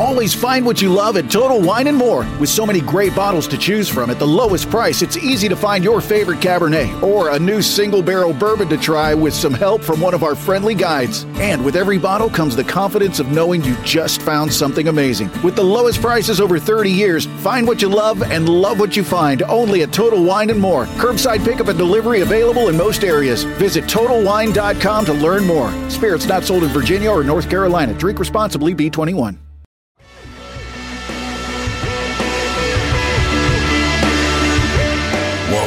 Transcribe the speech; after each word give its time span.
Always 0.00 0.34
find 0.34 0.64
what 0.64 0.80
you 0.80 0.90
love 0.90 1.18
at 1.18 1.30
Total 1.30 1.60
Wine 1.60 1.86
and 1.86 1.94
More. 1.94 2.20
With 2.40 2.48
so 2.48 2.64
many 2.64 2.80
great 2.80 3.14
bottles 3.14 3.46
to 3.48 3.58
choose 3.58 3.86
from 3.86 4.08
at 4.08 4.18
the 4.18 4.26
lowest 4.26 4.70
price, 4.70 5.02
it's 5.02 5.18
easy 5.18 5.46
to 5.50 5.54
find 5.54 5.84
your 5.84 6.00
favorite 6.00 6.38
Cabernet 6.38 7.02
or 7.02 7.28
a 7.28 7.38
new 7.38 7.60
single 7.60 8.00
barrel 8.00 8.32
bourbon 8.32 8.70
to 8.70 8.78
try 8.78 9.12
with 9.12 9.34
some 9.34 9.52
help 9.52 9.82
from 9.82 10.00
one 10.00 10.14
of 10.14 10.22
our 10.22 10.34
friendly 10.34 10.74
guides. 10.74 11.24
And 11.34 11.62
with 11.62 11.76
every 11.76 11.98
bottle 11.98 12.30
comes 12.30 12.56
the 12.56 12.64
confidence 12.64 13.20
of 13.20 13.30
knowing 13.30 13.62
you 13.62 13.76
just 13.84 14.22
found 14.22 14.50
something 14.50 14.88
amazing. 14.88 15.30
With 15.42 15.54
the 15.54 15.64
lowest 15.64 16.00
prices 16.00 16.40
over 16.40 16.58
30 16.58 16.90
years, 16.90 17.26
find 17.42 17.66
what 17.66 17.82
you 17.82 17.90
love 17.90 18.22
and 18.22 18.48
love 18.48 18.80
what 18.80 18.96
you 18.96 19.04
find 19.04 19.42
only 19.42 19.82
at 19.82 19.92
Total 19.92 20.24
Wine 20.24 20.48
and 20.48 20.58
More. 20.58 20.86
Curbside 20.96 21.44
pickup 21.44 21.68
and 21.68 21.76
delivery 21.76 22.22
available 22.22 22.68
in 22.68 22.76
most 22.78 23.04
areas. 23.04 23.44
Visit 23.58 23.84
TotalWine.com 23.84 25.04
to 25.04 25.12
learn 25.12 25.46
more. 25.46 25.70
Spirits 25.90 26.24
not 26.24 26.44
sold 26.44 26.62
in 26.62 26.70
Virginia 26.70 27.10
or 27.10 27.22
North 27.22 27.50
Carolina. 27.50 27.92
Drink 27.92 28.18
responsibly, 28.18 28.74
B21. 28.74 29.36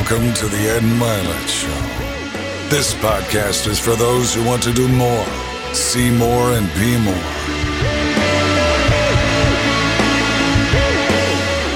Welcome 0.03 0.34
to 0.34 0.48
the 0.48 0.57
Ed 0.57 0.81
Mylett 0.81 1.48
Show. 1.48 2.70
This 2.70 2.94
podcast 2.95 3.67
is 3.67 3.80
for 3.80 3.95
those 3.95 4.35
who 4.35 4.44
want 4.44 4.61
to 4.63 4.73
do 4.73 4.85
more, 4.89 5.25
see 5.73 6.11
more, 6.11 6.52
and 6.52 6.67
be 6.73 6.98
more. 6.98 7.13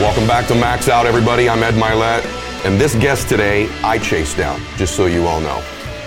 Welcome 0.01 0.27
back 0.27 0.45
to 0.47 0.55
Max 0.55 0.89
Out, 0.89 1.05
everybody. 1.05 1.47
I'm 1.47 1.63
Ed 1.63 1.75
Mylett, 1.75 2.25
and 2.65 2.77
this 2.77 2.95
guest 2.95 3.29
today 3.29 3.69
I 3.81 3.97
chased 3.97 4.35
down, 4.35 4.61
just 4.75 4.97
so 4.97 5.05
you 5.05 5.25
all 5.25 5.39
know. 5.39 5.63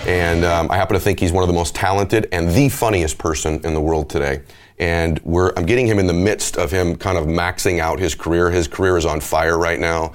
And 0.06 0.44
um, 0.44 0.70
I 0.70 0.76
happen 0.76 0.92
to 0.92 1.00
think 1.00 1.20
he's 1.20 1.32
one 1.32 1.42
of 1.42 1.48
the 1.48 1.54
most 1.54 1.74
talented 1.74 2.28
and 2.32 2.50
the 2.50 2.68
funniest 2.68 3.16
person 3.16 3.64
in 3.64 3.72
the 3.72 3.80
world 3.80 4.10
today. 4.10 4.42
And 4.78 5.18
I'm 5.24 5.64
getting 5.64 5.86
him 5.86 5.98
in 5.98 6.06
the 6.06 6.12
midst 6.12 6.58
of 6.58 6.70
him 6.70 6.96
kind 6.96 7.16
of 7.16 7.24
maxing 7.24 7.78
out 7.78 7.98
his 7.98 8.14
career. 8.14 8.50
His 8.50 8.68
career 8.68 8.98
is 8.98 9.06
on 9.06 9.20
fire 9.20 9.56
right 9.56 9.80
now. 9.80 10.12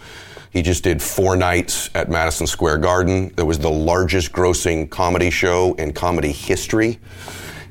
He 0.56 0.62
just 0.62 0.86
did 0.86 1.02
four 1.02 1.36
nights 1.36 1.90
at 1.96 2.10
Madison 2.10 2.48
Square 2.48 2.78
Garden. 2.78 3.28
That 3.36 3.44
was 3.44 3.60
the 3.60 3.70
largest 3.70 4.32
grossing 4.32 4.90
comedy 4.90 5.30
show 5.30 5.74
in 5.74 5.92
comedy 5.92 6.32
history. 6.32 6.98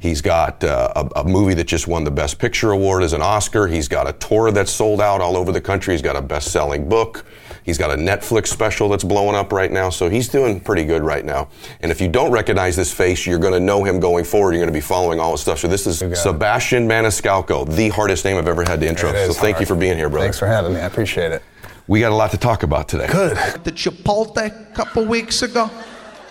He's 0.01 0.21
got 0.21 0.63
uh, 0.63 0.93
a, 0.95 1.21
a, 1.21 1.25
movie 1.25 1.55
that 1.55 1.65
just 1.65 1.89
won 1.89 2.05
the 2.05 2.11
Best 2.11 2.39
Picture 2.39 2.73
award 2.73 3.03
as 3.03 3.15
an 3.15 3.23
Oscar. 3.23 3.69
He's 3.69 3.89
got 3.89 4.07
a 4.07 4.13
tour 4.13 4.51
that's 4.51 4.71
sold 4.71 5.01
out 5.01 5.23
all 5.23 5.35
over 5.35 5.51
the 5.51 5.63
country. 5.63 5.95
He's 5.95 6.03
got 6.03 6.15
a 6.15 6.21
best 6.21 6.53
selling 6.53 6.87
book. 6.87 7.25
He's 7.63 7.79
got 7.79 7.91
a 7.91 7.95
Netflix 7.95 8.49
special 8.49 8.91
that's 8.91 9.03
blowing 9.03 9.35
up 9.35 9.51
right 9.51 9.73
now. 9.73 9.89
So 9.89 10.11
he's 10.11 10.29
doing 10.29 10.61
pretty 10.61 10.85
good 10.85 11.03
right 11.03 11.25
now. 11.25 11.49
And 11.81 11.91
if 11.91 12.03
you 12.03 12.09
don't 12.09 12.33
recognize 12.33 12.77
this 12.77 12.93
face, 12.93 13.27
you're 13.27 13.39
going 13.39 13.55
to 13.55 13.61
know 13.61 13.83
him 13.83 13.99
going 13.99 14.27
forward. 14.27 14.53
You're 14.53 14.61
going 14.61 14.75
to 14.75 14.79
be 14.79 14.83
following 14.83 15.21
all 15.21 15.33
his 15.33 15.41
stuff. 15.41 15.61
So 15.61 15.69
this 15.69 15.87
is 15.87 16.01
Sebastian 16.21 16.87
Maniscalco, 16.87 17.67
the 17.67 17.89
hardest 17.89 18.27
name 18.27 18.37
I've 18.37 18.47
ever 18.47 18.63
had 18.63 18.83
to 18.83 18.87
intro. 18.87 19.11
So 19.11 19.33
thank 19.33 19.57
hard. 19.57 19.61
you 19.61 19.67
for 19.75 19.75
being 19.75 19.97
here, 19.97 20.11
brother. 20.11 20.27
Thanks 20.27 20.39
for 20.39 20.47
having 20.47 20.75
me. 20.75 20.81
I 20.81 20.85
appreciate 20.85 21.33
it. 21.33 21.43
We 21.87 22.01
got 22.01 22.13
a 22.13 22.15
lot 22.15 22.31
to 22.31 22.39
talk 22.39 22.63
about 22.63 22.89
today. 22.89 23.07
Good. 23.09 23.37
The 23.65 23.73
Chipotle 23.73 24.47
a 24.47 24.75
couple 24.75 25.05
weeks 25.05 25.43
ago. 25.43 25.71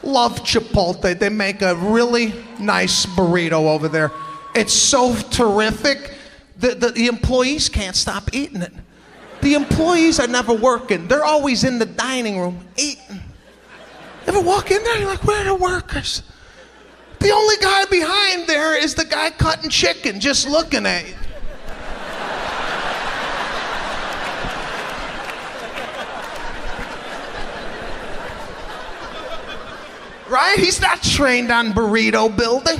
Love 0.01 0.39
Chipotle. 0.39 1.17
They 1.17 1.29
make 1.29 1.61
a 1.61 1.75
really 1.75 2.33
nice 2.59 3.05
burrito 3.05 3.67
over 3.67 3.87
there. 3.87 4.11
It's 4.55 4.73
so 4.73 5.15
terrific. 5.15 6.17
The, 6.57 6.75
the, 6.75 6.89
the 6.89 7.07
employees 7.07 7.69
can't 7.69 7.95
stop 7.95 8.33
eating 8.33 8.61
it. 8.61 8.73
The 9.41 9.53
employees 9.53 10.19
are 10.19 10.27
never 10.27 10.53
working. 10.53 11.07
They're 11.07 11.25
always 11.25 11.63
in 11.63 11.77
the 11.77 11.85
dining 11.85 12.39
room 12.39 12.65
eating. 12.75 13.19
Ever 14.25 14.41
walk 14.41 14.71
in 14.71 14.83
there? 14.83 14.97
You're 14.97 15.09
like, 15.09 15.23
where 15.23 15.41
are 15.41 15.43
the 15.43 15.55
workers? 15.55 16.23
The 17.19 17.29
only 17.29 17.57
guy 17.57 17.85
behind 17.85 18.47
there 18.47 18.75
is 18.81 18.95
the 18.95 19.05
guy 19.05 19.29
cutting 19.29 19.69
chicken, 19.69 20.19
just 20.19 20.47
looking 20.47 20.85
at 20.85 21.07
you. 21.07 21.13
Right? 30.33 30.57
He's 30.57 30.81
not 30.81 31.03
trained 31.03 31.51
on 31.51 31.73
burrito 31.73 32.35
building. 32.35 32.79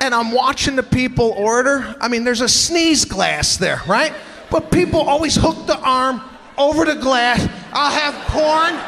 And 0.00 0.14
I'm 0.14 0.32
watching 0.32 0.74
the 0.74 0.82
people 0.82 1.30
order. 1.36 1.94
I 2.00 2.08
mean, 2.08 2.24
there's 2.24 2.40
a 2.40 2.48
sneeze 2.48 3.04
glass 3.04 3.56
there, 3.56 3.82
right? 3.86 4.12
But 4.50 4.72
people 4.72 5.00
always 5.00 5.36
hook 5.36 5.66
the 5.66 5.78
arm 5.78 6.22
over 6.58 6.84
the 6.84 6.96
glass. 6.96 7.46
I'll 7.72 7.92
have 7.92 8.14
corn. 8.26 8.80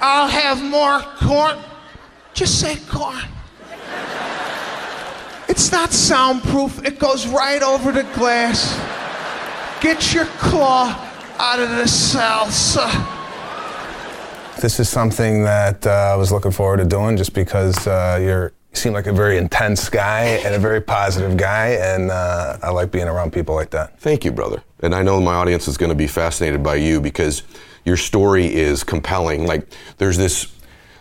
I'll 0.00 0.28
have 0.28 0.62
more 0.62 1.00
corn. 1.26 1.58
Just 2.34 2.60
say 2.60 2.76
corn. 2.88 3.24
It's 5.48 5.72
not 5.72 5.92
soundproof. 5.92 6.84
It 6.86 6.98
goes 7.00 7.26
right 7.26 7.62
over 7.62 7.90
the 7.90 8.04
glass. 8.14 8.78
Get 9.80 10.14
your 10.14 10.26
claw 10.26 11.09
out 11.40 11.58
of 11.58 11.70
the 11.70 11.84
salsa. 11.84 12.86
This 14.60 14.78
is 14.78 14.90
something 14.90 15.42
that 15.44 15.86
uh, 15.86 16.12
I 16.12 16.16
was 16.16 16.30
looking 16.30 16.50
forward 16.50 16.76
to 16.76 16.84
doing 16.84 17.16
just 17.16 17.32
because 17.32 17.86
uh, 17.86 18.18
you're, 18.20 18.52
you 18.70 18.76
seem 18.76 18.92
like 18.92 19.06
a 19.06 19.12
very 19.12 19.38
intense 19.38 19.88
guy 19.88 20.24
and 20.44 20.54
a 20.54 20.58
very 20.58 20.82
positive 20.82 21.38
guy, 21.38 21.68
and 21.68 22.10
uh, 22.10 22.58
I 22.62 22.68
like 22.68 22.90
being 22.90 23.08
around 23.08 23.32
people 23.32 23.54
like 23.54 23.70
that. 23.70 23.98
Thank 24.00 24.22
you, 24.26 24.32
brother. 24.32 24.62
And 24.80 24.94
I 24.94 25.02
know 25.02 25.18
my 25.18 25.32
audience 25.32 25.66
is 25.66 25.78
going 25.78 25.88
to 25.88 25.96
be 25.96 26.06
fascinated 26.06 26.62
by 26.62 26.74
you 26.74 27.00
because 27.00 27.42
your 27.86 27.96
story 27.96 28.54
is 28.54 28.84
compelling. 28.84 29.46
Like, 29.46 29.66
there's 29.96 30.18
this. 30.18 30.54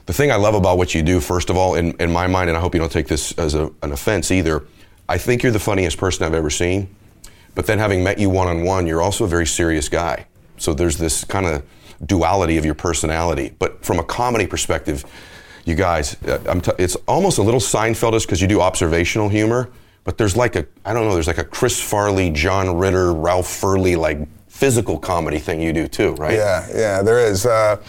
The 0.06 0.14
thing 0.14 0.32
I 0.32 0.38
love 0.38 0.56
about 0.56 0.78
what 0.78 0.96
you 0.96 1.04
do, 1.04 1.20
first 1.20 1.50
of 1.50 1.58
all, 1.58 1.76
in, 1.76 1.92
in 2.00 2.14
my 2.14 2.28
mind, 2.28 2.50
and 2.50 2.58
I 2.58 2.62
hope 2.62 2.74
you 2.74 2.80
don't 2.80 2.92
take 2.92 3.08
this 3.08 3.34
as 3.34 3.56
a, 3.56 3.70
an 3.84 3.92
offense 3.92 4.32
either, 4.32 4.64
I 5.10 5.18
think 5.18 5.44
you're 5.44 5.52
the 5.52 5.60
funniest 5.60 5.98
person 5.98 6.26
I've 6.26 6.34
ever 6.34 6.50
seen. 6.50 6.96
But 7.56 7.66
then 7.66 7.78
having 7.78 8.06
met 8.06 8.20
you 8.20 8.30
one 8.30 8.48
on 8.48 8.64
one, 8.64 8.88
you're 8.88 9.02
also 9.02 9.26
a 9.26 9.28
very 9.28 9.46
serious 9.46 9.90
guy. 9.90 10.26
So 10.60 10.74
there's 10.74 10.98
this 10.98 11.24
kind 11.24 11.46
of 11.46 11.64
duality 12.06 12.58
of 12.58 12.66
your 12.66 12.76
personality. 12.76 13.54
But 13.58 13.84
from 13.84 14.00
a 14.00 14.04
comedy 14.04 14.48
perspective, 14.48 15.06
you 15.66 15.76
guys, 15.76 16.22
uh, 16.24 16.60
t- 16.60 16.72
it's 16.78 16.96
almost 17.08 17.38
a 17.38 17.44
little 17.44 17.60
Seinfeldish 17.60 18.26
because 18.26 18.42
you 18.42 18.48
do 18.48 18.62
observational 18.62 19.30
humor. 19.30 19.70
But 20.04 20.18
there's 20.18 20.36
like 20.36 20.56
a, 20.56 20.66
I 20.86 20.94
don't 20.94 21.06
know, 21.06 21.14
there's 21.14 21.28
like 21.28 21.38
a 21.38 21.44
Chris 21.44 21.80
Farley, 21.80 22.32
John 22.32 22.78
Ritter, 22.78 23.14
Ralph 23.14 23.48
Furley, 23.48 23.96
like 23.96 24.18
physical 24.48 24.98
comedy 24.98 25.40
thing 25.40 25.62
you 25.62 25.72
do 25.72 25.88
too, 25.88 26.14
right? 26.16 26.34
Yeah, 26.34 26.68
yeah, 26.74 27.02
there 27.02 27.20
is. 27.20 27.46
Uh, 27.46 27.82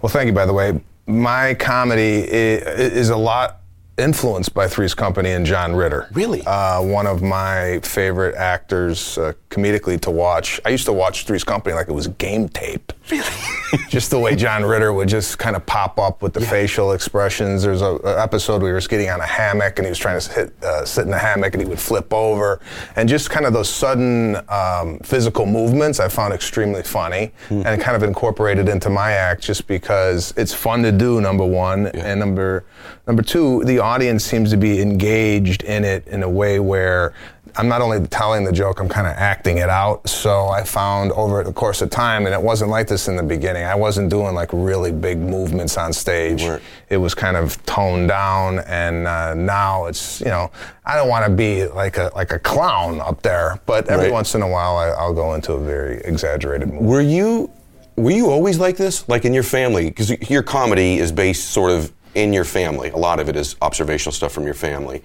well, 0.00 0.10
thank 0.10 0.26
you, 0.26 0.32
by 0.32 0.46
the 0.46 0.52
way. 0.52 0.80
My 1.06 1.54
comedy 1.54 2.22
is, 2.22 2.62
is 2.62 3.08
a 3.10 3.16
lot 3.16 3.60
influenced 3.98 4.54
by 4.54 4.66
Three's 4.68 4.94
Company 4.94 5.30
and 5.30 5.44
John 5.44 5.74
Ritter. 5.74 6.08
Really? 6.12 6.42
Uh, 6.42 6.82
one 6.82 7.06
of 7.06 7.22
my 7.22 7.80
favorite 7.80 8.34
actors 8.34 9.18
uh, 9.18 9.32
comedically 9.54 10.00
to 10.00 10.10
watch. 10.10 10.60
I 10.64 10.70
used 10.70 10.86
to 10.86 10.92
watch 10.92 11.26
Three's 11.26 11.44
Company 11.44 11.74
like 11.74 11.88
it 11.88 11.92
was 11.92 12.08
game 12.08 12.48
tape. 12.48 12.92
Really? 13.10 13.24
just 13.88 14.10
the 14.10 14.18
way 14.18 14.34
John 14.34 14.64
Ritter 14.64 14.92
would 14.92 15.08
just 15.08 15.38
kind 15.38 15.56
of 15.56 15.64
pop 15.66 15.98
up 15.98 16.22
with 16.22 16.32
the 16.32 16.40
yeah. 16.40 16.50
facial 16.50 16.92
expressions. 16.92 17.62
There's 17.62 17.82
a, 17.82 17.98
a, 18.04 18.22
episode 18.22 18.62
where 18.62 18.70
he 18.70 18.74
was 18.74 18.88
getting 18.88 19.10
on 19.10 19.20
a 19.20 19.26
hammock 19.26 19.78
and 19.78 19.86
he 19.86 19.90
was 19.90 19.98
trying 19.98 20.18
to 20.18 20.32
hit, 20.32 20.64
uh, 20.64 20.84
sit 20.84 21.02
in 21.02 21.10
the 21.10 21.18
hammock 21.18 21.54
and 21.54 21.62
he 21.62 21.68
would 21.68 21.78
flip 21.78 22.12
over. 22.12 22.60
And 22.96 23.08
just 23.08 23.30
kind 23.30 23.46
of 23.46 23.52
those 23.52 23.68
sudden 23.68 24.36
um, 24.48 24.98
physical 25.00 25.44
movements 25.44 26.00
I 26.00 26.08
found 26.08 26.32
extremely 26.32 26.82
funny 26.82 27.32
mm. 27.48 27.64
and 27.64 27.80
kind 27.80 27.96
of 27.96 28.02
incorporated 28.02 28.68
into 28.68 28.90
my 28.90 29.12
act 29.12 29.42
just 29.42 29.66
because 29.66 30.32
it's 30.36 30.54
fun 30.54 30.82
to 30.82 30.92
do, 30.92 31.20
number 31.20 31.44
one. 31.44 31.90
Yeah. 31.94 32.12
And 32.12 32.20
number, 32.20 32.64
number 33.06 33.22
two, 33.22 33.64
the 33.64 33.78
audience 33.80 34.24
seems 34.24 34.50
to 34.50 34.56
be 34.56 34.80
engaged 34.80 35.62
in 35.64 35.84
it 35.84 36.06
in 36.08 36.22
a 36.22 36.30
way 36.30 36.58
where 36.58 37.12
I'm 37.56 37.68
not 37.68 37.80
only 37.80 38.04
telling 38.08 38.44
the 38.44 38.52
joke, 38.52 38.80
I'm 38.80 38.88
kind 38.88 39.06
of 39.06 39.12
acting 39.12 39.58
it 39.58 39.68
out. 39.68 40.08
So 40.08 40.48
I 40.48 40.64
found 40.64 41.12
over 41.12 41.44
the 41.44 41.52
course 41.52 41.82
of 41.82 41.90
time, 41.90 42.26
and 42.26 42.34
it 42.34 42.42
wasn't 42.42 42.70
like 42.70 42.88
this 42.88 43.06
in 43.06 43.14
the 43.14 43.22
beginning. 43.22 43.64
I 43.64 43.76
wasn't 43.76 44.10
doing 44.10 44.34
like 44.34 44.50
really 44.52 44.90
big 44.90 45.18
movements 45.18 45.76
on 45.76 45.92
stage. 45.92 46.42
It 46.90 46.96
was 46.96 47.14
kind 47.14 47.36
of 47.36 47.64
toned 47.64 48.08
down, 48.08 48.58
and 48.60 49.06
uh, 49.06 49.34
now 49.34 49.86
it's 49.86 50.20
you 50.20 50.26
know 50.26 50.50
I 50.84 50.96
don't 50.96 51.08
want 51.08 51.26
to 51.26 51.30
be 51.30 51.66
like 51.66 51.96
a 51.96 52.10
like 52.16 52.32
a 52.32 52.38
clown 52.38 53.00
up 53.00 53.22
there, 53.22 53.60
but 53.66 53.88
every 53.88 54.06
right. 54.06 54.12
once 54.12 54.34
in 54.34 54.42
a 54.42 54.48
while 54.48 54.76
I, 54.76 55.06
will 55.06 55.14
go 55.14 55.34
into 55.34 55.52
a 55.52 55.60
very 55.60 56.00
exaggerated 56.04 56.68
movement. 56.68 56.90
Were 56.90 57.00
you 57.00 57.50
were 57.96 58.10
you 58.10 58.30
always 58.30 58.58
like 58.58 58.76
this, 58.76 59.08
like 59.08 59.24
in 59.24 59.32
your 59.32 59.44
family? 59.44 59.86
Because 59.90 60.10
your 60.28 60.42
comedy 60.42 60.98
is 60.98 61.12
based 61.12 61.50
sort 61.50 61.70
of 61.70 61.92
in 62.16 62.32
your 62.32 62.44
family. 62.44 62.90
A 62.90 62.96
lot 62.96 63.20
of 63.20 63.28
it 63.28 63.36
is 63.36 63.54
observational 63.62 64.12
stuff 64.12 64.32
from 64.32 64.44
your 64.44 64.54
family, 64.54 65.02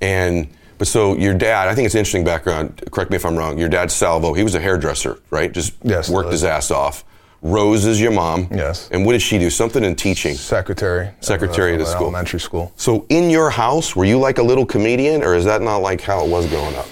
and 0.00 0.48
but 0.80 0.88
so 0.88 1.14
your 1.14 1.34
dad, 1.34 1.68
I 1.68 1.74
think 1.74 1.84
it's 1.84 1.94
an 1.94 1.98
interesting 1.98 2.24
background. 2.24 2.82
Correct 2.90 3.10
me 3.10 3.16
if 3.16 3.26
I'm 3.26 3.36
wrong. 3.36 3.58
Your 3.58 3.68
dad, 3.68 3.90
Salvo. 3.90 4.32
He 4.32 4.42
was 4.42 4.54
a 4.54 4.60
hairdresser, 4.60 5.20
right? 5.28 5.52
Just 5.52 5.74
yes, 5.82 6.08
worked 6.08 6.32
his 6.32 6.42
ass 6.42 6.70
off. 6.70 7.04
Rose 7.42 7.84
is 7.84 8.00
your 8.00 8.12
mom. 8.12 8.48
Yes. 8.50 8.88
And 8.90 9.04
what 9.04 9.12
did 9.12 9.20
she 9.20 9.38
do? 9.38 9.50
Something 9.50 9.84
in 9.84 9.94
teaching. 9.94 10.36
Secretary. 10.36 11.10
Secretary 11.20 11.74
of, 11.74 11.80
of 11.82 11.86
the 11.86 11.92
uh, 11.92 11.94
school. 11.94 12.06
Elementary 12.06 12.40
school. 12.40 12.72
So 12.76 13.04
in 13.10 13.28
your 13.28 13.50
house, 13.50 13.94
were 13.94 14.06
you 14.06 14.18
like 14.18 14.38
a 14.38 14.42
little 14.42 14.64
comedian, 14.64 15.22
or 15.22 15.34
is 15.34 15.44
that 15.44 15.60
not 15.60 15.82
like 15.82 16.00
how 16.00 16.24
it 16.24 16.30
was 16.30 16.46
growing 16.48 16.74
up? 16.74 16.86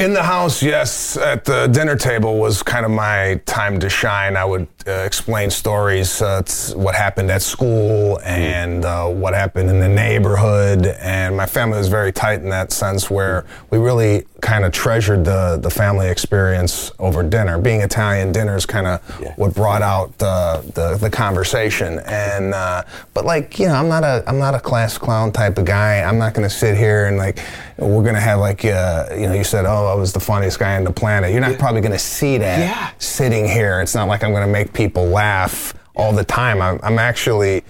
In 0.00 0.14
the 0.14 0.22
house, 0.24 0.60
yes. 0.60 1.16
At 1.16 1.44
the 1.44 1.68
dinner 1.68 1.94
table 1.94 2.40
was 2.40 2.64
kind 2.64 2.84
of 2.84 2.90
my 2.90 3.40
time 3.46 3.78
to 3.78 3.88
shine. 3.88 4.36
I 4.36 4.44
would 4.44 4.66
uh, 4.86 4.90
explain 5.04 5.50
stories, 5.50 6.22
uh, 6.22 6.42
what 6.74 6.94
happened 6.94 7.30
at 7.30 7.42
school 7.42 8.20
and 8.24 8.84
uh, 8.84 9.06
what 9.08 9.34
happened 9.34 9.68
in 9.68 9.80
the 9.80 9.88
neighborhood. 9.88 10.86
And 11.00 11.36
my 11.36 11.46
family 11.46 11.78
was 11.78 11.88
very 11.88 12.12
tight 12.12 12.40
in 12.42 12.48
that 12.50 12.72
sense, 12.72 13.10
where 13.10 13.44
we 13.70 13.78
really 13.78 14.24
kind 14.40 14.64
of 14.64 14.70
treasured 14.70 15.24
the 15.24 15.58
the 15.60 15.68
family 15.70 16.08
experience 16.08 16.92
over 17.00 17.22
dinner. 17.24 17.58
Being 17.58 17.80
Italian, 17.80 18.30
dinner 18.32 18.56
is 18.56 18.66
kind 18.66 18.86
of 18.86 19.00
Yeah. 19.20 19.34
what 19.36 19.54
brought 19.54 19.82
out 19.82 20.16
the, 20.18 20.62
the 20.74 20.96
the 20.96 21.10
conversation. 21.10 21.98
And 22.06 22.54
uh, 22.54 22.84
but 23.14 23.24
like 23.24 23.58
you 23.58 23.66
know, 23.66 23.74
I'm 23.74 23.88
not 23.88 24.04
a 24.04 24.22
I'm 24.26 24.38
not 24.38 24.54
a 24.54 24.60
class 24.60 24.96
clown 24.96 25.32
type 25.32 25.58
of 25.58 25.64
guy. 25.64 26.00
I'm 26.02 26.18
not 26.18 26.34
going 26.34 26.48
to 26.48 26.54
sit 26.54 26.76
here 26.76 27.06
and 27.06 27.16
like 27.16 27.40
we're 27.78 28.02
going 28.02 28.14
to 28.14 28.20
have 28.20 28.38
like 28.40 28.64
uh, 28.64 29.06
you 29.12 29.26
know 29.26 29.34
you 29.34 29.44
said 29.44 29.64
oh 29.66 29.86
I 29.86 29.94
was 29.94 30.12
the 30.12 30.20
funniest 30.20 30.58
guy 30.58 30.76
on 30.76 30.84
the 30.84 30.92
planet. 30.92 31.32
You're 31.32 31.40
not 31.40 31.58
probably 31.58 31.80
going 31.80 31.92
to 31.92 31.98
see 31.98 32.38
that 32.38 32.60
Yeah. 32.60 32.90
sitting 32.98 33.46
here. 33.46 33.80
It's 33.80 33.94
not 33.94 34.08
like 34.08 34.22
I'm 34.24 34.30
going 34.30 34.46
to 34.46 34.52
make 34.52 34.72
people 34.78 35.06
laugh 35.08 35.74
all 35.96 36.12
the 36.12 36.24
time. 36.24 36.62
I'm, 36.62 36.78
I'm 36.84 37.00
actually, 37.00 37.64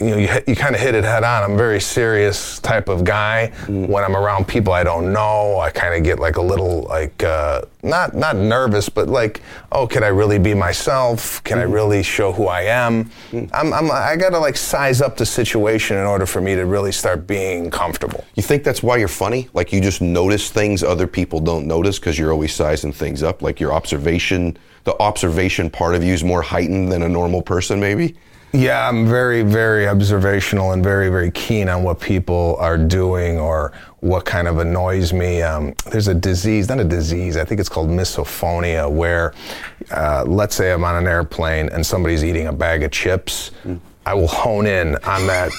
you 0.00 0.10
know, 0.10 0.16
you, 0.16 0.28
you 0.46 0.54
kind 0.54 0.74
of 0.74 0.80
hit 0.80 0.94
it 0.94 1.04
head 1.04 1.24
on. 1.24 1.42
I'm 1.42 1.52
a 1.52 1.56
very 1.56 1.80
serious 1.80 2.60
type 2.60 2.88
of 2.88 3.02
guy. 3.02 3.52
Mm. 3.66 3.88
When 3.88 4.04
I'm 4.04 4.16
around 4.16 4.46
people 4.46 4.72
I 4.72 4.84
don't 4.84 5.12
know, 5.12 5.58
I 5.58 5.70
kind 5.70 5.94
of 5.94 6.04
get 6.04 6.20
like 6.20 6.36
a 6.36 6.42
little 6.42 6.82
like 6.82 7.22
uh, 7.24 7.62
not 7.82 8.14
not 8.14 8.36
nervous, 8.36 8.88
but 8.88 9.08
like, 9.08 9.42
oh, 9.72 9.86
can 9.86 10.04
I 10.04 10.08
really 10.08 10.38
be 10.38 10.54
myself? 10.54 11.42
Can 11.42 11.58
I 11.58 11.64
mm. 11.64 11.72
really 11.72 12.02
show 12.02 12.32
who 12.32 12.46
I 12.46 12.62
am? 12.62 13.06
Mm. 13.30 13.50
I'm, 13.52 13.72
I'm 13.72 13.90
I 13.90 14.14
gotta 14.16 14.38
like 14.38 14.56
size 14.56 15.00
up 15.00 15.16
the 15.16 15.26
situation 15.26 15.96
in 15.96 16.04
order 16.04 16.26
for 16.26 16.40
me 16.40 16.54
to 16.54 16.64
really 16.64 16.92
start 16.92 17.26
being 17.26 17.70
comfortable. 17.70 18.24
You 18.36 18.42
think 18.42 18.62
that's 18.62 18.82
why 18.82 18.98
you're 18.98 19.08
funny? 19.08 19.48
Like 19.52 19.72
you 19.72 19.80
just 19.80 20.00
notice 20.00 20.50
things 20.50 20.84
other 20.84 21.08
people 21.08 21.40
don't 21.40 21.66
notice 21.66 21.98
because 21.98 22.16
you're 22.16 22.32
always 22.32 22.54
sizing 22.54 22.92
things 22.92 23.24
up. 23.24 23.42
Like 23.42 23.58
your 23.58 23.72
observation, 23.72 24.56
the 24.84 24.96
observation 25.00 25.70
part 25.70 25.96
of 25.96 26.04
you 26.04 26.12
is 26.12 26.22
more 26.22 26.42
heightened 26.42 26.92
than 26.92 27.02
a 27.02 27.08
normal 27.08 27.42
person, 27.42 27.80
maybe. 27.80 28.16
Yeah, 28.52 28.88
I'm 28.88 29.06
very, 29.06 29.42
very 29.42 29.86
observational 29.86 30.72
and 30.72 30.82
very, 30.82 31.10
very 31.10 31.30
keen 31.30 31.68
on 31.68 31.82
what 31.82 32.00
people 32.00 32.56
are 32.58 32.78
doing 32.78 33.38
or 33.38 33.72
what 34.00 34.24
kind 34.24 34.48
of 34.48 34.58
annoys 34.58 35.12
me. 35.12 35.42
Um, 35.42 35.74
there's 35.90 36.08
a 36.08 36.14
disease, 36.14 36.68
not 36.70 36.80
a 36.80 36.84
disease, 36.84 37.36
I 37.36 37.44
think 37.44 37.60
it's 37.60 37.68
called 37.68 37.90
misophonia, 37.90 38.90
where 38.90 39.34
uh, 39.90 40.24
let's 40.26 40.54
say 40.54 40.72
I'm 40.72 40.82
on 40.82 40.96
an 40.96 41.06
airplane 41.06 41.68
and 41.68 41.84
somebody's 41.84 42.24
eating 42.24 42.46
a 42.46 42.52
bag 42.52 42.82
of 42.82 42.90
chips. 42.90 43.50
I 44.06 44.14
will 44.14 44.28
hone 44.28 44.66
in 44.66 44.96
on 45.04 45.26
that 45.26 45.50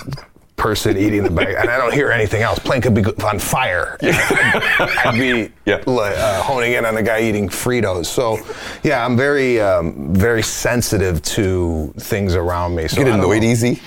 person 0.60 0.98
eating 0.98 1.24
the 1.24 1.30
bag, 1.32 1.56
and 1.58 1.70
I 1.70 1.78
don't 1.78 1.94
hear 1.94 2.12
anything 2.12 2.44
else. 2.44 2.60
Plane 2.60 2.82
could 2.82 2.94
be 2.94 3.04
on 3.24 3.40
fire. 3.40 3.98
I'd 4.02 5.14
be 5.18 5.52
Yeah. 5.66 5.76
uh, 5.88 6.44
honing 6.44 6.74
in 6.74 6.86
on 6.86 6.94
the 6.96 7.02
guy 7.02 7.22
eating 7.22 7.50
Fritos. 7.50 8.06
So, 8.06 8.38
yeah, 8.84 9.04
I'm 9.04 9.18
very, 9.18 9.60
um, 9.62 10.14
very 10.14 10.44
sensitive 10.44 11.22
to 11.24 11.94
things 11.98 12.36
around 12.36 12.76
me. 12.76 12.88
So 12.88 13.04
Get 13.04 13.14
annoyed 13.14 13.44
easy. 13.44 13.82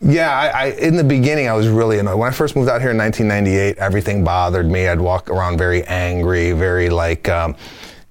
Yeah, 0.00 0.30
I, 0.30 0.46
I, 0.46 0.64
in 0.78 0.96
the 0.96 1.04
beginning, 1.04 1.48
I 1.48 1.52
was 1.54 1.68
really 1.68 1.98
annoyed. 1.98 2.16
When 2.16 2.28
I 2.28 2.32
first 2.32 2.54
moved 2.56 2.68
out 2.70 2.80
here 2.80 2.90
in 2.92 2.96
1998, 2.98 3.78
everything 3.78 4.22
bothered 4.24 4.70
me. 4.70 4.86
I'd 4.88 5.00
walk 5.00 5.28
around 5.28 5.58
very 5.58 5.82
angry, 5.84 6.52
very 6.52 6.88
like, 6.88 7.28
um, 7.28 7.56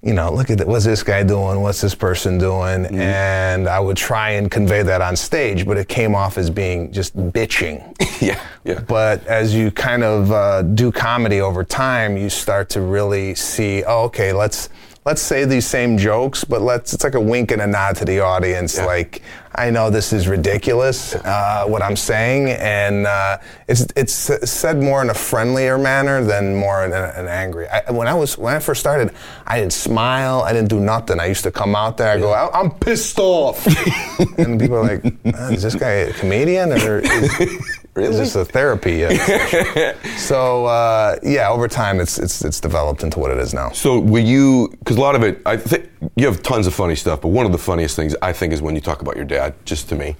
you 0.04 0.14
know, 0.14 0.32
look 0.32 0.50
at 0.50 0.60
that. 0.60 0.68
What's 0.68 0.86
this 0.86 1.02
guy 1.02 1.24
doing? 1.24 1.62
What's 1.62 1.82
this 1.82 1.96
person 1.96 2.38
doing? 2.38 2.86
And 2.86 3.68
I 3.68 3.80
would 3.80 3.98
try 3.98 4.32
and 4.32 4.50
convey 4.50 4.84
that 4.84 5.02
on 5.02 5.16
stage, 5.16 5.66
but 5.66 5.78
it 5.78 5.88
came 5.88 6.14
off 6.14 6.38
as 6.38 6.50
being 6.50 6.92
just 6.92 7.16
bitching. 7.16 7.94
Yeah, 8.20 8.44
yeah. 8.64 8.80
But 8.80 9.24
as 9.28 9.54
you 9.54 9.70
kind 9.70 10.04
of 10.04 10.32
uh, 10.32 10.64
do 10.64 10.92
comedy 10.92 11.40
over 11.40 11.64
time, 11.64 12.18
you 12.18 12.32
start 12.32 12.68
to 12.70 12.82
really 12.82 13.36
see, 13.36 13.84
oh, 13.84 14.06
okay, 14.06 14.34
let's 14.34 14.70
let's 15.06 15.22
say 15.22 15.46
these 15.46 15.68
same 15.68 16.00
jokes, 16.00 16.44
but 16.44 16.64
let's 16.64 16.96
it's 16.96 17.04
like 17.04 17.14
a 17.14 17.22
wink 17.22 17.52
and 17.52 17.62
a 17.62 17.68
nod 17.68 17.96
to 17.98 18.06
the 18.06 18.20
audience. 18.20 18.76
Yeah. 18.76 18.86
Like, 18.86 19.22
I 19.58 19.72
know 19.72 19.90
this 19.90 20.14
is 20.14 20.28
ridiculous, 20.28 21.16
uh, 21.16 21.66
what 21.68 21.82
I'm 21.82 21.96
saying, 21.96 22.50
and 22.52 23.08
uh, 23.08 23.40
it's 23.68 23.88
it's 23.96 24.14
said 24.14 24.78
more 24.82 25.02
in 25.02 25.10
a 25.10 25.14
friendlier 25.16 25.78
manner 25.80 26.24
than 26.24 26.56
more 26.56 26.86
in 26.86 26.94
a- 26.94 27.14
an 27.16 27.28
angry. 27.28 27.68
I, 27.68 27.90
when 27.92 28.08
I 28.08 28.14
was 28.14 28.38
when 28.38 28.54
I 28.56 28.60
first 28.60 28.80
started, 28.80 29.12
I 29.48 29.60
didn't 29.60 29.74
smile, 29.74 30.42
I 30.44 30.54
didn't 30.54 30.70
do 30.70 30.80
nothing. 30.80 31.20
I 31.20 31.26
used 31.26 31.44
to 31.44 31.52
come 31.52 31.76
out 31.76 31.98
there, 31.98 32.12
I 32.12 32.20
go, 32.20 32.32
"I- 32.32 32.60
I'm 32.60 32.70
pissed 32.72 33.18
off, 33.20 33.66
and 34.38 34.60
people 34.60 34.78
are 34.78 34.84
like, 34.96 35.04
"Uh, 35.26 35.50
is 35.52 35.64
this 35.64 35.76
guy 35.76 35.90
a 36.06 36.14
comedian 36.14 36.72
or 36.74 37.00
is, 37.00 37.80
is 38.00 38.18
just 38.18 38.36
a 38.36 38.46
therapy? 38.46 39.02
session?" 39.02 39.96
so 40.18 40.66
uh, 40.66 41.18
yeah, 41.24 41.50
over 41.50 41.68
time, 41.68 42.00
it's 42.00 42.18
it's 42.18 42.44
it's 42.44 42.60
developed 42.60 43.04
into 43.04 43.20
what 43.20 43.32
it 43.32 43.38
is 43.38 43.54
now. 43.54 43.70
So 43.72 44.00
were 44.00 44.20
you? 44.20 44.70
Because 44.80 44.98
a 44.98 45.02
lot 45.02 45.16
of 45.16 45.24
it, 45.24 45.42
I 45.46 45.58
think 45.58 45.90
you 46.16 46.26
have 46.26 46.42
tons 46.44 46.68
of 46.68 46.74
funny 46.74 46.96
stuff, 46.96 47.22
but 47.22 47.30
one 47.30 47.46
of 47.46 47.52
the 47.52 47.58
funniest 47.58 47.96
things 47.96 48.16
I 48.22 48.34
think 48.34 48.54
is 48.54 48.62
when 48.62 48.76
you 48.76 48.82
talk 48.82 49.02
about 49.02 49.16
your 49.16 49.26
dad. 49.26 49.54
Just 49.66 49.90
to 49.90 49.96
me, 49.96 50.16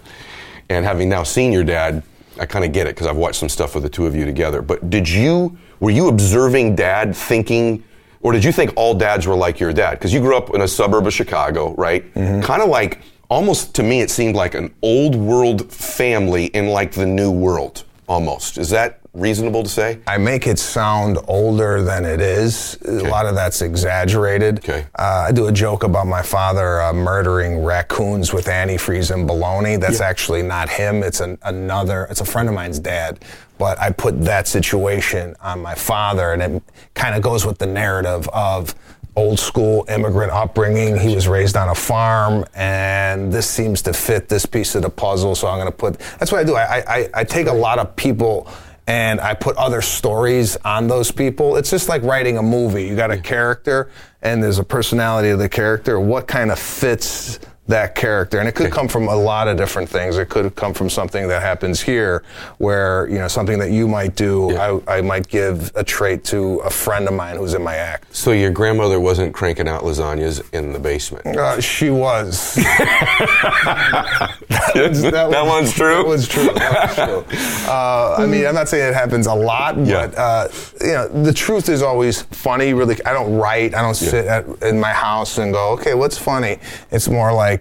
and 0.70 0.86
having 0.86 1.10
now 1.10 1.24
seen 1.24 1.52
your 1.52 1.64
dad, 1.64 2.04
I 2.40 2.46
kind 2.46 2.66
of 2.66 2.72
get 2.72 2.88
it 2.88 2.96
because 2.96 3.08
I've 3.08 3.18
watched 3.18 3.40
some 3.40 3.50
stuff 3.50 3.74
with 3.74 3.84
the 3.84 3.90
two 3.90 4.06
of 4.06 4.16
you 4.16 4.26
together. 4.26 4.62
But 4.62 4.90
did 4.90 5.08
you? 5.10 5.58
Were 5.80 5.92
you 5.92 6.08
observing 6.08 6.76
dad, 6.76 7.16
thinking, 7.16 7.84
or 8.22 8.32
did 8.34 8.44
you 8.44 8.52
think 8.52 8.74
all 8.76 8.94
dads 8.96 9.28
were 9.28 9.36
like 9.36 9.60
your 9.60 9.72
dad? 9.72 9.92
Because 9.92 10.12
you 10.12 10.20
grew 10.20 10.36
up 10.36 10.54
in 10.56 10.62
a 10.62 10.68
suburb 10.68 11.06
of 11.06 11.14
Chicago, 11.14 11.74
right? 11.76 12.12
Kind 12.14 12.62
of 12.62 12.70
like. 12.70 13.00
Almost 13.30 13.76
to 13.76 13.84
me, 13.84 14.02
it 14.02 14.10
seemed 14.10 14.36
like 14.36 14.54
an 14.54 14.74
old 14.82 15.16
world 15.16 15.72
family 15.72 16.46
in 16.48 16.68
like 16.68 16.94
the 16.94 17.06
new 17.06 17.32
world. 17.32 17.84
Almost. 18.08 18.58
Is 18.58 18.70
that 18.70 19.02
reasonable 19.14 19.64
to 19.64 19.70
say? 19.70 20.00
I 20.08 20.18
make 20.18 20.48
it 20.48 20.60
sound 20.60 21.18
older 21.28 21.82
than 21.82 22.06
it 22.06 22.22
is. 22.22 22.78
A 22.88 23.04
lot 23.04 23.26
of 23.26 23.36
that's 23.36 23.62
exaggerated. 23.62 24.60
Okay. 24.60 24.86
Uh, 24.98 25.26
I 25.28 25.34
do 25.34 25.48
a 25.48 25.52
joke 25.52 25.84
about 25.84 26.08
my 26.08 26.22
father 26.22 26.82
uh, 26.82 26.94
murdering 26.94 27.64
raccoons 27.64 28.32
with 28.32 28.46
antifreeze 28.46 29.14
and 29.14 29.28
bologna. 29.28 29.76
That's 29.76 30.00
actually 30.00 30.42
not 30.42 30.70
him. 30.70 31.04
It's 31.04 31.20
an, 31.20 31.38
another. 31.44 32.08
It's 32.10 32.22
a 32.22 32.26
friend 32.26 32.48
of 32.48 32.56
mine's 32.56 32.80
dad. 32.80 33.26
But 33.58 33.78
I 33.82 33.92
put 33.92 34.22
that 34.22 34.48
situation 34.48 35.36
on 35.42 35.62
my 35.62 35.74
father, 35.76 36.32
and 36.32 36.42
it 36.42 36.64
kind 36.94 37.16
of 37.16 37.22
goes 37.22 37.46
with 37.46 37.58
the 37.58 37.66
narrative 37.66 38.30
of 38.30 38.76
old 39.18 39.40
school 39.40 39.84
immigrant 39.90 40.32
upbringing. 40.32 40.98
He 40.98 41.14
was 41.16 41.28
raised 41.28 41.58
on 41.58 41.68
a 41.68 41.76
farm, 41.76 42.46
and 42.54 43.34
this 43.34 43.50
seems 43.50 43.82
to 43.82 43.94
fit 43.94 44.30
this 44.30 44.46
piece 44.46 44.76
of 44.76 44.84
the 44.84 44.90
puzzle. 44.90 45.36
So 45.36 45.48
I'm 45.48 45.58
going 45.58 45.72
to 45.72 45.76
put. 45.76 46.00
That's 46.20 46.32
what 46.32 46.40
I 46.40 46.44
do. 46.46 46.56
I, 46.56 46.78
I, 46.88 47.10
I 47.14 47.24
take 47.26 47.48
a 47.48 47.54
lot 47.54 47.80
of 47.80 47.96
people 47.96 48.48
and 48.86 49.20
I 49.20 49.34
put 49.34 49.58
other 49.58 49.82
stories 49.82 50.56
on 50.64 50.88
those 50.88 51.12
people. 51.12 51.58
It's 51.58 51.70
just 51.70 51.90
like 51.90 52.04
writing 52.04 52.38
a 52.38 52.44
movie. 52.44 52.86
You 52.86 52.96
got 52.96 53.12
a 53.12 53.18
character, 53.18 53.90
and 54.22 54.42
there's 54.42 54.60
a 54.60 54.64
personality 54.64 55.30
of 55.30 55.40
the 55.40 55.50
character. 55.50 56.00
What 56.00 56.28
kind 56.28 56.52
of 56.52 56.60
fits 56.60 57.40
that 57.68 57.96
character? 57.96 58.40
And 58.40 58.48
it 58.48 58.56
could 58.56 58.72
come 58.72 58.88
from 58.88 59.08
a 59.08 59.16
lot 59.16 59.48
of 59.48 59.58
different 59.58 59.90
things. 59.90 60.18
It 60.18 60.30
could 60.30 60.56
come 60.56 60.74
from 60.74 60.90
something 60.90 61.28
that 61.28 61.42
happens 61.42 61.82
here, 61.82 62.24
where 62.58 63.08
you 63.10 63.18
know 63.18 63.28
something 63.28 63.60
that 63.60 63.72
you 63.72 63.88
might 63.88 64.16
do. 64.16 64.56
I, 64.58 64.98
I 64.98 65.02
might 65.02 65.28
give 65.28 65.72
a 65.76 65.84
trait 65.84 66.24
to 66.26 66.60
a 66.60 66.70
friend 66.70 67.08
of 67.08 67.14
mine 67.14 67.38
who's 67.38 67.54
in 67.54 67.64
my 67.64 67.76
act. 67.76 68.16
So 68.16 68.32
your 68.32 68.52
grandmother 68.52 69.00
wasn't 69.00 69.34
cranking 69.34 69.68
out 69.68 69.84
lasagnas 69.84 70.42
in 70.54 70.74
the 70.74 70.80
basement. 70.80 71.26
Uh, 71.28 71.60
she 71.62 71.90
was. 71.90 72.56
that, 74.48 75.44
one's 75.46 75.74
true. 75.74 75.96
That 75.96 76.06
was 76.06 76.28
true. 76.28 76.50
That 76.54 76.98
was 76.98 77.28
true. 77.30 77.68
Uh, 77.68 78.16
I 78.20 78.26
mean, 78.26 78.46
I'm 78.46 78.56
not 78.56 78.70
saying 78.70 78.90
it 78.90 78.94
happens 78.96 79.28
a 79.28 79.34
lot, 79.34 79.78
Yeah. 79.78 80.08
but 80.08 80.18
uh, 80.18 80.48
you 80.82 80.88
know, 80.94 81.08
the 81.24 81.34
truth 81.34 81.70
is 81.70 81.82
always 81.82 82.22
funny. 82.24 82.74
Really, 82.74 82.96
I 83.06 83.14
don't 83.14 83.34
write. 83.36 83.74
I 83.74 83.82
don't 83.82 83.96
sit 83.96 84.26
at, 84.26 84.46
in 84.64 84.80
my 84.80 84.92
house 84.92 85.38
and 85.38 85.54
go, 85.54 85.72
okay, 85.74 85.94
what's 85.94 86.18
funny? 86.18 86.60
It's 86.92 87.08
more 87.08 87.34
like. 87.34 87.57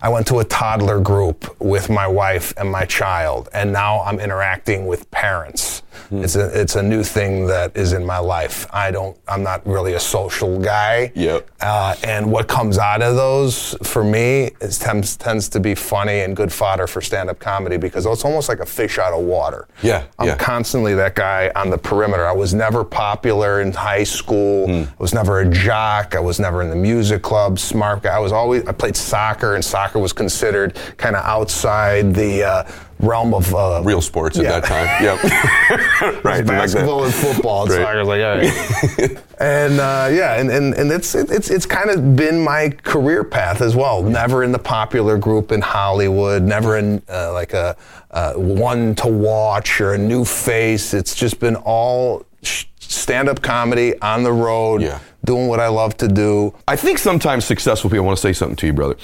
I 0.00 0.08
went 0.08 0.26
to 0.28 0.38
a 0.38 0.44
toddler 0.44 1.00
group 1.00 1.60
with 1.60 1.90
my 1.90 2.06
wife 2.06 2.52
and 2.56 2.70
my 2.70 2.84
child, 2.84 3.48
and 3.52 3.72
now 3.72 4.02
I'm 4.02 4.20
interacting 4.20 4.86
with 4.86 5.10
parents. 5.10 5.77
Hmm. 6.08 6.24
It's 6.24 6.36
a 6.36 6.60
it's 6.60 6.76
a 6.76 6.82
new 6.82 7.02
thing 7.02 7.46
that 7.46 7.76
is 7.76 7.92
in 7.92 8.04
my 8.04 8.18
life. 8.18 8.66
I 8.72 8.90
don't. 8.90 9.16
I'm 9.28 9.42
not 9.42 9.66
really 9.66 9.92
a 9.92 10.00
social 10.00 10.58
guy. 10.58 11.12
Yep. 11.14 11.50
Uh, 11.60 11.94
and 12.02 12.30
what 12.30 12.48
comes 12.48 12.78
out 12.78 13.02
of 13.02 13.16
those 13.16 13.76
for 13.82 14.02
me 14.02 14.50
is 14.60 14.78
tends 14.78 15.16
tends 15.16 15.48
to 15.50 15.60
be 15.60 15.74
funny 15.74 16.20
and 16.20 16.34
good 16.34 16.52
fodder 16.52 16.86
for 16.86 17.00
stand-up 17.00 17.38
comedy 17.38 17.76
because 17.76 18.06
it's 18.06 18.24
almost 18.24 18.48
like 18.48 18.60
a 18.60 18.66
fish 18.66 18.98
out 18.98 19.12
of 19.12 19.24
water. 19.24 19.68
Yeah, 19.82 20.04
I'm 20.18 20.28
yeah. 20.28 20.36
constantly 20.36 20.94
that 20.94 21.14
guy 21.14 21.50
on 21.54 21.68
the 21.68 21.78
perimeter. 21.78 22.26
I 22.26 22.32
was 22.32 22.54
never 22.54 22.84
popular 22.84 23.60
in 23.60 23.72
high 23.72 24.04
school. 24.04 24.70
I 24.70 24.88
was 24.98 25.12
never 25.12 25.40
a 25.40 25.48
jock. 25.48 26.14
I 26.14 26.20
was 26.20 26.40
never 26.40 26.62
in 26.62 26.70
the 26.70 26.76
music 26.76 27.22
club. 27.22 27.58
Smart 27.58 28.02
guy. 28.02 28.16
I 28.16 28.18
was 28.18 28.32
always. 28.32 28.66
I 28.66 28.72
played 28.72 28.96
soccer, 28.96 29.54
and 29.54 29.64
soccer 29.64 29.98
was 29.98 30.12
considered 30.12 30.78
kind 30.96 31.16
of 31.16 31.24
outside 31.24 32.14
the 32.14 32.44
uh, 32.44 32.64
realm 33.00 33.32
of 33.34 33.54
uh, 33.54 33.80
Real 33.84 34.00
sports 34.00 34.38
at 34.38 34.44
Yeah. 34.44 34.60
that 34.60 34.64
time. 34.64 35.04
Yep. 35.04 36.24
right. 36.24 36.44
like 36.46 36.70
that. 36.70 36.76
and 36.76 37.14
football. 37.14 37.62
And 37.62 37.70
Right. 37.72 37.82
soccer 37.82 37.98
was 37.98 38.08
like, 38.08 38.22
all 38.22 38.36
right. 38.38 39.24
and 39.40 39.80
uh, 39.80 40.08
yeah, 40.10 40.40
and, 40.40 40.50
and, 40.50 40.74
and 40.74 40.90
it's 40.90 41.14
it's 41.14 41.50
it's 41.50 41.66
kind 41.66 41.90
of 41.90 42.16
been 42.16 42.42
my 42.42 42.70
career 42.82 43.22
path 43.24 43.60
as 43.60 43.76
well. 43.76 44.02
Never 44.02 44.42
in 44.42 44.52
the 44.52 44.58
popular 44.58 45.16
group 45.18 45.52
in 45.52 45.60
Hollywood. 45.60 46.42
Never 46.42 46.76
in 46.78 47.02
uh, 47.08 47.32
like 47.32 47.52
a 47.52 47.76
uh, 48.10 48.32
one 48.34 48.94
to 48.96 49.06
watch 49.08 49.80
or 49.80 49.92
a 49.94 49.98
new 49.98 50.24
face. 50.24 50.94
It's 50.94 51.14
just 51.14 51.38
been 51.40 51.56
all 51.56 52.24
sh- 52.42 52.64
stand-up 52.80 53.42
comedy 53.42 53.98
on 54.00 54.22
the 54.22 54.32
road, 54.32 54.80
Yeah. 54.82 54.98
doing 55.24 55.46
what 55.46 55.60
I 55.60 55.68
love 55.68 55.96
to 55.98 56.08
do. 56.08 56.54
I 56.66 56.74
think 56.74 56.98
sometimes 56.98 57.44
successful 57.44 57.90
people 57.90 58.04
I 58.04 58.06
want 58.06 58.16
to 58.18 58.22
say 58.22 58.32
something 58.32 58.56
to 58.56 58.66
you, 58.66 58.72
brother. 58.72 58.96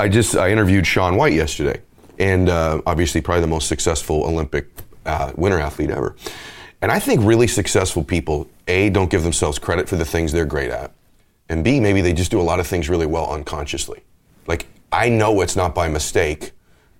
I 0.00 0.08
just 0.08 0.36
I 0.36 0.50
interviewed 0.52 0.86
Shaun 0.86 1.16
White 1.16 1.32
yesterday, 1.32 1.80
and 2.18 2.48
uh, 2.48 2.80
obviously 2.86 3.20
probably 3.20 3.42
the 3.42 3.46
most 3.46 3.68
successful 3.68 4.24
Olympic 4.24 4.68
uh, 5.06 5.32
winter 5.36 5.58
athlete 5.58 5.90
ever. 5.90 6.16
And 6.80 6.92
I 6.92 6.98
think 6.98 7.22
really 7.24 7.46
successful 7.46 8.04
people, 8.04 8.48
a 8.68 8.90
don't 8.90 9.10
give 9.10 9.22
themselves 9.22 9.58
credit 9.58 9.88
for 9.88 9.96
the 9.96 10.04
things 10.04 10.32
they're 10.32 10.46
great 10.46 10.70
at, 10.70 10.92
and 11.48 11.64
b 11.64 11.80
maybe 11.80 12.00
they 12.00 12.12
just 12.12 12.30
do 12.30 12.40
a 12.40 12.42
lot 12.42 12.60
of 12.60 12.66
things 12.66 12.88
really 12.88 13.06
well 13.06 13.30
unconsciously. 13.32 14.02
Like 14.46 14.66
I 14.92 15.08
know 15.08 15.40
it's 15.40 15.56
not 15.56 15.74
by 15.74 15.88
mistake 15.88 16.52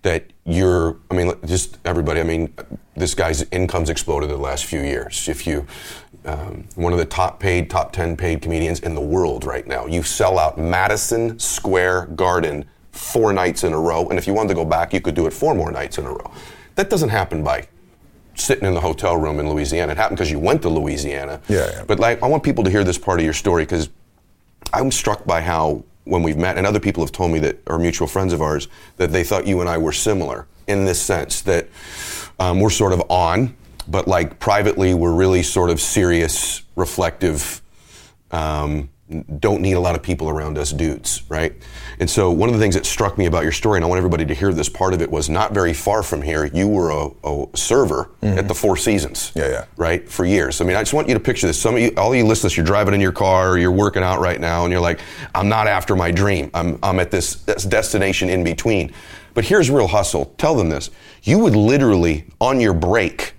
that 0.03 0.33
you're. 0.45 0.97
I 1.11 1.15
mean, 1.15 1.33
just 1.45 1.79
everybody. 1.85 2.21
I 2.21 2.25
mean, 2.25 2.53
this 2.97 3.15
guy's 3.15 3.43
income's 3.51 3.91
exploded 3.91 4.31
the 4.31 4.37
last 4.37 4.65
few 4.65 4.81
years. 4.81 5.29
If 5.29 5.47
you 5.47 5.67
um, 6.25 6.69
one 6.75 6.93
of 6.93 6.99
the 6.99 7.05
top 7.05 7.41
paid, 7.41 7.71
top 7.71 7.93
10 7.93 8.17
paid 8.17 8.43
comedians 8.43 8.81
in 8.81 8.95
the 8.95 9.01
world 9.01 9.45
right 9.45 9.67
now. 9.67 9.87
You 9.87 10.03
sell 10.03 10.39
out 10.39 10.59
Madison 10.59 11.39
Square 11.39 12.07
Garden 12.17 12.69
four 12.93 13.33
nights 13.33 13.65
in 13.65 13.73
a 13.73 13.81
row, 13.81 14.09
and 14.09 14.19
if 14.19 14.27
you 14.27 14.35
wanted 14.35 14.49
to 14.49 14.55
go 14.55 14.65
back, 14.65 14.93
you 14.93 15.01
could 15.01 15.15
do 15.15 15.27
it 15.27 15.33
four 15.33 15.55
more 15.55 15.71
nights 15.71 15.99
in 15.99 16.05
a 16.05 16.11
row. 16.11 16.31
That 16.75 16.91
doesn't 16.91 17.11
happen 17.11 17.43
by 17.43 17.69
sitting 18.35 18.67
in 18.67 18.75
the 18.75 18.81
hotel 18.81 19.17
room 19.17 19.41
in 19.41 19.49
Louisiana. 19.51 19.93
It 19.93 19.99
happened 19.99 20.19
because 20.19 20.31
you 20.31 20.39
went 20.39 20.63
to 20.63 20.69
Louisiana. 20.69 21.41
Yeah, 21.49 21.69
yeah. 21.71 21.85
But 21.87 21.99
like, 21.99 22.23
I 22.23 22.27
want 22.27 22.43
people 22.43 22.65
to 22.65 22.71
hear 22.71 22.85
this 22.85 22.99
part 22.99 23.19
of 23.19 23.25
your 23.25 23.35
story 23.35 23.63
because 23.65 23.91
I'm 24.73 24.91
struck 24.91 25.25
by 25.27 25.41
how 25.41 25.85
when 26.05 26.23
we've 26.23 26.39
met, 26.39 26.57
and 26.57 26.67
other 26.67 26.81
people 26.81 27.03
have 27.03 27.13
told 27.13 27.31
me 27.31 27.39
that 27.41 27.59
are 27.67 27.79
mutual 27.79 28.07
friends 28.07 28.33
of 28.33 28.41
ours, 28.41 28.69
that 28.97 29.13
they 29.13 29.23
thought 29.23 29.47
you 29.47 29.61
and 29.61 29.69
I 29.69 29.77
were 29.77 29.93
similar 29.93 30.47
in 30.67 30.85
this 30.85 31.01
sense 31.01 31.43
that 31.43 31.69
um, 32.39 32.61
we're 32.61 32.71
sort 32.71 32.93
of 32.93 33.03
on, 33.11 33.57
but 33.87 34.09
like 34.09 34.39
privately, 34.39 34.95
we're 34.95 35.13
really 35.13 35.43
sort 35.43 35.71
of 35.71 35.81
serious, 35.81 36.63
reflective. 36.77 37.61
Um, 38.31 38.89
don't 39.41 39.63
need 39.63 39.73
a 39.73 39.81
lot 39.81 39.95
of 39.95 40.03
people 40.03 40.29
around 40.29 40.59
us 40.59 40.71
dudes, 40.71 41.23
right? 41.31 41.55
And 41.99 42.11
so 42.11 42.31
one 42.31 42.49
of 42.51 42.55
the 42.55 42.61
things 42.61 42.75
that 42.75 42.85
struck 42.85 43.17
me 43.17 43.25
about 43.25 43.43
your 43.43 43.53
story, 43.53 43.79
and 43.79 43.85
I 43.85 43.89
want 43.89 43.97
everybody 43.97 44.27
to 44.27 44.35
hear 44.35 44.53
this 44.53 44.69
part 44.69 44.93
of 44.93 45.01
it, 45.01 45.11
was 45.11 45.31
not 45.31 45.55
very 45.55 45.73
far 45.73 46.03
from 46.03 46.21
here. 46.21 46.45
You 46.45 46.69
were 46.69 46.91
a, 46.91 47.09
a 47.27 47.47
server 47.57 48.11
at 48.23 48.49
the 48.49 48.55
Four 48.55 48.77
Seasons, 48.77 49.33
Yeah, 49.35 49.49
yeah. 49.49 49.65
right, 49.79 50.07
for 50.07 50.27
years. 50.27 50.61
I 50.61 50.65
mean, 50.65 50.77
I 50.77 50.83
just 50.83 50.93
want 50.93 51.09
you 51.09 51.15
to 51.15 51.21
picture 51.21 51.47
this. 51.47 51.59
Some 51.61 51.77
of 51.77 51.81
you, 51.81 51.93
all 51.97 52.15
you 52.15 52.27
listeners, 52.27 52.55
you're 52.57 52.67
driving 52.67 52.93
in 52.93 53.01
your 53.01 53.13
car, 53.13 53.53
or 53.53 53.59
you're 53.59 53.73
working 53.73 54.03
out 54.03 54.21
right 54.21 54.39
now, 54.41 54.65
and 54.65 54.73
you're 54.73 54.81
like, 54.83 55.01
"I'm 55.35 55.49
not 55.49 55.67
after 55.67 55.97
my 55.97 56.11
dream. 56.11 56.51
I'm, 56.53 56.79
I'm 56.83 57.01
at 57.01 57.11
this, 57.11 57.37
this 57.37 57.65
destination 57.65 58.29
in 58.29 58.45
between." 58.45 58.93
But 59.33 59.45
here's 59.45 59.71
real 59.71 59.89
hustle. 59.89 60.35
Tell 60.37 60.55
them 60.55 60.69
this: 60.69 60.91
you 61.23 61.39
would 61.39 61.57
literally, 61.57 62.27
on 62.41 62.61
your 62.61 62.75
break, 62.75 63.33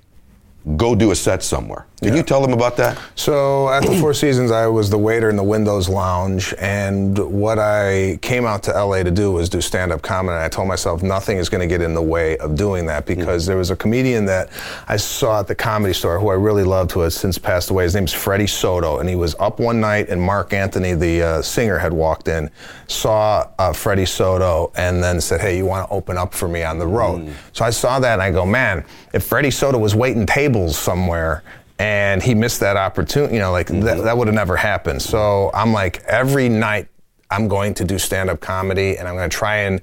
go 0.78 0.96
do 0.96 1.12
a 1.12 1.16
set 1.16 1.44
somewhere. 1.44 1.86
Can 2.01 2.15
you 2.15 2.24
tell 2.24 2.41
them 2.41 2.53
about 2.53 2.77
that? 2.77 2.98
So 3.15 3.68
at 3.70 3.84
the 3.84 3.98
Four 4.00 4.13
Seasons, 4.13 4.51
I 4.51 4.68
was 4.68 4.89
the 4.89 4.98
waiter 4.98 5.29
in 5.29 5.36
the 5.36 5.44
Windows 5.44 5.89
Lounge, 5.89 6.53
and 6.58 7.18
what 7.18 7.60
I 7.60 8.20
came 8.22 8.46
out 8.46 8.63
to 8.63 8.72
LA 8.72 9.03
to 9.03 9.12
do 9.12 9.34
was 9.34 9.50
do 9.50 9.60
stand-up 9.60 10.01
comedy. 10.01 10.36
And 10.36 10.44
I 10.44 10.48
told 10.48 10.70
myself 10.70 11.03
nothing 11.03 11.38
is 11.38 11.50
going 11.50 11.60
to 11.60 11.68
get 11.68 11.82
in 11.82 11.94
the 11.94 12.01
way 12.01 12.38
of 12.38 12.56
doing 12.56 12.86
that 12.86 13.06
because 13.06 13.46
there 13.46 13.58
was 13.58 13.70
a 13.70 13.75
comedian 13.75 14.25
that 14.25 14.50
I 14.88 14.96
saw 14.96 15.41
at 15.41 15.48
the 15.48 15.56
Comedy 15.56 15.94
Store 15.94 16.20
who 16.20 16.29
I 16.29 16.36
really 16.36 16.63
loved, 16.63 16.94
who 16.94 17.01
has 17.01 17.15
since 17.15 17.38
passed 17.38 17.70
away. 17.70 17.84
His 17.84 17.96
name's 17.96 18.13
Freddie 18.13 18.48
Soto, 18.48 19.00
and 19.00 19.10
he 19.10 19.15
was 19.15 19.36
up 19.38 19.60
one 19.60 19.82
night, 19.82 20.08
and 20.08 20.22
Marc 20.22 20.53
Anthony, 20.53 20.94
the 20.94 21.22
uh, 21.22 21.41
singer, 21.41 21.77
had 21.77 21.91
walked 21.91 22.29
in, 22.29 22.50
saw 22.88 23.46
uh, 23.60 23.74
Freddie 23.74 24.06
Soto, 24.06 24.72
and 24.75 25.03
then 25.03 25.20
said, 25.20 25.41
"Hey, 25.41 25.58
you 25.58 25.65
want 25.65 25.86
to 25.88 25.94
open 25.94 26.18
up 26.18 26.34
for 26.34 26.48
me 26.48 26.63
on 26.63 26.79
the 26.79 26.88
road?" 26.88 27.34
So 27.51 27.65
I 27.65 27.72
saw 27.72 28.00
that, 28.00 28.13
and 28.13 28.22
I 28.22 28.32
go, 28.32 28.46
"Man, 28.46 28.86
if 29.13 29.25
Freddie 29.25 29.51
Soto 29.51 29.77
was 29.77 29.96
waiting 29.96 30.25
tables 30.25 30.77
somewhere." 30.77 31.44
And 31.79 32.21
he 32.21 32.36
missed 32.36 32.59
that 32.59 32.77
opportunity. 32.77 33.33
You 33.33 33.39
know, 33.39 33.51
like 33.51 33.67
that, 33.67 33.75
mm-hmm. 33.75 34.03
that 34.03 34.17
would 34.17 34.27
have 34.27 34.36
never 34.36 34.55
happened. 34.55 35.01
So 35.01 35.50
I'm 35.53 35.74
like, 35.74 36.03
every 36.03 36.50
night 36.50 36.89
I'm 37.31 37.48
going 37.48 37.74
to 37.75 37.86
do 37.86 37.98
stand 37.98 38.29
up 38.29 38.41
comedy 38.41 38.98
and 38.98 39.07
I'm 39.07 39.15
going 39.15 39.29
to 39.29 39.36
try 39.36 39.57
and 39.57 39.81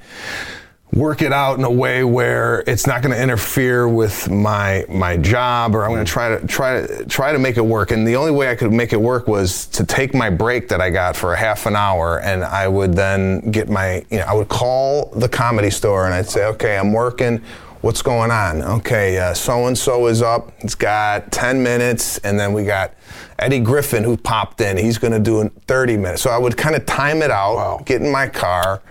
work 0.92 1.20
it 1.20 1.32
out 1.32 1.58
in 1.58 1.64
a 1.64 1.70
way 1.70 2.04
where 2.04 2.62
it's 2.66 2.86
not 2.86 3.02
going 3.02 3.14
to 3.14 3.20
interfere 3.20 3.88
with 3.88 4.30
my 4.30 4.84
my 4.88 5.16
job 5.16 5.74
or 5.74 5.84
I'm 5.84 5.90
going 5.90 6.04
to 6.04 6.10
try 6.10 6.38
to 6.38 6.46
try 6.46 6.86
to 6.86 7.04
try 7.06 7.32
to 7.32 7.38
make 7.38 7.56
it 7.56 7.64
work 7.64 7.90
and 7.90 8.06
the 8.06 8.16
only 8.16 8.30
way 8.30 8.50
I 8.50 8.54
could 8.54 8.72
make 8.72 8.92
it 8.92 9.00
work 9.00 9.26
was 9.26 9.66
to 9.68 9.84
take 9.84 10.14
my 10.14 10.30
break 10.30 10.68
that 10.68 10.80
I 10.80 10.90
got 10.90 11.16
for 11.16 11.34
a 11.34 11.36
half 11.36 11.66
an 11.66 11.74
hour 11.74 12.20
and 12.20 12.44
I 12.44 12.68
would 12.68 12.94
then 12.94 13.50
get 13.50 13.68
my 13.68 14.06
you 14.10 14.18
know 14.18 14.24
I 14.26 14.32
would 14.32 14.48
call 14.48 15.10
the 15.16 15.28
comedy 15.28 15.70
store 15.70 16.06
and 16.06 16.14
I'd 16.14 16.30
say 16.30 16.46
okay 16.46 16.78
I'm 16.78 16.92
working 16.92 17.42
what's 17.80 18.02
going 18.02 18.30
on? 18.30 18.62
Okay, 18.62 19.32
so 19.34 19.66
and 19.66 19.76
so 19.76 20.06
is 20.06 20.22
up. 20.22 20.52
It's 20.60 20.74
got 20.74 21.30
10 21.32 21.62
minutes, 21.62 22.18
and 22.18 22.38
then 22.38 22.52
we 22.52 22.64
got 22.64 22.94
Eddie 23.38 23.60
Griffin 23.60 24.04
who 24.04 24.16
popped 24.16 24.60
in. 24.60 24.76
He's 24.76 24.98
going 24.98 25.12
to 25.12 25.18
do 25.20 25.48
30 25.66 25.96
minutes. 25.96 26.22
So 26.22 26.30
I 26.30 26.38
would 26.38 26.56
kind 26.56 26.74
of 26.74 26.86
time 26.86 27.22
it 27.22 27.30
out, 27.30 27.56
Wow. 27.56 27.82
get 27.84 28.02
in 28.02 28.10
my 28.10 28.28
car, 28.28 28.82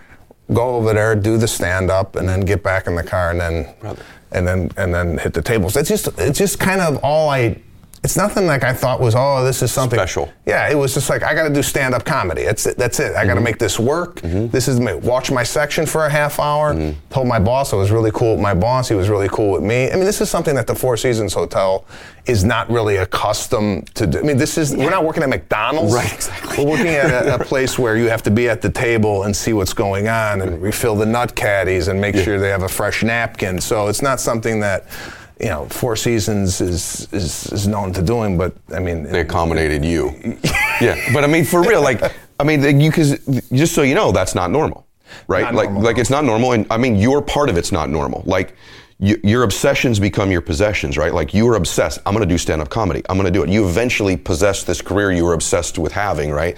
go 0.54 0.75
over 0.75 0.94
there, 0.94 1.15
do 1.15 1.38
the 1.38 1.48
stand 1.48 1.89
up, 1.89 2.15
and 2.15 2.27
then 2.27 2.42
get 2.42 2.63
back 2.63 2.88
in 2.88 2.96
the 2.96 3.04
car, 3.04 3.32
and 3.32 3.39
then 3.39 3.68
and 4.32 4.48
then 4.48 4.72
and 4.77 4.94
then 4.94 5.18
hit 5.18 5.34
the 5.34 5.42
tables. 5.42 5.74
That's 5.74 5.89
just 5.89 6.08
it's 6.18 6.38
just 6.38 6.60
kind 6.60 6.82
of 6.82 6.98
all 7.04 7.30
I. 7.30 7.62
It's 8.05 8.15
nothing 8.15 8.45
like 8.45 8.63
I 8.63 8.71
thought 8.71 9.01
was 9.01 9.15
oh 9.17 9.43
this 9.43 9.63
is 9.63 9.71
something 9.71 9.97
Special. 9.97 10.31
Yeah, 10.45 10.69
it 10.69 10.75
was 10.75 10.93
just 10.93 11.09
like 11.09 11.24
I 11.24 11.33
got 11.33 11.47
to 11.47 11.53
do 11.53 11.63
stand 11.63 11.95
up 11.95 12.05
comedy. 12.05 12.43
That's 12.43 12.67
it. 12.67 12.77
That's 12.77 13.00
it. 13.00 13.15
I 13.15 13.25
got 13.25 13.33
to 13.33 13.38
mm-hmm. 13.38 13.45
make 13.45 13.57
this 13.57 13.79
work. 13.79 14.17
Mm-hmm. 14.17 14.50
This 14.50 14.67
is 14.67 14.79
my, 14.79 14.93
watch 14.93 15.31
my 15.31 15.41
section 15.41 15.88
for 15.88 16.05
a 16.05 16.09
half 16.09 16.39
hour. 16.39 16.75
Mm-hmm. 16.75 17.00
Told 17.09 17.27
my 17.27 17.39
boss 17.39 17.74
I 17.74 17.77
was 17.77 17.89
really 17.89 18.12
cool 18.12 18.33
with 18.33 18.41
my 18.43 18.53
boss. 18.53 18.89
He 18.89 18.93
was 18.93 19.09
really 19.09 19.27
cool 19.29 19.53
with 19.53 19.63
me. 19.63 19.89
I 19.91 19.95
mean, 19.95 20.05
this 20.05 20.21
is 20.21 20.29
something 20.29 20.53
that 20.53 20.67
the 20.67 20.75
Four 20.75 20.97
Seasons 20.97 21.33
Hotel 21.33 21.83
is 22.27 22.43
not 22.43 22.69
really 22.69 22.97
accustomed 22.97 23.88
to. 23.95 24.05
do. 24.05 24.19
I 24.19 24.21
mean, 24.21 24.38
this 24.38 24.59
is 24.59 24.75
we're 24.75 24.91
not 24.91 25.03
working 25.03 25.24
at 25.24 25.29
McDonald's. 25.29 25.91
Right, 25.91 26.13
exactly. 26.13 26.63
We're 26.63 26.69
working 26.69 26.93
at 26.93 27.09
a, 27.09 27.41
a 27.41 27.43
place 27.51 27.79
where 27.79 27.97
you 27.97 28.07
have 28.09 28.21
to 28.24 28.31
be 28.31 28.47
at 28.50 28.62
the 28.62 28.69
table 28.69 29.24
and 29.24 29.35
see 29.35 29.53
what's 29.53 29.74
going 29.74 30.09
on 30.09 30.43
and 30.43 30.62
refill 30.62 30.95
the 30.95 31.07
nut 31.07 31.35
caddies 31.35 31.88
and 31.88 32.00
make 32.00 32.15
sure 32.15 32.39
they 32.39 32.50
have 32.50 32.62
a 32.62 32.69
fresh 32.69 33.01
napkin. 33.01 33.59
So 33.59 33.88
it's 33.88 34.03
not 34.03 34.19
something 34.19 34.59
that. 34.59 34.85
You 35.39 35.48
know, 35.48 35.65
Four 35.65 35.96
Seasons 35.98 36.62
is, 36.62 37.10
is 37.12 37.51
is 37.51 37.68
known 37.68 37.92
to 37.94 38.01
doing, 38.01 38.38
but 38.38 38.56
I 38.74 38.80
mean, 38.80 39.04
They 39.04 39.20
accommodated 39.20 39.84
you. 39.84 40.12
yeah, 40.82 40.96
but 41.13 41.24
I 41.24 41.27
mean, 41.27 41.44
for 41.44 41.62
real, 41.62 41.82
like, 41.82 42.01
I 42.39 42.44
mean, 42.44 42.80
you 42.80 42.89
because 42.89 43.20
just 43.51 43.75
so 43.75 43.82
you 43.82 43.96
know, 43.96 44.13
that's 44.13 44.34
not 44.34 44.50
normal, 44.50 44.88
right? 45.27 45.44
Not 45.44 45.56
like, 45.56 45.70
normal, 45.70 45.84
like 45.84 45.98
no. 45.98 46.01
it's 46.01 46.10
not 46.10 46.24
normal, 46.24 46.54
and 46.54 46.65
I 46.70 46.77
mean, 46.77 46.96
your 46.96 47.22
part 47.22 47.50
of 47.50 47.58
it's 47.58 47.72
not 47.72 47.89
normal. 47.89 48.24
Like, 48.25 48.56
you, 49.00 49.20
your 49.24 49.44
obsessions 49.44 50.00
become 50.00 50.32
your 50.32 50.42
possessions, 50.42 50.98
right? 50.98 51.13
Like, 51.13 51.34
you 51.34 51.46
were 51.46 51.58
obsessed. 51.58 52.00
I'm 52.06 52.13
going 52.13 52.27
to 52.27 52.34
do 52.34 52.38
stand-up 52.38 52.70
comedy. 52.70 53.01
I'm 53.10 53.18
going 53.18 53.32
to 53.32 53.38
do 53.38 53.44
it. 53.44 53.50
You 53.50 53.68
eventually 53.68 54.15
possess 54.15 54.63
this 54.63 54.82
career 54.82 55.12
you 55.12 55.25
were 55.25 55.34
obsessed 55.34 55.77
with 55.77 55.92
having, 55.92 56.32
right? 56.32 56.58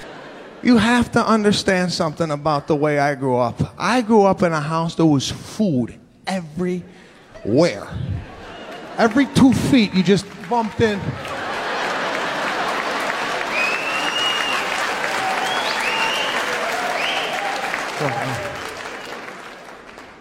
You 0.62 0.78
have 0.78 1.12
to 1.14 1.26
understand 1.26 1.92
something 1.92 2.30
about 2.30 2.68
the 2.68 2.76
way 2.76 3.00
I 3.00 3.16
grew 3.16 3.38
up. 3.38 3.74
I 3.78 4.02
grew 4.02 4.24
up 4.24 4.44
in 4.44 4.52
a 4.54 4.62
house 4.62 4.96
that 4.96 5.06
was 5.06 5.32
food 5.32 6.00
everywhere. 6.28 7.88
Every 8.98 9.28
two 9.28 9.54
feet, 9.54 9.94
you 9.94 10.02
just 10.02 10.26
bumped 10.50 10.82
in. 10.82 11.00